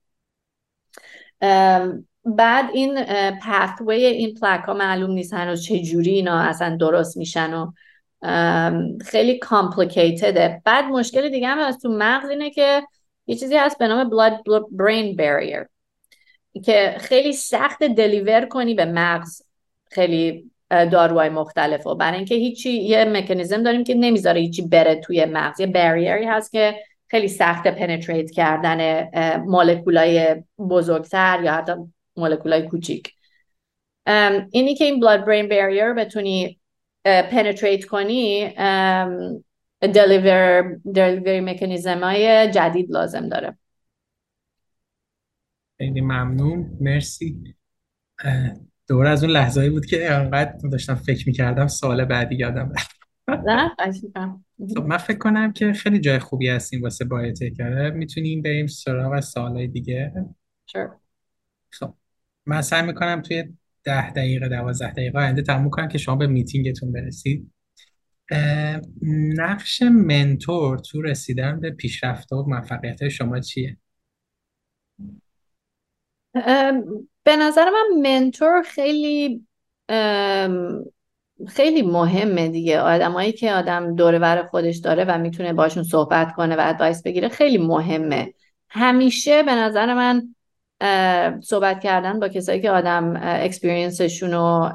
بعد 2.26 2.70
این 2.74 3.04
پثوی 3.42 4.06
این 4.06 4.34
پلاک 4.34 4.62
ها 4.62 4.74
معلوم 4.74 5.12
نیست 5.12 5.34
هنوز 5.34 5.64
چه 5.64 5.80
جوری 5.80 6.12
اینا 6.12 6.40
اصلا 6.40 6.76
درست 6.76 7.18
میشن 7.18 7.54
و 7.54 7.72
خیلی 9.06 9.40
کامپلیکیتده 9.40 10.62
بعد 10.66 10.86
مشکل 10.86 11.30
دیگه 11.30 11.48
هم 11.48 11.60
از 11.60 11.78
تو 11.80 11.90
مغز 11.90 12.30
اینه 12.30 12.50
که 12.50 12.84
یه 13.28 13.36
چیزی 13.36 13.58
هست 13.58 13.78
به 13.78 13.88
نام 13.88 14.10
blood 14.10 14.62
brain 14.62 15.18
barrier 15.18 15.66
که 16.64 16.96
خیلی 17.00 17.34
سخت 17.34 17.84
دلیور 17.84 18.46
کنی 18.46 18.74
به 18.74 18.86
مغز. 18.86 19.42
خیلی 19.92 20.52
داروهای 20.70 21.30
مختلف 21.30 21.88
و 21.88 21.96
برای 21.96 22.18
اینکه 22.18 22.36
هیچی 22.36 22.72
یه 22.72 23.06
مکانیزم 23.06 23.64
داریم 23.64 23.84
که 23.84 23.96
نمی‌ذاره 23.96 24.42
هیچی 24.42 24.62
بره 24.62 24.96
توی 24.96 25.26
مغز. 25.26 25.60
یه 25.60 25.68
بریری 25.68 26.26
هست 26.26 26.52
که 26.52 26.76
خیلی 27.08 27.28
سخت 27.28 27.68
پنتریت 27.68 28.32
کردن 28.32 29.10
مولکولای 29.38 30.36
بزرگتر 30.58 31.40
یا 31.44 31.54
حتی 31.54 31.74
مولکولای 32.18 32.62
کوچیک. 32.62 33.14
اینی 34.52 34.76
که 34.76 34.86
این 34.86 35.04
blood 35.04 35.22
brain 35.26 35.50
barrier 35.50 35.98
بتونی 35.98 36.59
پنتریت 37.32 37.86
کنی 37.86 38.54
دلیور 39.82 40.62
دلیوری 40.96 41.42
مکانیزم 41.42 42.04
های 42.04 42.52
جدید 42.52 42.92
لازم 42.92 43.30
داره. 43.30 43.58
خیلی 45.78 46.02
ممنون. 46.02 46.78
مرسی. 46.82 47.56
دور 48.88 49.08
از 49.08 49.24
اون 49.24 49.34
لحظه 49.34 49.70
بود 49.70 49.86
که 49.86 50.14
انقدر 50.14 50.54
داشتم 50.72 50.96
فکر 50.96 51.28
می‌کردم 51.28 51.68
سال 51.68 52.06
بعدی 52.06 52.36
یادم 52.36 52.74
خب 54.76 54.86
من 54.86 54.98
فکر 54.98 55.18
کنم 55.18 55.54
که 55.54 55.74
خیلی 55.74 56.00
جای 56.00 56.20
خوبی 56.20 56.50
هستیم 56.50 56.84
واسه 56.84 57.06
کرده 57.58 57.90
می‌تونیم 57.90 58.42
بریم 58.42 58.68
سراغ 58.68 59.20
سوالای 59.20 59.68
دیگه؟ 59.68 60.14
Sure. 60.72 60.90
خب 61.70 61.94
من 62.46 62.62
سعی 62.62 62.82
می‌کنم 62.82 63.22
توی 63.22 63.54
ده 63.84 64.12
دقیقه 64.12 64.50
دوازده 64.50 64.92
دقیقه 64.92 65.20
آینده 65.20 65.42
تموم 65.42 65.70
کنم 65.70 65.88
که 65.88 65.98
شما 65.98 66.16
به 66.16 66.28
میتینگتون 66.28 66.92
برسید. 66.92 67.52
نقش 69.38 69.82
منتور 69.82 70.78
تو 70.78 71.02
رسیدن 71.02 71.60
به 71.60 71.72
پیشرفت 71.72 72.32
و 72.32 72.44
موفقیت 72.48 73.10
شما 73.10 73.40
چیه؟ 73.40 73.78
به 77.24 77.36
نظر 77.36 77.70
من 77.70 78.02
منتور 78.02 78.62
خیلی 78.62 79.48
خیلی 81.48 81.82
مهمه 81.82 82.48
دیگه. 82.48 82.80
آدمایی 82.80 83.32
که 83.32 83.52
آدم 83.52 83.96
دوره 83.96 84.20
بر 84.20 84.44
خودش 84.44 84.78
داره 84.78 85.06
و 85.06 85.18
می‌تونه 85.18 85.54
باشون 85.54 85.84
صحبت 85.84 86.36
کنه 86.36 86.56
و 86.56 86.60
ادوایس 86.62 87.04
بگیره 87.04 87.30
خیلی 87.30 87.58
مهمه. 87.58 88.34
همیشه 88.70 89.44
به 89.44 89.56
نظر 89.56 89.94
من 89.94 90.36
صحبت 91.42 91.80
کردن 91.80 92.20
با 92.20 92.28
کسایی 92.28 92.62
که 92.62 92.72
آدم 92.72 93.20
experience 93.22 94.01
شون 94.01 94.32
رو 94.32 94.72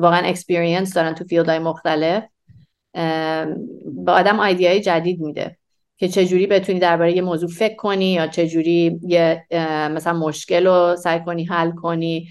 واقعا 0.00 0.26
experience 0.26 0.94
دارن 0.94 1.14
تو 1.14 1.24
field 1.24 1.48
های 1.48 1.58
مختلف 1.58 2.24
به 4.04 4.12
آدم 4.12 4.24
ایده 4.24 4.36
های 4.36 4.80
جدید 4.80 5.20
میده 5.20 5.56
که 5.96 6.08
چجوری 6.08 6.46
بتونی 6.46 6.78
درباره 6.78 7.16
یه 7.16 7.22
موضوع 7.22 7.48
فکر 7.48 7.76
کنی 7.76 8.12
یا 8.12 8.26
چجوری 8.26 9.00
یه 9.02 9.46
مثلا 9.94 10.12
مشکل 10.12 10.66
رو 10.66 10.96
سعی 10.96 11.20
کنی 11.20 11.44
حل 11.44 11.70
کنی. 11.70 12.28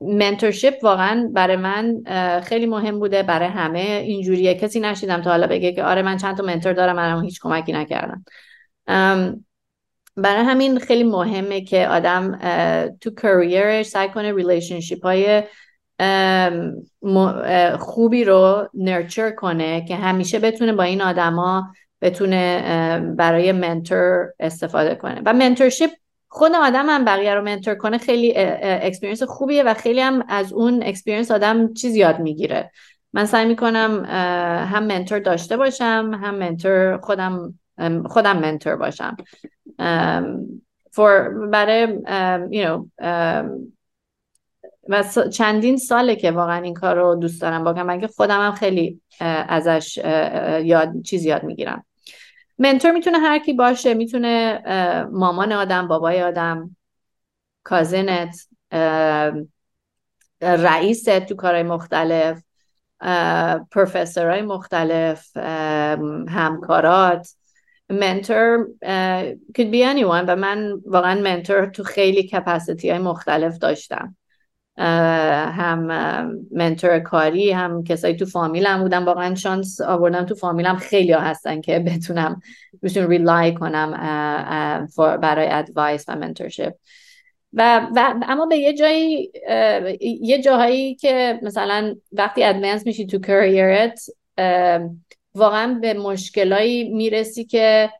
mentorship 0.00 0.74
واقعا 0.82 1.30
برای 1.32 1.56
من 1.56 2.02
خیلی 2.40 2.66
مهم 2.66 2.98
بوده 2.98 3.22
برای 3.22 3.48
همه 3.48 3.78
اینجوریه. 3.78 4.54
کسی 4.54 4.80
نشنیدم 4.80 5.22
تا 5.22 5.30
حالا 5.30 5.46
بگه 5.46 5.72
که 5.72 5.84
آره 5.84 6.02
من 6.02 6.16
چند 6.16 6.36
تا 6.36 6.42
mentor 6.42 6.72
دارم 6.72 6.96
بهم 6.96 7.24
هیچ 7.24 7.40
کمکی 7.42 7.72
نکردن. 7.72 8.24
برای 10.22 10.44
همین 10.44 10.78
خیلی 10.78 11.04
مهمه 11.04 11.60
که 11.60 11.88
آدم 11.88 12.38
تو 13.00 13.10
career 13.10 13.67
ش 13.67 13.86
سعی 13.86 14.08
کنه 14.08 14.32
relationship 14.32 15.06
های 15.06 15.42
خوبی 17.78 18.24
رو 18.24 18.68
nurture 18.74 19.30
کنه 19.30 19.84
که 19.84 19.96
همیشه 19.96 20.38
بتونه 20.38 20.72
با 20.72 20.82
این 20.82 21.02
آدما 21.02 21.72
بتونه 22.02 23.14
برای 23.16 23.52
mentor 23.52 24.32
استفاده 24.40 24.94
کنه. 24.94 25.22
و 25.26 25.32
mentorship 25.32 25.90
خود 26.28 26.52
آدم 26.54 26.86
هم 26.88 27.04
بقیه 27.04 27.34
رو 27.34 27.42
mentor 27.42 27.74
کنه 27.74 27.98
خیلی 27.98 28.32
experience 28.36 29.22
خوبیه 29.22 29.62
و 29.62 29.74
خیلی 29.74 30.00
هم 30.00 30.24
از 30.28 30.52
اون 30.52 30.82
experience 30.82 31.30
آدم 31.30 31.74
چیز 31.74 31.94
یاد 31.94 32.18
می‌گیره. 32.18 32.70
من 33.12 33.24
سعی 33.24 33.46
می‌کنم 33.46 34.04
هم 34.72 34.84
mentor 34.84 35.18
داشته 35.18 35.56
باشم 35.56 36.20
هم 36.22 36.34
mentor 36.34 36.98
خودم 36.98 37.58
خودم 38.06 38.38
منتور 38.38 38.76
باشم. 38.76 39.16
for 40.90 41.30
برای 41.50 41.86
you 42.50 42.66
know 42.66 42.88
و 44.88 45.04
چندین 45.32 45.76
ساله 45.76 46.16
که 46.16 46.30
واقعا 46.30 46.62
این 46.62 46.74
کار 46.74 46.96
رو 46.96 47.14
دوست 47.14 47.42
دارم. 47.42 47.64
بکنم 47.64 47.86
من 47.86 48.06
خودم 48.06 48.40
هم 48.40 48.52
خیلی 48.52 49.00
ازش 49.20 49.96
یاد 50.64 51.02
چیز 51.02 51.24
یاد 51.24 51.44
می‌گیرم. 51.44 51.84
منتور 52.58 52.90
می‌تونه 52.90 53.18
هر 53.18 53.38
کی 53.38 53.52
باشه. 53.52 53.94
می‌تونه 53.94 54.62
مامان 55.12 55.52
آدم 55.52 55.88
بابای 55.88 56.22
آدم 56.22 56.76
کازنت 57.64 58.48
رئیست 60.42 61.18
تو 61.18 61.34
کارهای 61.34 61.62
مختلف 61.62 62.42
پروفسورهای 63.70 64.42
مختلف 64.42 65.36
همکارات. 66.28 67.28
mentor 67.90 68.66
could 69.58 69.70
be 69.72 69.82
anyone 69.82 70.24
و 70.28 70.36
من 70.36 70.72
واقعا 70.86 71.20
mentor 71.20 71.66
تو 71.66 71.82
خیلی 71.82 72.22
capacity 72.22 72.90
های 72.90 72.98
مختلف 72.98 73.58
داشتم. 73.58 74.16
هم 74.78 75.86
mentor 76.50 76.98
کاری 76.98 77.50
هم 77.50 77.84
کسایی 77.84 78.16
تو 78.16 78.26
فامیلم 78.26 78.82
بودن. 78.82 79.04
واقعا 79.04 79.34
شانس 79.34 79.80
آوردم 79.80 80.24
تو 80.24 80.34
فامیلم 80.34 80.76
خیلی 80.76 81.12
ها 81.12 81.20
هستن 81.20 81.60
که 81.60 81.78
بتونم 81.78 82.40
بهشون 82.82 83.08
rely 83.08 83.54
کنم 83.54 83.90
برای 85.22 85.48
advice 85.50 86.04
و 86.08 86.16
mentorship 86.16 86.72
و, 87.52 87.86
و 87.96 88.14
اما 88.22 88.46
به 88.46 88.56
یه 88.56 88.74
جایی 88.74 89.32
یه 90.00 90.42
جاهایی 90.42 90.94
که 90.94 91.40
مثلا 91.42 91.94
وقتی 92.12 92.44
ادوانس 92.44 92.86
میشی 92.86 93.06
تو 93.06 93.18
کریرت 93.18 94.00
واقعا 95.38 95.78
به 95.82 95.94
مشکلایی 95.94 96.88
می‌رسی 96.88 97.44
که 97.44 97.90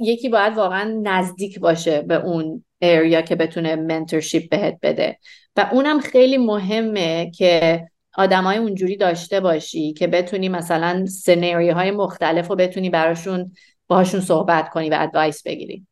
یکی 0.00 0.28
باید 0.28 0.56
واقعا 0.56 1.00
نزدیک 1.02 1.60
باشه 1.60 2.02
به 2.02 2.14
اون 2.14 2.64
اریا 2.80 3.22
که 3.22 3.36
بتونه 3.36 3.76
منتورشیپ 3.76 4.50
بهت 4.50 4.78
بده. 4.82 5.18
و 5.56 5.68
اونم 5.72 6.00
خیلی 6.00 6.38
مهمه 6.38 7.30
که 7.30 7.84
آدمای 8.14 8.56
اونجوری 8.56 8.96
داشته 8.96 9.40
باشی 9.40 9.92
که 9.92 10.06
بتونی 10.06 10.48
مثلا 10.48 11.06
سناریوهای 11.06 11.70
های 11.70 11.90
مختلف 11.90 12.48
رو 12.48 12.56
بتونی 12.56 12.90
براشون 12.90 13.52
باهاشون 13.86 14.20
صحبت 14.20 14.68
کنی 14.68 14.90
و 14.90 14.96
ادوایس 15.00 15.42
بگیری. 15.42 15.86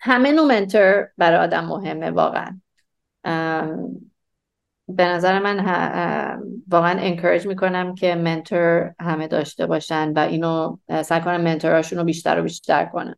همه 0.00 0.32
نوع 0.32 0.46
منتور 0.46 1.08
برای 1.18 1.38
آدم 1.38 1.64
مهمه 1.64 2.10
واقعا. 2.10 2.60
به 4.88 5.04
نظر 5.04 5.38
من 5.38 5.56
واقعا 6.68 7.00
انکارج 7.00 7.46
می‌کنم 7.46 7.94
که 7.94 8.14
منتور 8.14 8.94
همه 9.00 9.28
داشته 9.28 9.66
باشن 9.66 10.12
و 10.12 10.18
اینو 10.18 10.78
سعی 11.04 11.20
کنم 11.20 11.40
منتوراشون 11.40 11.98
رو 11.98 12.04
بیشتر 12.04 12.40
و 12.40 12.42
بیشتر 12.42 12.84
کنن 12.84 13.14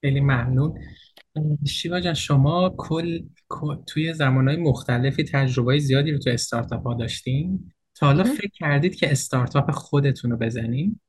خیلی 0.00 0.20
ممنون. 0.20 0.78
شیوا 1.66 2.00
جان 2.00 2.14
شما 2.14 2.74
کل 2.76 3.22
توی 3.86 4.14
زمانهای 4.14 4.56
مختلفی 4.56 5.24
تجربه 5.24 5.78
زیادی 5.78 6.12
رو 6.12 6.18
تو 6.18 6.30
استارتاپ 6.30 6.86
ها 6.86 6.94
داشتین؟ 6.94 7.72
تا 7.94 8.06
حالا 8.06 8.24
فکر 8.24 8.50
کردید 8.54 8.94
که 8.94 9.10
استارتاپ 9.10 9.70
خودتون 9.70 10.30
رو 10.30 10.36
بزنین؟ 10.36 11.00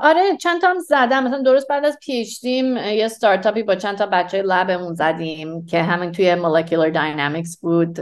آره 0.00 0.36
چند 0.40 0.60
تا 0.60 0.68
هم 0.68 0.78
زدم. 0.78 1.24
مثلا 1.24 1.42
درست 1.42 1.68
بعد 1.68 1.84
از 1.84 1.98
PhD 2.02 2.40
م 2.40 2.76
یه 2.76 3.08
ستارتاپی 3.08 3.62
با 3.62 3.74
چند 3.74 3.98
تا 3.98 4.06
بچه 4.06 4.42
lab 4.42 4.68
مون 4.68 4.94
زدیم 4.94 5.66
که 5.66 5.82
همین 5.82 6.12
توی 6.12 6.34
molecular 6.34 6.90
dynamics 6.90 7.58
بود. 7.60 7.98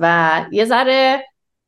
و 0.00 0.46
یه 0.52 0.64
ذره 0.64 1.24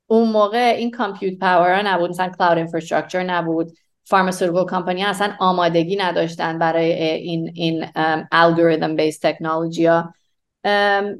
اون 0.06 0.28
موقع 0.28 0.74
این 0.76 0.90
compute 0.90 1.38
power 1.38 1.82
نبود 1.82 2.10
مثلا 2.10 2.32
cloud 2.38 2.58
infrastructure 2.58 3.22
نبود. 3.22 3.72
pharmaceutical 4.04 4.66
company 4.66 5.04
اصلا 5.04 5.32
آمادگی 5.38 5.96
نداشتن 5.96 6.58
برای 6.58 6.92
این 7.02 7.52
این 7.54 7.86
algorithm 8.32 8.96
based 8.96 9.18
technology 9.18 9.86
ها. 9.86 10.14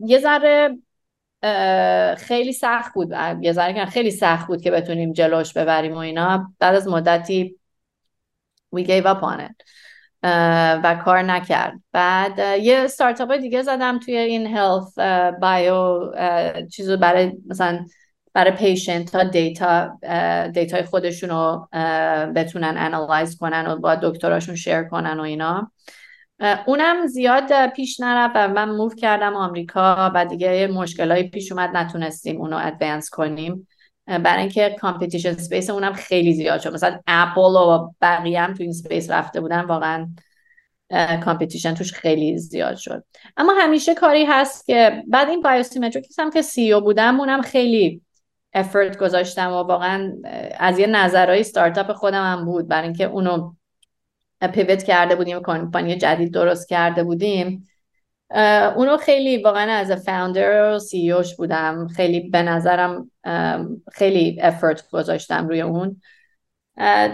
یه 0.06 0.18
ذره 0.18 0.78
خیلی 2.16 2.52
سخت 2.52 2.94
بود. 2.94 3.12
یه 3.40 3.52
ذره 3.52 3.84
خیلی 3.86 4.10
سخت 4.10 4.46
بود 4.46 4.62
که 4.62 4.70
بتونیم 4.70 5.12
جلوش 5.12 5.52
ببریم 5.52 5.94
و 5.94 5.98
اینا. 5.98 6.52
بعد 6.58 6.74
از 6.74 6.88
مدتی 6.88 7.56
we 8.74 8.84
gave 8.86 9.06
up 9.06 9.22
on 9.22 9.40
it 9.40 9.64
و 10.84 11.00
کار 11.04 11.22
نکرد. 11.22 11.80
بعد 11.92 12.38
یه 12.38 12.86
ستارتاپ 12.86 13.32
دیگه 13.32 13.62
زدم 13.62 13.98
توی 13.98 14.16
این 14.16 14.56
health 14.56 15.00
bio 15.40 16.00
چیزو 16.72 16.96
برای 16.96 17.32
مثلا 17.46 17.86
برای 18.34 18.50
patient 18.50 19.14
ها 19.14 19.24
data 19.24 19.98
data 20.54 20.77
ی 20.77 20.82
خودشون 20.82 21.30
رو 21.30 21.68
بتونن 22.36 22.74
analyze 22.78 23.38
کنن 23.38 23.66
و 23.66 23.76
با 23.76 23.94
دکتراشون 23.94 24.54
share 24.54 24.82
کنن 24.82 25.20
و 25.20 25.22
اینا. 25.22 25.70
اونم 26.66 27.06
زیاد 27.06 27.66
پیش 27.66 28.00
نرفت 28.00 28.36
و 28.36 28.48
من 28.48 28.70
move 28.70 28.94
کردم 28.94 29.36
آمریکا 29.36 30.12
و 30.14 30.24
دیگه 30.24 30.66
مشکلایی 30.66 31.28
پیش 31.28 31.52
اومد 31.52 31.76
نتونستیم 31.76 32.40
اونو 32.40 32.58
advance 32.62 33.10
کنیم. 33.10 33.68
برای 34.06 34.40
اینکه 34.40 34.76
competition 34.80 35.32
space 35.32 35.70
اونم 35.70 35.92
خیلی 35.92 36.34
زیاد 36.34 36.60
شد. 36.60 36.72
مثلا 36.72 37.00
اپل 37.06 37.40
و 37.40 37.90
بقیه 38.00 38.40
هم 38.40 38.54
تو 38.54 38.62
این 38.62 38.72
space 38.72 39.10
رفته 39.10 39.40
بودن 39.40 39.60
واقعا 39.60 40.08
competition 41.24 41.74
توش 41.74 41.92
خیلی 41.92 42.38
زیاد 42.38 42.76
شد. 42.76 43.04
اما 43.36 43.52
همیشه 43.58 43.94
کاری 43.94 44.24
هست 44.24 44.66
که 44.66 45.02
بعد 45.08 45.28
این 45.28 45.40
BioSymetrics 45.42 46.18
هم 46.18 46.30
که 46.30 46.42
CEO 46.42 46.80
بودم 46.80 47.20
اونم 47.20 47.42
خیلی 47.42 48.02
effort 48.52 48.98
گذاشتم 48.98 49.52
و 49.52 49.54
واقعا 49.54 50.12
از 50.58 50.78
یه 50.78 50.86
نظرهای 50.86 51.42
ستارتاپ 51.42 51.92
خودم 51.92 52.32
هم 52.32 52.44
بود. 52.44 52.68
برای 52.68 52.84
اینکه 52.84 53.04
اونو 53.04 53.52
pivot 54.52 54.82
کرده 54.82 55.14
بودیم 55.14 55.40
کمپانی 55.42 55.96
جدید 55.96 56.32
درست 56.32 56.68
کرده 56.68 57.04
بودیم. 57.04 57.68
اونو 58.76 58.96
خیلی 58.96 59.42
واقعا 59.42 59.72
از 59.72 59.92
founder 59.92 60.74
و 60.74 60.78
CEO 60.78 61.12
ش 61.12 61.36
بودم. 61.36 61.88
خیلی 61.88 62.20
به 62.20 62.42
نظرم 62.42 63.10
خیلی 63.92 64.38
effort 64.42 64.90
گذاشتم 64.90 65.48
روی 65.48 65.60
اون. 65.60 66.00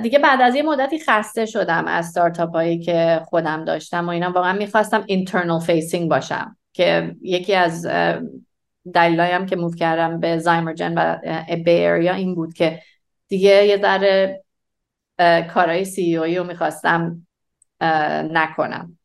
دیگه 0.03 0.19
بعد 0.19 0.41
از 0.41 0.55
یه 0.55 0.63
مدتی 0.63 0.99
خسته 0.99 1.47
شدم 1.47 1.85
از 1.87 2.07
ستارتاپ 2.07 2.53
هایی 2.53 2.79
که 2.79 3.21
خودم 3.25 3.65
داشتم 3.65 4.07
و 4.07 4.11
اینا. 4.11 4.31
واقعا 4.31 4.53
می‌خواستم 4.53 5.05
internal 5.07 5.61
facing 5.61 6.11
باشم 6.11 6.57
که 6.73 7.17
یکی 7.23 7.55
از 7.55 7.87
دلیلایم 8.95 9.47
که 9.47 9.57
move 9.57 9.75
کردم 9.75 10.21
به 10.21 10.39
Zymergen 10.39 10.95
و 10.97 11.17
Bay 11.57 11.82
Area 11.82 12.15
این 12.15 12.35
بود 12.35 12.55
که 12.55 12.83
دیگه 13.29 13.67
یه 13.67 13.79
ذره 13.79 14.45
کارهای 15.55 15.85
CEO 15.85 16.17
ی 16.17 16.37
رو 16.37 16.45
می‌خواستم 16.45 17.27
نکنم. 18.31 18.99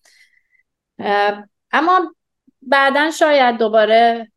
اما 1.76 2.16
بعدا 2.62 3.12
شاید 3.12 3.58
دوباره 3.58 4.32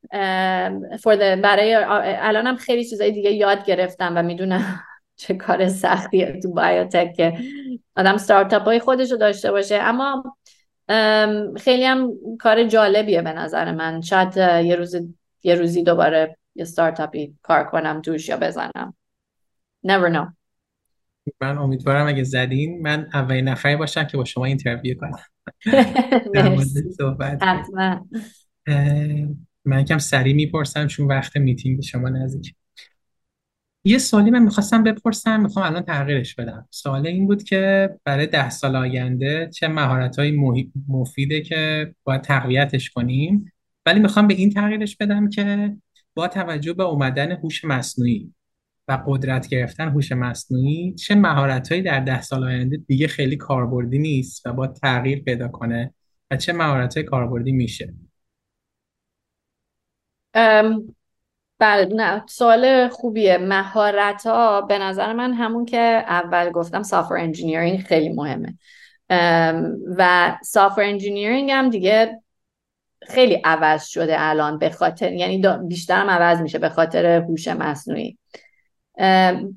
برای 1.42 1.74
الانم 1.74 2.56
خیلی 2.56 2.84
چیزای 2.84 3.12
دیگه 3.12 3.30
یاد 3.30 3.64
گرفتم 3.64 4.12
و 4.16 4.22
می‌دونم 4.22 4.84
چه 5.16 5.34
کار 5.34 5.68
سختیه 5.68 6.40
تو 6.42 6.52
biotech 6.52 7.12
که 7.12 7.38
آدم 7.96 8.16
ستارتاپ 8.16 8.62
های 8.62 8.78
خودش 8.78 9.10
رو 9.10 9.16
داشته 9.16 9.50
باشه. 9.50 9.78
اما 9.82 10.36
خیلی 11.56 11.84
هم 11.84 12.10
کار 12.40 12.64
جالبیه 12.64 13.22
به 13.22 13.32
نظر 13.32 13.72
من. 13.72 14.00
شاید 14.00 14.36
یه 14.66 14.76
روز 14.76 14.96
یه 15.42 15.54
روزی 15.54 15.82
دوباره 15.82 16.36
یه 16.54 16.64
ستارتاپی 16.64 17.34
کار 17.42 17.64
کنم 17.64 18.02
توش 18.02 18.28
یا 18.28 18.36
بزنم. 18.36 18.94
Never 19.86 20.10
know. 20.14 20.37
من 21.40 21.58
امیدوارم 21.58 22.06
اگه 22.06 22.22
زدین 22.22 22.82
من 22.82 23.08
اولین 23.14 23.48
نفری 23.48 23.76
باشم 23.76 24.04
که 24.04 24.16
با 24.16 24.24
شما 24.24 24.44
interview 24.44 24.94
کنم. 25.00 25.18
حتما. 27.42 28.06
من 29.64 29.84
کم 29.84 29.98
سریع 29.98 30.34
می‌پرسم 30.34 30.86
چون 30.86 31.06
وقت 31.06 31.36
میتینگ 31.36 31.80
شما 31.80 32.08
نزدیک. 32.08 32.54
یه 33.84 33.98
سوالی 33.98 34.30
من 34.30 34.42
می‌خواستم 34.42 34.82
بپرسم 34.82 35.40
می‌خوام 35.40 35.66
الان 35.66 35.82
تغییرش 35.82 36.34
بدم. 36.34 36.68
سوال 36.70 37.06
این 37.06 37.26
بود 37.26 37.42
که 37.42 37.90
برای 38.04 38.26
ده 38.26 38.50
سال 38.50 38.76
آینده 38.76 39.50
چه 39.54 39.68
مهارت 39.68 40.18
های 40.18 40.38
مفیده 40.88 41.40
که 41.40 41.94
باید 42.04 42.20
تقویتش 42.20 42.90
کنیم؟ 42.90 43.52
ولی 43.86 44.00
می‌خوام 44.00 44.26
به 44.26 44.34
این 44.34 44.50
تغییرش 44.50 44.96
بدم 44.96 45.28
که 45.28 45.76
با 46.14 46.28
توجه 46.28 46.72
به 46.72 46.84
اومدن 46.84 47.32
هوش 47.32 47.64
مصنوعی 47.64 48.32
و 48.88 48.98
قدرت 49.06 49.48
گرفتن 49.48 49.88
هوش 49.88 50.12
مصنوعی 50.12 50.94
چه 50.94 51.14
مهارتهایی 51.14 51.82
در 51.82 52.00
ده 52.00 52.22
سال 52.22 52.44
آینده 52.44 52.76
دیگه 52.76 53.08
خیلی 53.08 53.36
کاربردی 53.36 53.98
نیست 53.98 54.46
و 54.46 54.52
با 54.52 54.66
تغییر 54.66 55.22
پیدا 55.22 55.48
کنه 55.48 55.94
و 56.30 56.36
چه 56.36 56.52
مهارتهای 56.52 57.04
کاربردی 57.04 57.52
میشه؟ 57.52 57.94
بله 61.58 61.94
نه 61.94 62.24
سوال 62.28 62.88
خوبیه. 62.88 63.38
مهارت 63.38 64.26
ها 64.26 64.60
به 64.60 64.78
نظر 64.78 65.12
من 65.12 65.32
همون 65.32 65.64
که 65.64 66.04
اول 66.06 66.50
گفتم 66.50 66.82
software 66.82 67.16
engineering 67.16 67.78
خیلی 67.80 68.08
مهمه. 68.08 68.58
و 69.96 70.36
software 70.42 70.82
engineering 70.82 71.50
هم 71.50 71.70
دیگه 71.70 72.22
خیلی 73.08 73.34
عوض 73.34 73.84
شده 73.84 74.14
الان 74.18 74.58
به 74.58 74.70
خاطر 74.70 75.12
یعنی 75.12 75.42
بیشتر 75.68 76.00
هم 76.00 76.10
عوض 76.10 76.40
میشه 76.40 76.58
به 76.58 76.68
خاطر 76.68 77.06
هوش 77.06 77.48
مصنوعی. 77.48 78.18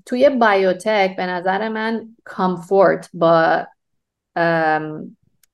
توی 0.05 0.29
biotech 0.29 1.15
به 1.15 1.25
نظر 1.25 1.69
من 1.69 2.15
comfort 2.23 3.09
با 3.13 3.67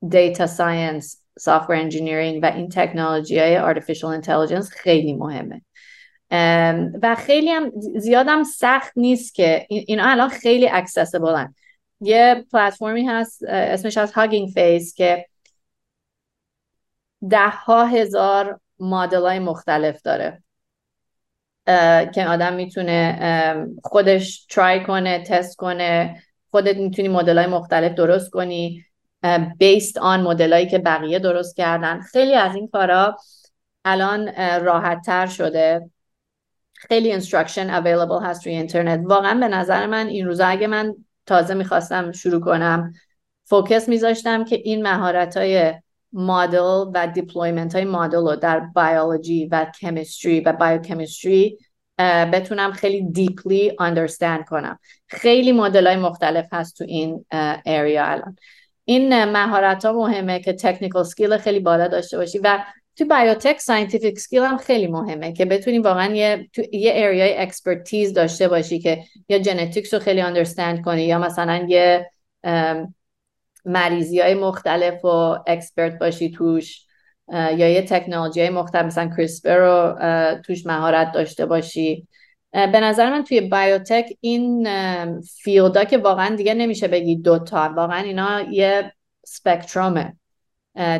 data 0.08 0.46
science 0.46 1.22
software 1.38 1.76
engineering 1.76 2.42
و 2.42 2.46
این 2.46 2.68
تکنولوژی 2.68 3.38
های 3.38 3.74
artificial 3.74 4.22
intelligence 4.22 4.68
خیلی 4.70 5.12
مهمه. 5.12 5.62
و 7.02 7.14
خیلی 7.18 7.50
هم 7.50 7.72
زیادم 7.96 8.42
سخت 8.42 8.92
نیست 8.96 9.34
که 9.34 9.66
اینا 9.68 10.04
الان 10.06 10.28
خیلی 10.28 10.68
accessible 10.68 11.46
ن 11.46 11.54
یه 12.00 12.46
پلتفرمی 12.52 13.06
هست 13.06 13.42
اسمش 13.48 13.98
از 13.98 14.12
Hugging 14.12 14.48
Face 14.48 14.94
که 14.94 15.26
ده 17.30 17.48
ها 17.48 17.84
هزار 17.84 18.60
مدل 18.78 19.22
های 19.22 19.38
مختلف 19.38 20.02
داره. 20.02 20.42
که 22.14 22.26
آدم 22.28 22.52
می‌تونه 22.52 23.66
خودش 23.84 24.46
try 24.46 24.84
کنه 24.84 25.24
تست 25.24 25.56
کنه. 25.56 26.22
خودت 26.50 26.76
می‌تونی 26.76 27.08
مدل 27.08 27.38
های 27.38 27.46
مختلف 27.46 27.92
درست 27.92 28.30
کنی 28.30 28.84
based 29.58 29.98
on 29.98 30.20
مدل 30.20 30.64
که 30.64 30.78
بقیه 30.78 31.18
درست 31.18 31.56
کردن. 31.56 32.00
خیلی 32.00 32.34
از 32.34 32.54
این 32.54 32.68
کارا 32.68 33.16
الان 33.84 34.32
راحت 34.64 35.02
تر 35.06 35.26
شده. 35.26 35.90
خیلی 36.74 37.20
instruction 37.20 37.70
available 37.70 38.22
هست 38.22 38.46
روی 38.46 38.54
اینترنت. 38.54 39.00
واقعا 39.04 39.40
به 39.40 39.48
نظر 39.48 39.86
من 39.86 40.06
این 40.06 40.26
روزا 40.26 40.46
اگه 40.46 40.66
من 40.66 40.94
تازه 41.26 41.54
می‌خواستم 41.54 42.12
شروع 42.12 42.40
کنم 42.40 42.92
focus 43.44 43.88
میذاشتم 43.88 44.44
که 44.44 44.56
این 44.56 44.82
مهارت 44.82 45.36
های 45.36 45.74
مدل 46.12 46.90
و 46.94 47.06
deployment 47.14 47.74
های 47.74 47.84
مدل 47.84 48.18
رو 48.18 48.36
در 48.36 48.60
بیولوژی 48.60 49.46
و 49.46 49.66
chemistry 49.80 50.40
و 50.40 50.52
biochemistry 50.52 51.58
بتونم 52.32 52.72
خیلی 52.72 53.02
deeply 53.02 53.70
understand 53.70 54.44
کنم. 54.48 54.78
خیلی 55.06 55.52
مدل 55.52 55.86
های 55.86 55.96
مختلف 55.96 56.46
هست 56.52 56.78
تو 56.78 56.84
این 56.84 57.24
area 57.66 58.06
الان. 58.06 58.36
این 58.84 59.24
مهارت 59.24 59.84
ها 59.84 59.92
مهمه 59.92 60.40
که 60.40 60.52
technical 60.52 61.04
skill 61.04 61.36
خیلی 61.36 61.60
بالا 61.60 61.88
داشته 61.88 62.16
باشی 62.16 62.38
و 62.38 62.58
تو 62.96 63.04
biotech 63.04 63.60
scientific 63.60 64.18
skill 64.18 64.42
هم 64.42 64.56
خیلی 64.56 64.86
مهمه 64.86 65.32
که 65.32 65.44
بتونی 65.44 65.78
واقعا 65.78 66.14
یه 66.14 66.48
تو 66.52 66.62
یه 66.72 66.92
area 66.94 67.36
ی 67.36 67.44
expertise 67.44 68.12
داشته 68.12 68.48
باشی 68.48 68.78
که 68.78 69.04
یا 69.28 69.42
genetics 69.42 69.94
رو 69.94 70.00
خیلی 70.00 70.20
understand 70.20 70.84
کنی 70.84 71.02
یا 71.02 71.18
مثلا 71.18 71.66
یه 71.68 72.10
مریضی 73.68 74.20
های 74.20 74.34
مختلف 74.34 75.04
و 75.04 75.08
expert 75.46 75.98
باشی 75.98 76.30
توش 76.30 76.84
یا 77.32 77.68
یه 77.68 77.82
تکنولوژی 77.82 78.40
های 78.40 78.50
مختلف 78.50 78.84
مثلا 78.84 79.10
CRISPR 79.16 79.56
رو 79.56 79.94
توش 80.42 80.66
مهارت 80.66 81.12
داشته 81.12 81.46
باشی. 81.46 82.06
به 82.52 82.80
نظر 82.80 83.10
من 83.10 83.24
توی 83.24 83.40
biotech 83.40 84.12
این 84.20 84.68
field 85.22 85.74
ا 85.74 85.84
که 85.84 85.98
واقعا 85.98 86.36
دیگه 86.36 86.54
نمیشه 86.54 86.88
بگی 86.88 87.16
دوتا 87.16 87.72
واقعا 87.76 88.02
اینا 88.02 88.40
یه 88.40 88.92
spectrum 89.26 90.06
ه 90.06 90.16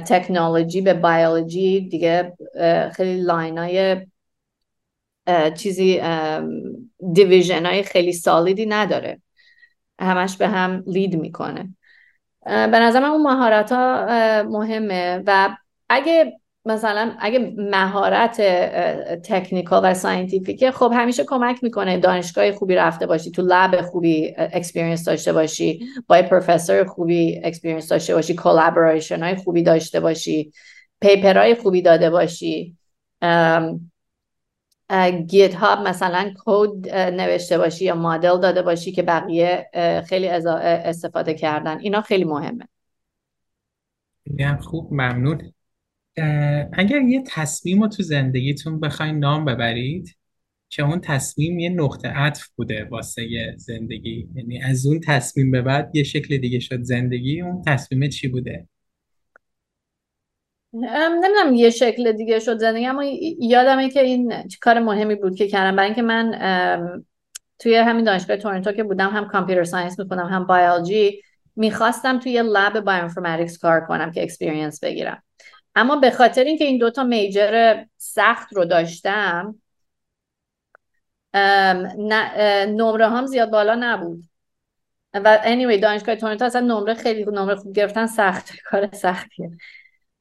تکنولوژی 0.07 0.81
به 0.81 0.95
بیولوژی 0.95 1.81
دیگه 1.81 2.37
خیلی 2.93 3.21
line 3.21 3.59
های 3.59 4.07
چیزی 5.57 6.01
division 7.13 7.67
های 7.67 7.83
خیلی 7.83 8.13
solid 8.13 8.58
ی 8.58 8.67
نداره. 8.67 9.23
همش 10.01 10.37
به 10.37 10.49
هم 10.49 10.85
lead 10.87 11.17
می‌کنه. 11.17 11.77
به 12.49 12.79
نظر 12.79 13.01
من 13.01 13.09
اون 13.09 13.23
مهارت 13.23 13.73
ها 13.73 14.07
مهمه 14.43 15.23
و 15.27 15.57
اگه 15.89 16.41
مثلا 16.65 17.17
اگه 17.19 17.55
مهارت 17.57 18.41
technical 19.23 19.81
و 19.85 19.95
scientific 19.95 20.64
ه 20.64 20.71
خب 20.71 20.93
همیشه 20.95 21.25
کمک 21.25 21.65
می‌کنه 21.65 21.99
دانشگاه 21.99 22.53
خوبی 22.53 22.75
رفته 22.75 23.07
باشی 23.07 23.31
تو 23.31 23.43
lab 23.43 23.81
خوبی 23.81 24.35
experience 24.37 25.05
داشته 25.05 25.33
باشی 25.33 25.87
با 26.07 26.23
پروفسور 26.23 26.85
خوبی 26.85 27.41
experience 27.45 27.89
داشته 27.89 28.15
باشی 28.15 28.35
collaboration 28.35 29.23
های 29.23 29.37
خوبی 29.37 29.63
داشته 29.63 30.01
باشی 30.01 30.53
های 31.03 31.55
خوبی 31.55 31.83
داده 31.83 32.11
باشی 32.11 32.77
GitHub 35.27 35.89
مثلا 35.89 36.35
کد 36.39 36.89
نوشته 36.95 37.59
باشی 37.59 37.85
یا 37.85 37.95
مدل 37.95 38.41
داده 38.41 38.63
باشی 38.63 38.93
که 38.93 39.03
بقیه 39.03 39.71
خیلی 40.07 40.29
استفاده 40.29 41.35
کردن. 41.35 41.79
اینا 41.79 42.01
خیلی 42.01 42.25
مهمه. 42.25 42.69
خوب 44.61 44.93
ممنون. 44.93 45.53
اگر 46.73 47.01
یه 47.01 47.23
تصمیم 47.27 47.83
رو 47.83 47.89
تو 47.89 48.03
زندگیتون 48.03 48.81
بخواین 48.81 49.19
نام 49.19 49.45
ببرید 49.45 50.17
که 50.71 50.83
اون 50.83 51.01
تصمیم 51.01 51.59
یه 51.59 51.71
نقطه 51.71 52.09
عطف 52.09 52.49
بوده 52.57 52.85
واسه 52.91 53.55
زندگی. 53.57 54.29
یعنی 54.35 54.63
از 54.63 54.87
اون 54.87 55.01
تصمیم 55.01 55.51
به 55.51 55.63
بعد 55.63 55.97
یه 55.97 56.03
شکل 56.03 56.37
دیگه 56.37 56.59
شد 56.59 56.83
زندگی 56.83 57.41
اون 57.41 57.63
تصمیم 57.67 58.09
چی 58.09 58.29
بوده؟ 58.29 58.69
نمی‌دونم 60.73 61.55
یه 61.55 61.71
شکل 61.71 62.13
دیگه 62.13 62.39
شد 62.39 62.59
زندگی 62.59 62.87
اما 62.87 63.05
یادمه 63.39 63.91
که 63.91 64.01
این 64.01 64.49
کار 64.63 64.79
مهمی 64.79 65.15
بود 65.15 65.37
که 65.37 65.49
کردم. 65.49 65.77
برای 65.77 65.87
اینکه 65.87 66.03
من 66.03 67.05
توی 67.59 67.77
همین 67.77 68.05
دانشگاه 68.05 68.37
تورنتو 68.37 68.73
که 68.73 68.85
بودم 68.85 69.11
هم 69.11 69.29
کامپیوتر 69.29 69.65
ساینس 69.65 69.99
می‌کنم 69.99 70.27
هم 70.27 70.47
بیولوژی 70.47 71.23
می‌خواستم 71.57 72.19
توی 72.19 72.43
lab 72.43 72.81
bioinformatics 72.81 73.59
کار 73.59 73.81
کنم 73.81 74.13
که 74.13 74.23
experience 74.23 74.85
بگیرم. 74.85 75.23
اما 75.75 75.97
به 75.97 76.11
خاطر 76.11 76.45
اینکه 76.45 76.65
این 76.65 76.79
دوتا 76.79 77.05
major 77.05 77.85
سخت 77.97 78.53
رو 78.53 78.65
داشتم 78.65 79.55
نمره 82.69 83.09
هم 83.09 83.27
زیاد 83.27 83.51
بالا 83.51 83.75
نبود. 83.81 84.25
و 85.15 85.39
anyway 85.45 85.81
دانشگاه 85.81 86.15
تورنتو 86.15 86.45
اصلا 86.45 86.61
نمره 86.61 86.95
خیلی 86.95 87.25
نمره 87.25 87.55
خوب 87.55 87.73
گرفتن 87.73 88.07
سخت 88.07 88.51
کار 88.65 88.89
سختیه. 88.93 89.51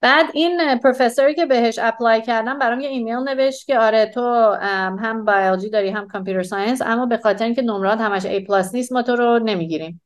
بعد 0.01 0.25
این 0.33 0.77
پروفسوری 0.77 1.35
که 1.35 1.45
بهش 1.45 1.79
apply 1.81 2.21
کردم 2.21 2.59
برام 2.59 2.79
یه 2.79 2.89
ایمیل 2.89 3.15
نوشت 3.15 3.67
که 3.67 3.79
آره 3.79 4.05
تو 4.05 4.21
هم 5.01 5.25
بیولوژی 5.25 5.69
داری 5.69 5.89
هم 5.89 6.07
computer 6.07 6.43
science 6.43 6.81
اما 6.81 7.05
به 7.05 7.17
خاطر 7.17 7.45
اینکه 7.45 7.61
نمرات 7.61 8.01
همش 8.01 8.25
A 8.25 8.47
plus 8.47 8.75
نیست 8.75 8.93
ما 8.93 9.01
تو 9.01 9.15
رو 9.15 9.39
نمی‌گیریم. 9.39 10.01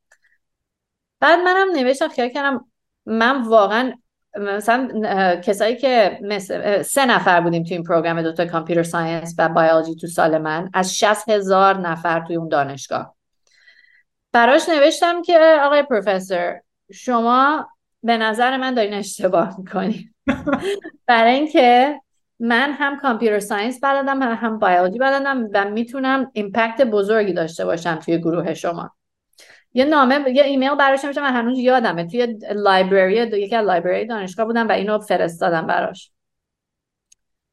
بعد 1.20 1.40
منم 1.40 1.72
نوشتم 1.76 2.08
خیال 2.08 2.30
کردم 2.30 2.66
من 3.06 3.42
واقعا 3.42 3.94
مثلا 4.38 4.88
کسایی 5.36 5.76
که 5.76 6.20
مثل 6.22 6.82
سه 6.82 7.06
نفر 7.06 7.42
بودیم 7.42 7.64
توی 7.64 7.74
این 7.74 7.84
program 7.84 8.22
دوتا 8.22 8.46
computer 8.46 8.84
science 8.84 9.36
و 9.38 9.50
بیولوژی 9.50 9.96
تو 9.96 10.08
سال 10.08 10.38
من 10.38 10.70
از 10.74 10.98
60 10.98 11.30
هزار 11.30 11.78
نفر 11.78 12.26
توی 12.28 12.36
اون 12.36 12.48
دانشگاه. 12.48 13.16
براش 14.32 14.70
نوشتم 14.70 15.22
که 15.22 15.60
آقای 15.64 15.84
پروفسور 15.84 16.62
شما 16.92 17.68
به 18.04 18.18
نظر 18.18 18.58
من 18.58 18.74
دارین 18.74 18.94
اشتباه 18.94 19.56
می‌کنی 19.58 20.10
برای 21.06 21.34
اینکه 21.34 22.02
من 22.40 22.72
هم 22.72 23.00
computer 23.00 23.40
science 23.40 23.80
بلدم 23.84 24.22
هم 24.22 24.60
بیولوژی 24.60 25.00
بلدم 25.00 25.50
و 25.54 25.70
می‌تونم 25.70 26.32
impact 26.34 26.82
بزرگی 26.82 27.34
داشته 27.34 27.66
باشم 27.66 27.96
توی 27.96 28.18
گروه 28.18 28.54
شما. 28.54 28.92
یه 29.74 29.86
نامه 29.86 30.30
یه 30.30 30.44
ایمیل 30.44 30.76
براش 30.76 31.06
نمیشه 31.06 31.22
من 31.22 31.34
هنوز 31.34 31.60
یادمه. 31.60 32.08
توی 32.08 32.38
library 32.56 33.14
یکی 33.16 33.56
از 33.56 33.66
library 33.66 34.06
دانشگاه 34.06 34.46
بودم 34.46 34.68
و 34.68 34.72
اینو 34.72 35.00
فرستادم 35.00 35.68
براش. 35.68 36.12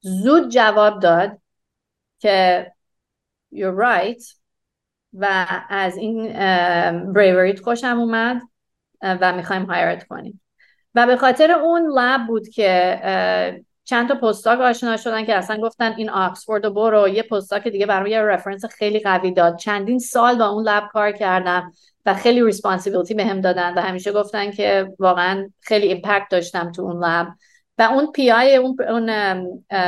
زود 0.01 0.49
جواب 0.49 1.01
داد 1.01 1.39
که 2.19 2.73
you're 3.55 3.79
right 3.81 4.35
و 5.13 5.47
از 5.69 5.97
این 5.97 6.33
bravery 7.13 7.55
ت 7.55 7.61
خوشم 7.61 7.99
اومد. 7.99 8.43
و 9.03 9.33
می‌خوایم 9.33 9.65
hire 9.65 9.98
ت 9.98 10.07
کنیم. 10.07 10.41
و 10.95 11.07
به 11.07 11.17
خاطر 11.17 11.53
اون 11.53 11.93
lab 11.95 12.27
بود 12.27 12.49
که 12.49 13.01
چند 13.85 14.09
تا 14.09 14.15
postdoc 14.15 14.61
آشنا 14.61 14.97
شدن 14.97 15.25
که 15.25 15.35
اصلا 15.35 15.57
گفتن 15.57 15.95
این 15.97 16.11
آکسفورد 16.11 16.65
رو 16.65 16.71
برو. 16.71 17.09
یه 17.09 17.23
postdoc 17.23 17.69
دیگه 17.69 17.87
برای 17.87 18.11
یه 18.11 18.23
reference 18.23 18.65
خیلی 18.65 19.01
قوی 19.01 19.33
داد. 19.33 19.57
چندین 19.57 19.99
سال 19.99 20.39
با 20.39 20.49
اون 20.49 20.69
lab 20.69 20.89
کار 20.93 21.13
کردم 21.13 21.73
و 22.07 22.15
خیلی 22.15 22.45
responsibility 22.45 23.15
به 23.15 23.25
هم 23.25 23.41
دادن 23.41 23.75
و 23.75 23.81
همیشه 23.81 24.13
گفتن 24.13 24.51
که 24.51 24.93
واقعا 24.99 25.51
خیلی 25.61 25.87
impact 25.87 26.27
داشتم 26.31 26.73
تو 26.73 26.83
اون 26.83 27.05
lab 27.05 27.29
و 27.79 27.83
اون 27.83 28.13
PI 28.13 28.57
اون, 28.57 28.77
اون 28.89 29.15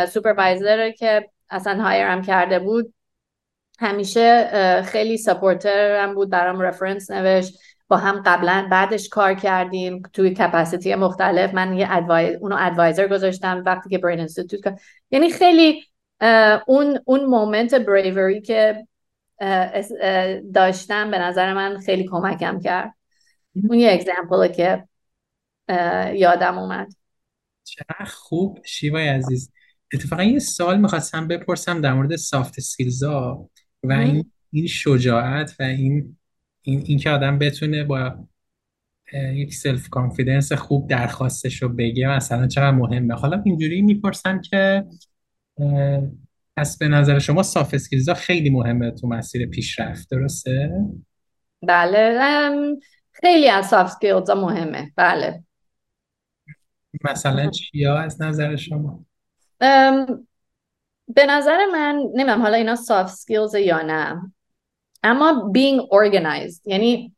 supervisor 0.06 0.90
که 0.90 1.30
اصلا 1.50 1.82
hire 1.82 2.14
م 2.14 2.22
کرده 2.22 2.58
بود 2.58 2.94
همیشه 3.80 4.82
خیلی 4.82 5.16
supporter 5.16 6.02
هم 6.02 6.14
بود 6.14 6.30
برام 6.30 6.60
reference 6.60 7.10
نوشت. 7.10 7.58
با 7.90 7.96
هم 7.96 8.22
قبلا 8.26 8.68
بعدش 8.70 9.08
کار 9.08 9.34
کردیم 9.34 10.02
توی 10.12 10.34
capacity 10.34 10.94
مختلف. 10.94 11.54
من 11.54 11.78
یه 11.78 11.86
advise 11.90 12.36
اونو 12.40 12.56
advisor 12.58 13.08
گذاشتم 13.08 13.62
وقتی 13.66 13.90
که 13.90 13.98
Brain 13.98 14.18
Institute 14.18 14.80
یعنی 15.10 15.30
خیلی 15.30 15.82
اون 16.66 17.00
اون 17.04 17.24
moment 17.24 17.74
bravery 17.74 18.40
که 18.40 18.86
داشتم 20.54 21.10
به 21.10 21.18
نظر 21.18 21.54
من 21.54 21.78
خیلی 21.78 22.08
کمکم 22.08 22.60
کرد. 22.60 22.94
اون 23.68 23.78
یه 23.78 23.92
example 23.92 24.41
ه 24.41 24.48
که 24.48 24.84
یادم 26.18 26.58
اومد. 26.58 26.92
چقدر 27.64 28.04
خوب 28.04 28.58
شیوای 28.64 29.08
عزیز. 29.08 29.52
اتفاقا 29.94 30.22
یه 30.22 30.38
سوال 30.38 30.80
می‌خواستم 30.80 31.28
بپرسم 31.28 31.80
در 31.80 31.92
مورد 31.92 32.16
soft 32.16 32.60
skills 32.60 33.36
ا 33.36 33.48
و 33.82 33.92
این 33.92 34.32
این 34.52 34.66
شجاعت 34.66 35.56
و 35.60 35.62
این 35.62 36.16
این, 36.62 36.82
این 36.86 36.98
که 36.98 37.10
آدم 37.10 37.38
بتونه 37.38 37.84
با 37.84 38.26
یک 39.12 39.54
self 39.54 39.88
confidence 39.88 40.52
خوب 40.52 40.88
درخواستش 40.88 41.62
رو 41.62 41.68
بگه 41.68 42.08
مثلا 42.08 42.46
چقدر 42.46 42.70
مهمه 42.70 43.14
حالا 43.14 43.42
اینجوری 43.44 43.82
می‌پرسم 43.82 44.40
که 44.40 44.84
پس 46.56 46.78
به 46.78 46.88
نظر 46.88 47.18
شما 47.18 47.42
soft 47.42 47.74
skills 47.74 48.10
خیلی 48.10 48.50
مهمه 48.50 48.90
تو 48.90 49.06
مسیر 49.06 49.46
پیشرفت 49.46 50.10
درسته؟ 50.10 50.70
بله 51.62 52.18
خیلی 53.12 53.48
از 53.48 53.66
soft 53.66 53.94
skills 53.94 54.30
مهمه 54.30 54.92
بله 54.96 55.44
مثلا 57.04 57.50
چیا 57.50 57.98
از 57.98 58.22
نظر 58.22 58.56
شما؟ 58.56 59.04
به 61.14 61.26
نظر 61.28 61.58
من 61.72 62.02
نمی‌دونم 62.14 62.42
حالا 62.42 62.56
اینا 62.56 62.76
soft 62.76 63.14
skills 63.14 63.54
یا 63.54 63.82
نه 63.82 64.32
اما 65.02 65.52
being 65.56 65.80
organized 65.80 66.60
یعنی 66.64 67.14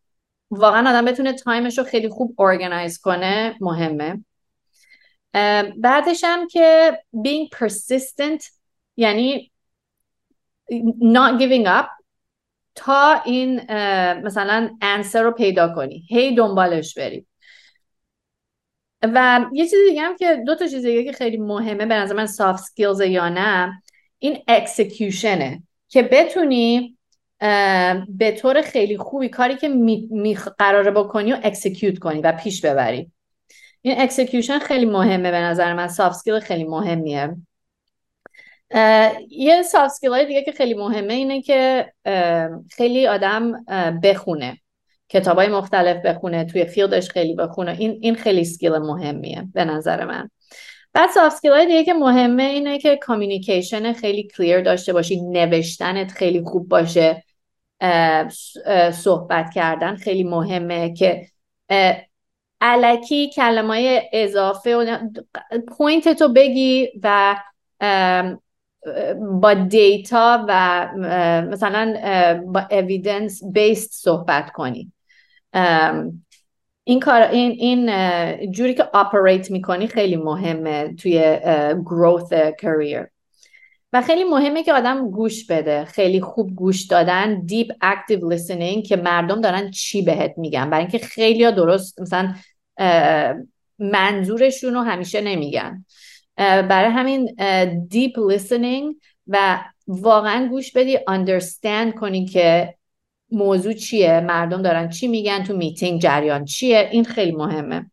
واقعا 0.51 0.91
آدم 0.91 1.05
بتونه 1.05 1.33
time 1.33 1.64
ش 1.64 1.79
رو 1.79 1.85
خیلی 1.85 2.09
خوب 2.09 2.37
organize 2.41 3.01
کنه 3.01 3.57
مهمه. 3.61 4.25
بعدش 5.77 6.25
هم 6.25 6.49
که 6.49 6.99
being 7.15 7.59
persistent 7.59 8.45
یعنی 8.97 9.53
not 11.01 11.41
giving 11.41 11.67
up 11.67 11.87
تا 12.75 13.23
این 13.25 13.61
مثلا 14.23 14.77
answer 14.83 15.15
رو 15.17 15.31
پیدا 15.31 15.75
کنی. 15.75 16.07
هی 16.09 16.35
دنبالش 16.35 16.95
بری. 16.99 17.27
و 19.03 19.47
یه 19.53 19.65
چیز 19.69 19.79
دیگه 19.89 20.03
هم 20.03 20.17
که 20.17 20.43
دو 20.47 20.55
تا 20.55 20.67
چیز 20.67 20.87
دیگه 20.87 21.05
که 21.05 21.13
خیلی 21.13 21.37
مهمه 21.37 21.87
به 21.87 21.95
نظر 21.95 22.15
من 22.15 22.27
soft 22.27 22.61
skills 22.61 23.01
یا 23.01 23.29
نه 23.29 23.83
این 24.19 24.43
execution 24.49 25.51
ه 25.51 25.63
که 25.89 26.03
بتونی 26.03 26.99
به 28.09 28.33
طور 28.33 28.63
خیلی 28.63 28.99
خوبی 28.99 29.29
کاری 29.29 29.57
که 29.57 29.69
می, 29.69 30.37
قراره 30.59 30.91
بکنی 30.91 31.33
و 31.33 31.39
execute 31.43 31.99
کنی 31.99 32.21
و 32.21 32.33
پیش 32.33 32.65
ببری. 32.65 33.11
این 33.83 34.01
execution 34.01 34.59
خیلی 34.59 34.87
مهمه 34.87 35.31
به 35.31 35.39
نظر 35.39 35.75
من. 35.75 35.89
soft 35.89 36.19
skill 36.19 36.41
خیلی 36.41 36.65
مهمیه. 36.65 37.37
یه 39.29 39.63
soft 39.63 39.95
skill 39.95 40.25
دیگه 40.25 40.43
که 40.43 40.53
خیلی 40.53 40.75
مهمه 40.75 41.15
اینه 41.15 41.43
که 41.43 41.93
خیلی 42.71 43.07
آدم 43.07 43.65
بخونه. 44.03 44.59
کتاب 45.09 45.39
های 45.39 45.49
مختلف 45.49 45.97
بخونه 45.97 46.45
توی 46.45 46.65
field 46.65 46.98
ش 46.98 47.11
خیلی 47.11 47.35
بخونه. 47.35 47.77
این 47.79 47.99
این 48.01 48.15
خیلی 48.15 48.45
skill 48.45 48.73
مهمیه 48.73 49.49
به 49.55 49.65
نظر 49.65 50.05
من. 50.05 50.31
بعد 50.93 51.11
soft 51.11 51.37
skill 51.37 51.53
های 51.53 51.67
دیگه 51.67 51.85
که 51.85 51.95
مهمه 51.95 52.43
اینه 52.43 52.79
که 52.79 52.97
communication 52.97 53.93
خیلی 53.93 54.29
clear 54.37 54.61
داشته 54.61 54.93
باشی. 54.93 55.21
نوشتنت 55.21 56.13
خیلی 56.13 56.43
خوب 56.43 56.69
باشه. 56.69 57.25
صحبت 58.93 59.51
کردن 59.55 59.97
خیلی 59.97 60.25
مهمه 60.25 60.95
که 60.95 61.27
الکی 62.61 63.31
کلمه 63.31 64.09
اضافه 64.13 64.77
و 64.77 64.99
point 65.77 66.09
تو 66.09 66.33
بگی 66.33 66.89
و 67.03 67.37
با 69.41 69.55
data 69.55 70.45
و 70.49 70.89
مثلا 71.51 71.95
با 72.47 72.67
evidence 72.71 73.43
based 73.53 74.05
صحبت 74.05 74.51
کنی. 74.51 74.93
این 76.85 77.01
کار 77.01 77.23
این 77.23 77.51
این 77.51 78.51
جوری 78.51 78.75
که 78.75 78.85
operate 78.93 79.51
می‌کنی 79.51 79.87
خیلی 79.87 80.17
مهمه 80.17 80.95
توی 80.95 81.39
growth 81.85 82.33
career 82.33 83.07
و 83.93 84.03
خیلی 84.03 84.25
مهمه 84.25 84.63
که 84.63 84.73
آدم 84.73 85.11
گوش 85.11 85.47
بده. 85.47 85.85
خیلی 85.85 86.21
خوب 86.21 86.55
گوش 86.55 86.83
دادن 86.83 87.41
deep 87.47 87.73
active 87.81 88.29
listening 88.29 88.85
که 88.85 88.97
مردم 88.97 89.41
دارن 89.41 89.71
چی 89.71 90.03
بهت 90.03 90.35
میگن. 90.37 90.71
برای 90.71 90.83
اینکه 90.83 90.99
خیلی 90.99 91.53
درست 91.53 92.01
مثلا 92.01 92.35
منظورشون 93.79 94.75
رو 94.75 94.81
همیشه 94.81 95.21
نمیگن. 95.21 95.85
برای 96.37 96.91
همین 96.91 97.37
deep 97.89 98.19
listening 98.19 98.95
و 99.27 99.65
واقعا 99.87 100.49
گوش 100.49 100.73
بدی 100.73 100.99
understand 100.99 101.99
کنی 102.01 102.27
که 102.27 102.75
موضوع 103.31 103.73
چیه 103.73 104.21
مردم 104.21 104.63
دارن 104.63 104.89
چی 104.89 105.09
میگن 105.09 105.45
تو 105.45 105.57
میتینگ 105.57 106.01
جریان 106.01 106.45
چیه. 106.45 106.89
این 106.93 107.05
خیلی 107.05 107.33
مهمه. 107.33 107.91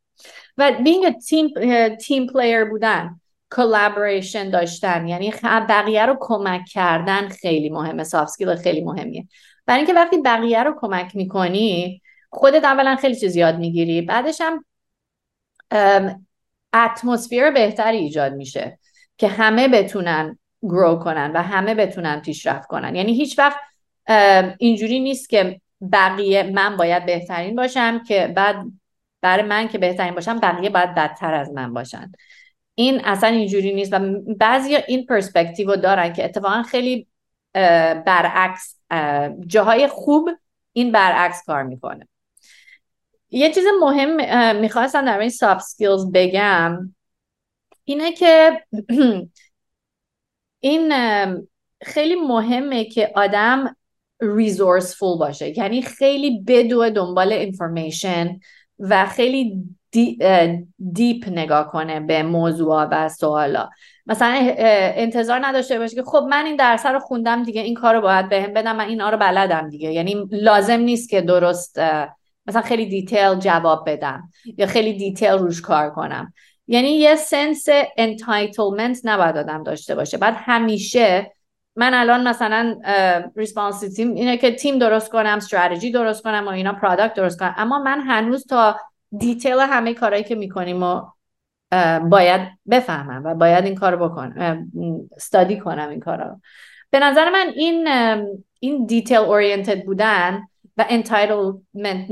و 0.58 0.72
being 0.84 1.26
team 1.28 1.50
team 1.96 2.28
player 2.28 2.66
بودن. 2.66 3.20
collaboration 3.52 4.50
داشتن. 4.50 5.08
یعنی 5.08 5.34
بقیه 5.44 6.06
رو 6.06 6.18
کمک 6.20 6.62
کردن 6.66 7.28
خیلی 7.28 7.70
مهمه. 7.70 8.04
soft 8.04 8.56
خیلی 8.56 8.82
مهمیه. 8.82 9.28
برای 9.66 9.80
اینکه 9.80 9.94
وقتی 9.94 10.22
بقیه 10.22 10.64
رو 10.64 10.76
کمک 10.80 11.16
می‌کنی 11.16 12.02
خودت 12.30 12.64
اولا 12.64 12.96
خیلی 12.96 13.16
چیز 13.16 13.36
یاد 13.36 13.60
می‌گیری. 13.60 14.02
بعدش 14.02 14.42
هم 14.42 14.66
atmosphere 16.74 17.52
بهتری 17.52 17.98
ایجاد 17.98 18.34
میشه 18.34 18.80
که 19.18 19.28
همه 19.28 19.68
بتونن 19.68 20.40
grow 20.62 20.96
کنن 20.96 21.32
و 21.32 21.42
همه 21.42 21.76
بتونن 21.76 22.20
پیشرفت 22.22 22.68
کنن. 22.68 22.96
یعنی 22.96 23.14
هیچ 23.14 23.40
وقت 23.40 23.60
اینجوری 24.58 25.00
نیست 25.00 25.30
که 25.30 25.62
بقیه 25.92 26.44
من 26.44 26.78
باید 26.78 27.06
بهترین 27.06 27.56
باشم 27.56 28.04
که 28.04 28.34
بعد 28.36 28.66
برای 29.22 29.44
من 29.44 29.68
که 29.68 29.78
بهترین 29.78 30.16
باشم 30.16 30.40
بقیه 30.40 30.70
باید 30.70 30.96
بدتر 30.96 31.34
از 31.34 31.52
من 31.52 31.74
باشن. 31.74 32.12
این 32.80 33.02
اصلا 33.06 33.30
اینجوری 33.30 33.74
نیست 33.74 33.94
و 33.94 34.00
بعضی 34.38 34.76
این 34.76 35.06
پرسپکتیو 35.06 35.70
رو 35.70 35.76
دارن 35.76 36.14
که 36.14 36.26
اتفاقا 36.26 36.64
خیلی 36.64 37.08
برعکس 38.06 38.80
جاهای 39.48 39.88
خوب 39.88 40.30
این 40.74 40.92
برعکس 40.92 41.44
کار 41.46 41.64
می‌کنه. 41.64 42.08
یه 43.30 43.54
چیز 43.54 43.64
مهم 43.82 44.56
می‌خواستم 44.60 45.06
در 45.06 45.20
این 45.20 45.30
soft 45.30 45.66
skills 45.66 46.12
بگم 46.12 46.96
اینه 47.84 48.12
که 48.12 48.64
این 50.60 50.94
خیلی 51.82 52.16
مهمه 52.16 52.86
که 52.86 53.12
آدم 53.16 53.76
resourceful 54.22 55.18
باشه. 55.18 55.58
یعنی 55.58 55.82
خیلی 55.82 56.44
بدوه 56.48 56.90
دنبال 56.90 57.34
information 57.34 58.40
و 58.80 59.06
خیلی 59.06 59.64
deep 60.94 61.28
نگاه 61.28 61.72
کنه 61.72 62.00
به 62.00 62.24
موضوع 62.24 62.88
و 62.92 63.10
سوالا. 63.10 63.70
مثلا 64.06 64.54
انتظار 64.96 65.40
نداشته 65.46 65.80
باشه 65.80 65.96
که 65.96 66.04
خب 66.04 66.28
من 66.30 66.46
این 66.46 66.56
درس 66.56 66.86
رو 66.86 67.00
خوندم 67.00 67.44
دیگه 67.44 67.62
این 67.62 67.74
کار 67.74 67.96
رو 67.96 68.02
باید 68.02 68.30
بهم 68.30 68.54
بدن 68.54 68.76
من 68.76 68.88
این 68.88 69.02
رو 69.02 69.18
بلدم 69.18 69.70
دیگه. 69.70 69.92
یعنی 69.92 70.28
لازم 70.32 70.80
نیست 70.80 71.10
که 71.10 71.22
درست 71.22 71.80
مثلا 72.46 72.62
خیلی 72.62 72.86
detail 72.86 73.36
جواب 73.36 73.90
بدم 73.90 74.30
یا 74.58 74.68
خیلی 74.68 74.94
detail 74.94 75.32
روش 75.32 75.62
کار 75.62 75.90
کنم. 75.90 76.34
یعنی 76.68 76.90
یه 76.90 77.16
sense 77.16 77.66
entitlement 77.98 79.00
نباید 79.04 79.38
آدم 79.38 79.64
داشته 79.64 79.96
باشه. 79.96 80.18
بعد 80.18 80.34
همیشه 80.38 81.32
من 81.76 81.94
الان 81.94 82.28
مثلا 82.28 82.80
responsibility 83.36 83.90
م 83.90 84.14
اینه 84.14 84.38
که 84.38 84.52
تیم 84.52 84.80
درست 84.80 85.12
کنم 85.12 85.38
استراتژی 85.38 85.92
درست 85.92 86.24
کنم 86.24 86.48
و 86.48 86.50
اینا 86.50 86.74
product 86.74 87.14
درست 87.14 87.40
کنم. 87.40 87.56
اما 87.58 87.80
من 87.80 88.02
هنوز 88.02 88.48
تا 88.48 88.76
detail 89.18 89.60
همه 89.60 89.94
کارهایی 89.94 90.24
که 90.24 90.36
می‌کنیم 90.36 90.84
و 90.84 91.02
باید 92.10 92.42
بفهمم 92.70 93.24
و 93.26 93.36
باید 93.36 93.66
این 93.66 93.76
کار 93.76 93.96
بکنم 93.96 94.72
study 95.16 95.60
کنم 95.60 95.90
این 95.90 96.00
کارا 96.00 96.42
به 96.90 97.00
نظر 97.00 97.30
من 97.30 97.52
این 97.56 97.88
این 98.60 98.86
detail 98.86 99.18
oriented 99.18 99.86
بودن 99.86 100.42
و 100.78 100.86
entitlement 100.90 102.08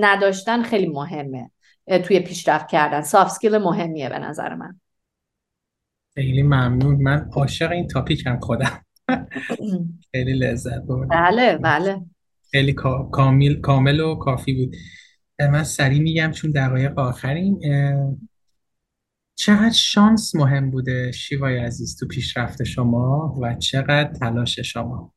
نداشتن 0.00 0.62
خیلی 0.62 0.86
مهمه 0.86 1.50
توی 2.04 2.20
پیشرفت 2.20 2.68
کردن. 2.68 3.00
soft 3.00 3.34
skill 3.34 3.58
مهمیه 3.58 4.08
به 4.08 4.18
نظر 4.18 4.54
من. 4.54 4.80
خیلی 6.14 6.42
ممنون. 6.42 7.02
من 7.02 7.28
عاشق 7.32 7.72
این 7.72 7.86
تاپیک 7.86 8.26
هم 8.26 8.40
خودم. 8.40 8.84
خیلی 10.12 10.32
لذت 10.32 10.82
بردم. 10.82 11.08
بله 11.08 11.56
بله. 11.56 12.00
خیلی 12.50 12.72
کامل 13.12 13.60
کامل 13.60 14.00
و 14.00 14.14
کافی 14.14 14.52
بود. 14.52 14.76
من 15.50 15.64
سریع 15.64 16.00
میگم 16.00 16.30
چون 16.30 16.50
دقایق 16.50 16.98
آخرین 16.98 17.60
چقدر 19.34 19.72
شانس 19.72 20.34
مهم 20.34 20.70
بوده 20.70 21.12
شیوای 21.12 21.58
عزیز 21.58 21.98
تو 21.98 22.06
پیشرفت 22.06 22.64
شما 22.64 23.38
و 23.42 23.54
چقدر 23.54 24.12
تلاش 24.12 24.60
شما؟ 24.60 25.14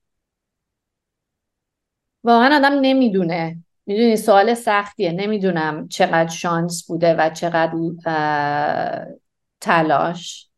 واقعا 2.24 2.56
آدم 2.58 2.80
نمی‌دونه. 2.82 3.58
می‌دونی 3.86 4.16
سوال 4.16 4.54
سختیه. 4.54 5.12
نمی‌دونم 5.12 5.88
چقدر 5.88 6.30
شانس 6.30 6.86
بوده 6.88 7.14
و 7.14 7.30
چقدر 7.30 7.74
تلاش. 9.62 10.50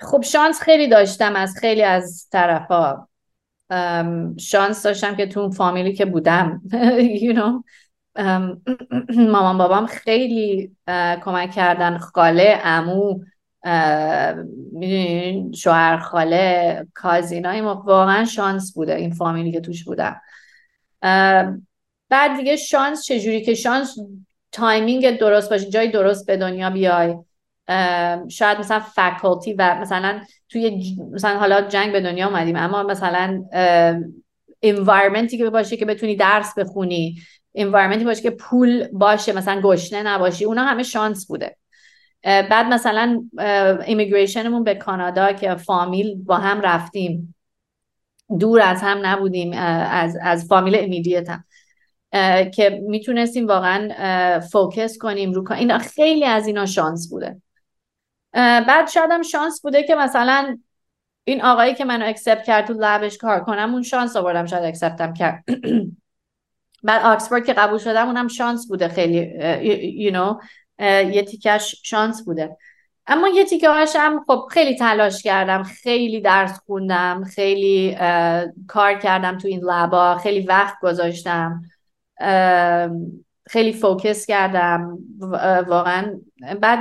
خب 0.00 0.22
شانس 0.22 0.60
خیلی 0.60 0.88
داشتم 0.88 1.36
از 1.36 1.54
خیلی 1.60 1.82
از 1.82 2.28
طرفا. 2.32 3.08
شانس 4.38 4.82
داشتم 4.82 5.16
که 5.16 5.26
تو 5.26 5.40
اون 5.40 5.50
فامیلی 5.50 5.92
که 5.92 6.04
بودم. 6.04 6.62
You 7.22 7.34
know 7.36 7.64
مامان 9.16 9.58
بابام 9.58 9.86
خیلی 9.86 10.76
کمک 11.24 11.50
کردن. 11.50 11.98
خاله 11.98 12.60
امو 12.64 13.20
شوهر 15.54 15.98
خاله 15.98 16.86
کازینای 16.94 17.60
ما 17.60 17.82
واقعا 17.86 18.24
شانس 18.24 18.74
بوده. 18.74 18.94
این 18.94 19.10
فامیلی 19.10 19.52
که 19.52 19.60
توش 19.60 19.84
بودم 19.84 20.20
بعد 22.08 22.36
دیگه 22.36 22.56
شانس 22.56 23.04
چجوری 23.04 23.42
که 23.42 23.54
شانس 23.54 23.96
timing 24.52 25.18
درست 25.18 25.50
باشه 25.50 25.70
جای 25.70 25.88
درست 25.88 26.26
به 26.26 26.36
دنیا 26.36 26.70
بیای. 26.70 27.14
شاید 28.28 28.58
مثلا 28.58 28.80
difficulty 28.80 29.52
و 29.52 29.74
مثلا 29.80 30.20
توی 30.48 30.96
مثلا 31.12 31.38
حالا 31.38 31.60
جنگ 31.60 31.92
به 31.92 32.00
دنیا 32.00 32.26
اومدیم 32.28 32.56
اما 32.56 32.82
مثلا 32.82 33.44
environment 34.62 35.32
ی 35.32 35.38
که 35.38 35.50
باشه 35.50 35.76
که 35.76 35.84
بتونی 35.84 36.16
درس 36.16 36.58
بخونی. 36.58 37.16
environment 37.54 38.00
ی 38.00 38.04
باشه 38.04 38.22
که 38.22 38.30
پول 38.30 38.88
باشه 38.92 39.32
مثلا 39.32 39.60
گشنه 39.60 40.02
نباشی 40.02 40.44
اونا 40.44 40.64
همه 40.64 40.82
شانس 40.82 41.26
بوده. 41.26 41.56
بعد 42.24 42.66
مثلا 42.66 43.24
immigration 43.86 44.47
مون 44.47 44.64
به 44.64 44.74
کانادا 44.74 45.32
که 45.32 45.54
فامیل 45.54 46.14
با 46.24 46.36
هم 46.36 46.60
رفتیم. 46.60 47.34
دور 48.40 48.60
از 48.60 48.82
هم 48.82 49.06
نبودیم 49.06 49.52
از, 49.52 50.18
از 50.22 50.46
فامیل 50.46 50.76
immediate 50.78 51.28
هم. 51.30 51.44
که 52.50 52.82
می‌تونستیم 52.88 53.46
واقعا 53.46 54.40
focus 54.40 54.98
کنیم 54.98 55.32
رو 55.32 55.52
اینا 55.52 55.78
خیلی 55.78 56.24
از 56.24 56.46
اینا 56.46 56.66
شانس 56.66 57.10
بوده. 57.10 57.42
بعد 58.32 58.88
شاید 58.88 59.10
هم 59.10 59.22
شانس 59.22 59.62
بوده 59.62 59.82
که 59.82 59.94
مثلا 59.94 60.58
این 61.24 61.42
آقایی 61.42 61.74
که 61.74 61.84
منو 61.84 62.06
accept 62.06 62.44
کرد 62.44 62.66
تو 62.66 62.72
lab 62.78 63.02
ش 63.02 63.18
کار 63.18 63.40
کنم 63.40 63.72
اون 63.72 63.82
شانس 63.82 64.16
آوردم 64.16 64.46
شاید 64.46 64.64
accept 64.64 65.05
م 65.05 65.12
کرد. 65.12 65.44
بعد 66.84 67.04
آکسفورد 67.04 67.46
که 67.46 67.52
قبول 67.52 67.78
شدم 67.78 68.06
اونم 68.06 68.28
شانس 68.28 68.68
بوده 68.68 68.88
خیلی 68.88 69.30
you 70.08 70.14
know, 70.14 70.44
یه 71.14 71.22
تیکش 71.22 71.80
شانس 71.82 72.24
بوده. 72.24 72.56
اما 73.06 73.28
یه 73.28 73.44
تیکه 73.44 73.68
هم 73.94 74.24
خب 74.26 74.48
خیلی 74.50 74.76
تلاش 74.76 75.22
کردم 75.22 75.62
خیلی 75.62 76.20
درس 76.20 76.60
خوندم 76.66 77.24
خیلی 77.24 77.96
کار 78.68 78.94
کردم 78.94 79.38
تو 79.38 79.48
این 79.48 79.60
lab 79.60 80.03
ا 80.03 80.18
خیلی 80.18 80.46
وقت 80.46 80.74
گذاشتم 80.82 81.62
خیلی 83.46 83.72
focus 83.72 84.26
کردم 84.26 84.98
واقعا. 85.68 86.20
بعد 86.60 86.78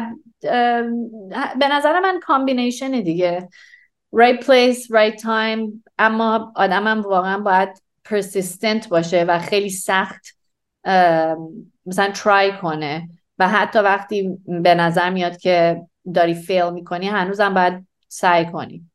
به 1.59 1.67
نظر 1.71 1.99
من 1.99 2.19
combination 2.19 2.91
دیگه. 2.91 3.49
Right 4.15 4.43
place 4.43 4.79
right 4.79 5.21
time. 5.21 5.71
اما 5.99 6.53
آدمم 6.55 7.01
واقعا 7.01 7.39
باید 7.39 7.69
persistent 8.09 8.87
باشه 8.87 9.23
و 9.23 9.39
خیلی 9.39 9.69
سخت 9.69 10.37
مثلا 11.85 12.11
try 12.13 12.57
کنه. 12.61 13.09
و 13.39 13.49
حتی 13.49 13.79
وقتی 13.79 14.37
به 14.45 14.75
نظر 14.75 15.09
میاد 15.09 15.37
که 15.37 15.81
داری 16.13 16.33
fail 16.33 16.69
می‌کنی 16.69 17.07
هنوزم 17.07 17.53
باید 17.53 17.87
سعی 18.07 18.45
کنی. 18.45 18.89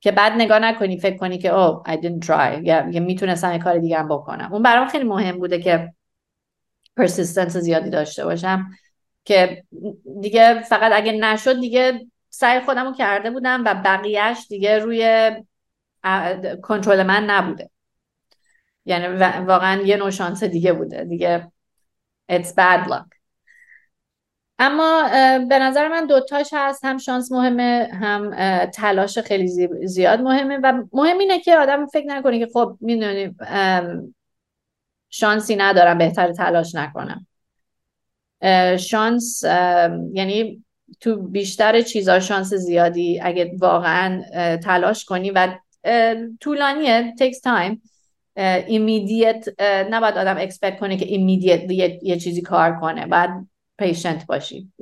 که 0.00 0.12
بعد 0.12 0.32
نگاه 0.32 0.58
نکنی 0.58 0.98
فکر 0.98 1.16
کنی 1.16 1.38
که 1.38 1.48
او 1.48 1.82
oh, 1.82 1.90
I 1.90 1.92
didn't 1.92 2.26
try. 2.26 2.60
یا, 2.62 2.88
یا 2.90 3.00
می‌تونستم 3.00 3.52
یه 3.52 3.58
کار 3.58 3.78
دیگه 3.78 3.98
هم 3.98 4.08
بکنم. 4.08 4.52
اون 4.52 4.62
برام 4.62 4.88
خیلی 4.88 5.04
مهم 5.04 5.38
بوده 5.38 5.62
که 5.62 5.92
پرسیستنس 6.96 7.56
زیادی 7.56 7.90
داشته 7.90 8.24
باشم. 8.24 8.70
که 9.24 9.64
دیگه 10.20 10.60
فقط 10.60 10.92
اگه 10.94 11.12
نشد 11.12 11.60
دیگه 11.60 12.06
سعی 12.30 12.60
خودم 12.60 12.86
رو 12.86 12.94
کرده 12.94 13.30
بودم 13.30 13.62
و 13.66 13.74
بقیهش 13.74 14.46
دیگه 14.48 14.78
روی 14.78 15.30
کنترل 16.62 17.02
من 17.02 17.24
نبوده. 17.24 17.70
یعنی 18.84 19.06
واقعا 19.46 19.82
یه 19.82 19.96
نوع 19.96 20.10
شانس 20.10 20.44
دیگه 20.44 20.72
بوده. 20.72 21.04
دیگه 21.04 21.52
it's 22.32 22.48
bad 22.48 22.88
luck. 22.88 23.18
اما 24.58 25.08
به 25.48 25.58
نظر 25.58 25.88
من 25.88 26.06
دوتاش 26.06 26.50
هست. 26.52 26.84
هم 26.84 26.98
شانس 26.98 27.32
مهمه 27.32 27.88
هم 27.92 28.34
تلاش 28.64 29.18
خیلی 29.18 29.68
زیاد 29.86 30.20
مهمه. 30.20 30.58
و 30.62 30.82
مهم 30.92 31.18
اینه 31.18 31.40
که 31.40 31.56
آدم 31.56 31.86
فکر 31.86 32.06
نکنه 32.06 32.38
که 32.38 32.48
خب 32.52 32.78
می‌دونی 32.80 33.34
شانسی 35.10 35.56
ندارم 35.56 35.98
بهتر 35.98 36.32
تلاش 36.32 36.74
نکنم. 36.74 37.26
شانس 38.76 39.44
یعنی 40.12 40.64
تو 41.00 41.16
بیشتر 41.22 41.80
چیزا 41.82 42.20
شانس 42.20 42.54
زیادی. 42.54 43.20
اگه 43.20 43.54
واقعا 43.58 44.22
تلاش 44.56 45.04
کنی 45.04 45.30
و 45.30 45.48
طولانیه 46.40 47.14
takes 47.20 47.36
time. 47.36 47.93
immediate 48.36 49.48
نباید 49.90 50.16
آدم 50.16 50.36
expect 50.38 50.78
کنه 50.80 50.96
که 50.96 51.06
immediate 51.06 51.70
یه،, 51.70 52.00
یه 52.02 52.16
چیزی 52.16 52.42
کار 52.42 52.80
کنه. 52.80 53.06
بعد 53.06 53.46
patient 53.78 54.26
باشی. 54.26 54.72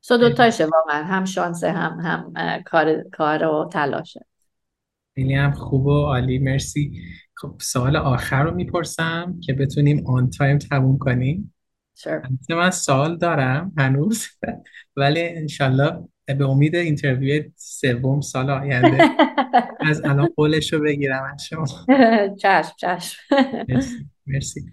so 0.00 0.16
دوتاشه 0.16 0.66
واقعا. 0.66 1.04
هم 1.04 1.24
شانس 1.24 1.64
هم 1.64 2.00
هم 2.00 2.62
کار 2.62 3.02
کار 3.02 3.44
و 3.44 3.68
تلاشه. 3.72 4.26
خیلی 5.14 5.34
هم 5.34 5.52
خوب 5.52 5.86
و 5.86 6.06
عالی. 6.06 6.38
مرسی. 6.38 7.02
خب 7.34 7.54
سوال 7.60 7.96
آخر 7.96 8.42
رو 8.42 8.54
می‌پرسم 8.54 9.40
که 9.42 9.52
بتونیم 9.52 10.06
on 10.06 10.30
time 10.30 10.58
تموم 10.58 10.98
کنیم. 10.98 11.54
Sure. 11.98 12.50
من 12.50 12.70
سوال 12.70 13.16
دارم 13.16 13.72
هنوز. 13.78 14.26
ولی 14.96 15.28
انشالله 15.28 16.08
به 16.34 16.48
امید 16.48 16.76
interview 16.76 17.42
سوم 17.56 18.20
سال 18.20 18.50
آینده. 18.50 18.98
از 19.80 20.04
الان 20.04 20.28
قولش 20.36 20.72
رو 20.72 20.82
بگیرم 20.82 21.30
از 21.34 21.44
شما. 21.44 21.66
چشم 22.42 22.72
چشم. 22.76 23.18
مرسی, 23.68 24.06
مرسی. 24.26 24.72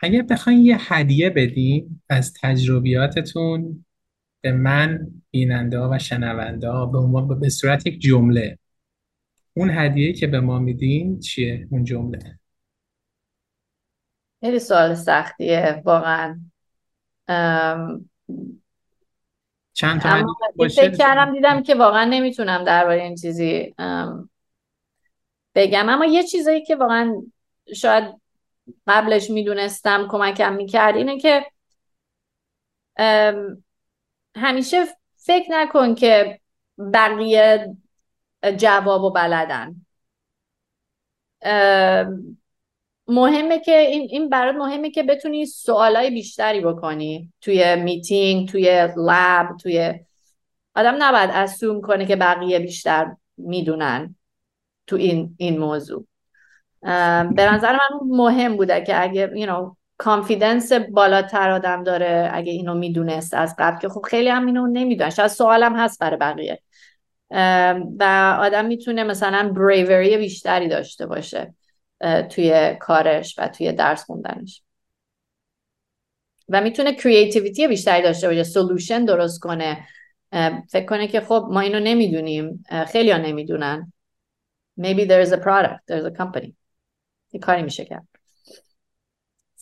اگر 0.00 0.22
بخواین 0.22 0.58
یه 0.58 0.76
هدیه 0.80 1.30
بدیم 1.30 2.02
از 2.08 2.34
تجربیاتتون 2.42 3.84
به 4.40 4.52
من 4.52 5.06
بیننده 5.30 5.78
ها 5.78 5.90
و 5.92 5.98
شنونده 5.98 6.68
ها 6.68 6.86
به, 6.86 7.34
به 7.34 7.48
صورت 7.48 7.86
یک 7.86 8.00
جمله. 8.00 8.58
اون 9.54 9.70
هدیه 9.70 10.12
که 10.12 10.26
به 10.26 10.40
ما 10.40 10.58
میدین 10.58 11.20
چیه؟ 11.20 11.68
اون 11.70 11.84
جمله. 11.84 12.38
خیلی 14.40 14.58
سوال 14.58 14.94
سختیه 14.94 15.82
واقعا. 15.84 16.40
چند 19.74 20.00
تا 20.00 20.36
فکر 20.56 20.96
کردم 20.96 21.32
دیدم 21.32 21.62
که 21.62 21.74
واقعا 21.74 22.04
نمی‌تونم 22.04 22.64
درباره 22.64 23.02
این 23.02 23.14
چیزی 23.14 23.74
بگم. 25.54 25.88
اما 25.88 26.04
یه 26.04 26.22
چیزایی 26.22 26.64
که 26.64 26.76
واقعا 26.76 27.22
شاید 27.74 28.20
قبلش 28.86 29.30
می‌دونستم 29.30 30.08
کمکم 30.08 30.52
می‌کرد 30.52 30.96
اینه 30.96 31.18
که 31.18 31.46
همیشه 34.36 34.84
فکر 35.16 35.46
نکن 35.50 35.94
که 35.94 36.40
بقیه 36.92 37.76
جواب 38.56 39.02
و 39.02 39.10
بلدن. 39.10 39.86
مهمه 43.08 43.58
که 43.60 43.78
این 43.78 44.08
این 44.10 44.28
برات 44.28 44.54
مهمه 44.54 44.90
که 44.90 45.02
بتونی 45.02 45.46
سوالای 45.46 46.10
بیشتری 46.10 46.60
بکنی 46.60 47.32
توی 47.40 47.76
میتینگ 47.76 48.48
توی 48.48 48.88
لب 48.96 49.56
توی 49.62 49.94
آدم 50.74 50.94
نباید 50.98 51.30
اسوم 51.32 51.80
کنه 51.80 52.06
که 52.06 52.16
بقیه 52.16 52.58
بیشتر 52.58 53.16
می‌دونن 53.36 54.16
تو 54.86 54.96
این 54.96 55.34
این 55.38 55.58
موضوع. 55.58 56.06
به 57.36 57.52
نظر 57.52 57.72
من 57.72 58.00
مهم 58.08 58.56
بوده 58.56 58.80
که 58.80 59.02
اگه 59.02 59.26
you 59.34 59.48
know, 59.48 59.76
کانفیدنس 59.98 60.72
بالاتر 60.72 61.50
آدم 61.50 61.84
داره 61.84 62.30
اگه 62.32 62.52
اینو 62.52 62.74
می‌دونست 62.74 63.34
از 63.34 63.54
قبل 63.58 63.78
که 63.78 63.88
خب 63.88 64.02
خیلی 64.02 64.28
هم 64.28 64.46
اینو 64.46 64.66
نمی‌دونن. 64.66 65.10
شاید 65.10 65.28
سوالم 65.28 65.76
هست 65.76 65.98
برای 65.98 66.16
بقیه. 66.16 66.60
و 68.00 68.36
آدم 68.40 68.64
می‌تونه 68.64 69.04
مثلا 69.04 69.52
بریوری 69.56 70.16
بیشتری 70.16 70.68
داشته 70.68 71.06
باشه. 71.06 71.54
توی 72.30 72.76
کارش 72.80 73.34
و 73.38 73.48
توی 73.48 73.72
درس 73.72 74.04
خوندنش. 74.04 74.62
و 76.48 76.60
می‌تونه 76.60 76.92
creativity 76.92 77.68
بیشتری 77.68 78.02
داشته 78.02 78.28
باشه 78.28 78.44
solution 78.44 79.04
درست 79.04 79.40
کنه. 79.40 79.86
فکر 80.70 80.86
کنه 80.86 81.08
که 81.08 81.20
خب 81.20 81.48
ما 81.50 81.60
اینو 81.60 81.80
نمی‌دونیم. 81.80 82.64
خیلی 82.88 83.10
ها 83.10 83.18
نمی‌دونن. 83.18 83.92
Maybe 84.80 85.00
there's 85.00 85.30
a 85.30 85.36
product 85.36 85.80
there's 85.90 86.12
a 86.12 86.16
company. 86.18 86.52
یه 87.32 87.40
کاری 87.40 87.62
میشه 87.62 87.84
کرد. 87.84 88.08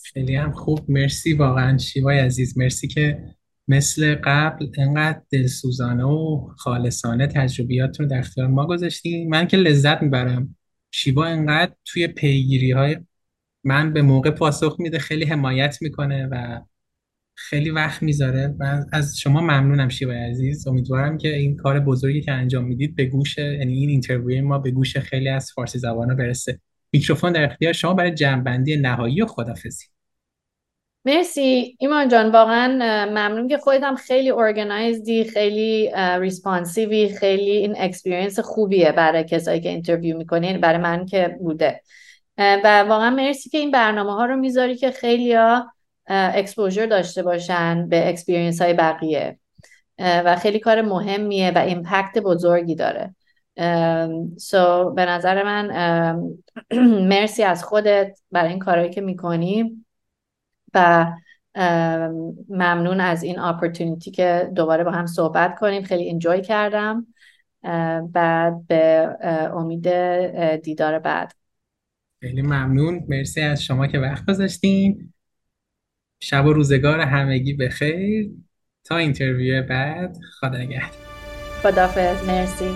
خیلی 0.03 0.37
هم 0.37 0.53
خوب. 0.53 0.91
مرسی 0.91 1.33
واقعا 1.33 1.79
شیوای 1.79 2.19
عزیز. 2.19 2.59
مرسی 2.59 2.89
که 2.89 3.35
مثل 3.69 4.15
قبل 4.25 4.67
انقدر 4.79 5.23
دلسوزانه 5.31 6.05
و 6.05 6.49
خالصانه 6.57 7.27
تجربیاتتون 7.27 8.07
در 8.07 8.19
اختیار 8.19 8.47
ما 8.47 8.67
گذاشتیم 8.67 9.29
من 9.29 9.47
که 9.47 9.57
لذت 9.57 10.03
می‌برم. 10.03 10.57
شیوا 10.95 11.25
انقدر 11.25 11.73
توی 11.85 12.07
پیگیری 12.07 12.71
های 12.71 12.97
من 13.65 13.93
به 13.93 14.03
موقع 14.03 14.31
پاسخ 14.31 14.77
میده 14.79 14.99
خیلی 14.99 15.25
حمایت 15.25 15.79
می‌کنه 15.83 16.27
و 16.27 16.61
خیلی 17.35 17.71
وقت 17.71 18.03
می‌ذاره 18.03 18.55
من 18.59 18.87
از 18.93 19.19
شما 19.19 19.41
ممنونم 19.41 19.89
شیوا 19.89 20.13
عزیز. 20.13 20.67
امیدوارم 20.67 21.19
که 21.19 21.37
این 21.37 21.57
کار 21.57 21.81
بزرگی 21.81 22.21
که 22.21 22.33
انجام 22.33 22.65
می‌دید 22.65 22.97
به 22.97 23.05
گوش 23.05 23.39
یعنی 23.39 23.73
این 23.75 23.89
interview 23.89 24.45
ما 24.45 24.59
به 24.59 24.71
گوش 24.71 24.97
خیلی 24.99 25.29
از 25.29 25.53
فارسی 25.53 25.79
زبانا 25.79 26.15
برسه. 26.15 26.61
میکروفون 26.93 27.33
در 27.33 27.45
اختیار 27.45 27.73
شما 27.73 27.95
برای 27.95 28.15
جمع‌بندی 28.15 28.77
نهایی 28.77 29.23
و 29.23 29.27
خداحافظی 29.27 29.87
مرسی. 31.05 31.77
ایمان 31.81 32.09
جان 32.09 32.31
واقعا 32.31 32.69
ممنون 33.11 33.49
که 33.49 33.59
خودت 33.59 33.83
هم 33.83 33.97
خیلی 33.97 34.31
organized 34.31 35.15
ی 35.15 35.25
خیلی 35.25 35.91
responsive 36.21 37.01
ی 37.01 37.09
خیلی 37.09 37.51
این 37.51 37.75
experience 37.79 38.39
خوبیه 38.39 38.93
برای 38.93 39.25
کسایی 39.25 39.61
که 39.61 39.69
interview 39.69 40.19
می‌کنی 40.19 40.47
یعنی 40.47 40.59
برای 40.59 40.79
من 40.79 41.07
که 41.07 41.37
بوده. 41.41 41.83
و 42.39 42.85
واقعا 42.89 43.11
مرسی 43.11 43.51
که 43.51 43.59
این 43.59 43.71
برنامه 43.71 44.13
ها 44.13 44.25
رو 44.25 44.37
می‌ذاری 44.37 44.77
که 44.77 44.91
خیلی 44.91 45.37
exposure 46.07 46.87
داشته 46.87 47.23
باشن 47.23 47.89
به 47.89 48.09
experience 48.09 48.63
های 48.63 48.75
بقیه 48.75 49.39
و 49.99 50.37
خیلی 50.37 50.59
کار 50.59 50.83
مهمیه 50.83 51.53
و 51.55 51.59
impact 51.59 52.19
بزرگی 52.19 52.75
داره. 52.75 53.15
so 54.39 54.91
so, 54.91 54.95
به 54.95 55.07
نظر 55.07 55.43
من 55.43 55.71
مرسی 57.09 57.43
از 57.43 57.65
خودت 57.65 58.19
برای 58.31 58.51
این 58.51 58.59
کارهایی 58.59 58.91
که 58.91 59.01
می‌کنی. 59.01 59.85
و 60.75 61.07
ممنون 62.49 63.01
از 63.01 63.23
این 63.23 63.39
opportunity 63.39 64.11
که 64.11 64.51
دوباره 64.55 64.85
با 64.85 64.91
هم 64.91 65.07
صحبت 65.07 65.59
کنیم. 65.59 65.83
خیلی 65.83 66.11
enjoy 66.11 66.41
کردم. 66.41 67.07
بعد 68.13 68.67
به 68.67 69.09
امید 69.55 69.89
دیدار 70.57 70.99
بعد. 70.99 71.33
خیلی 72.21 72.43
ممنون. 72.43 73.05
مرسی 73.09 73.41
از 73.41 73.63
شما 73.63 73.87
که 73.87 73.99
وقت 73.99 74.27
گذاشتین. 74.27 75.13
شب 76.21 76.47
و 76.47 76.53
روزگار 76.53 77.01
همگی 77.01 77.55
بخیر. 77.55 78.31
تا 78.85 78.97
اینترویو 78.97 79.63
بعد 79.63 80.17
خدا 80.41 80.59
نگهدار. 80.59 80.91
خدافظ 81.63 82.29
مرسی. 82.29 82.71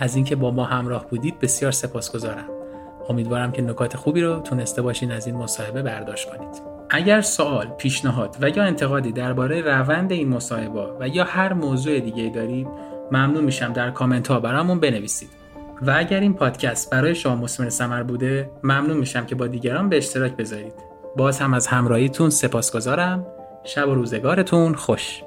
از 0.00 0.16
اینکه 0.16 0.36
با 0.36 0.50
ما 0.50 0.64
همراه 0.64 1.08
بودید 1.08 1.38
بسیار 1.38 1.72
سپاسگزارم. 1.72 2.63
امیدوارم 3.08 3.52
که 3.52 3.62
نکات 3.62 3.96
خوبی 3.96 4.20
رو 4.20 4.40
تونسته 4.40 4.82
باشین 4.82 5.12
از 5.12 5.26
این 5.26 5.36
مصاحبه 5.36 5.82
برداشت 5.82 6.30
کنید. 6.30 6.62
اگر 6.90 7.20
سوال، 7.20 7.66
پیشنهاد 7.66 8.36
و 8.40 8.48
یا 8.48 8.62
انتقادی 8.62 9.12
درباره 9.12 9.60
روند 9.60 10.12
این 10.12 10.28
مصاحبه 10.28 10.86
و 11.00 11.08
یا 11.08 11.24
هر 11.24 11.52
موضوع 11.52 12.00
دیگه 12.00 12.30
دارید 12.34 12.68
ممنون 13.10 13.44
میشم 13.44 13.72
در 13.72 13.90
کامنت 13.90 14.28
ها 14.28 14.40
برامون 14.40 14.80
بنویسید. 14.80 15.30
و 15.82 15.94
اگر 15.96 16.20
این 16.20 16.34
پادکست 16.34 16.90
برای 16.90 17.14
شما 17.14 17.36
مسمر 17.36 17.68
سمر 17.68 18.02
بوده 18.02 18.50
ممنون 18.62 18.96
میشم 18.96 19.26
که 19.26 19.34
با 19.34 19.46
دیگران 19.46 19.88
به 19.88 19.96
اشتراک 19.96 20.36
بذارید. 20.36 20.74
باز 21.16 21.38
هم 21.38 21.54
از 21.54 21.66
همراهیتون 21.66 22.30
سپاسگزارم. 22.30 23.26
شب 23.64 23.88
و 23.88 23.94
روزگارتون 23.94 24.74
خوش. 24.74 25.23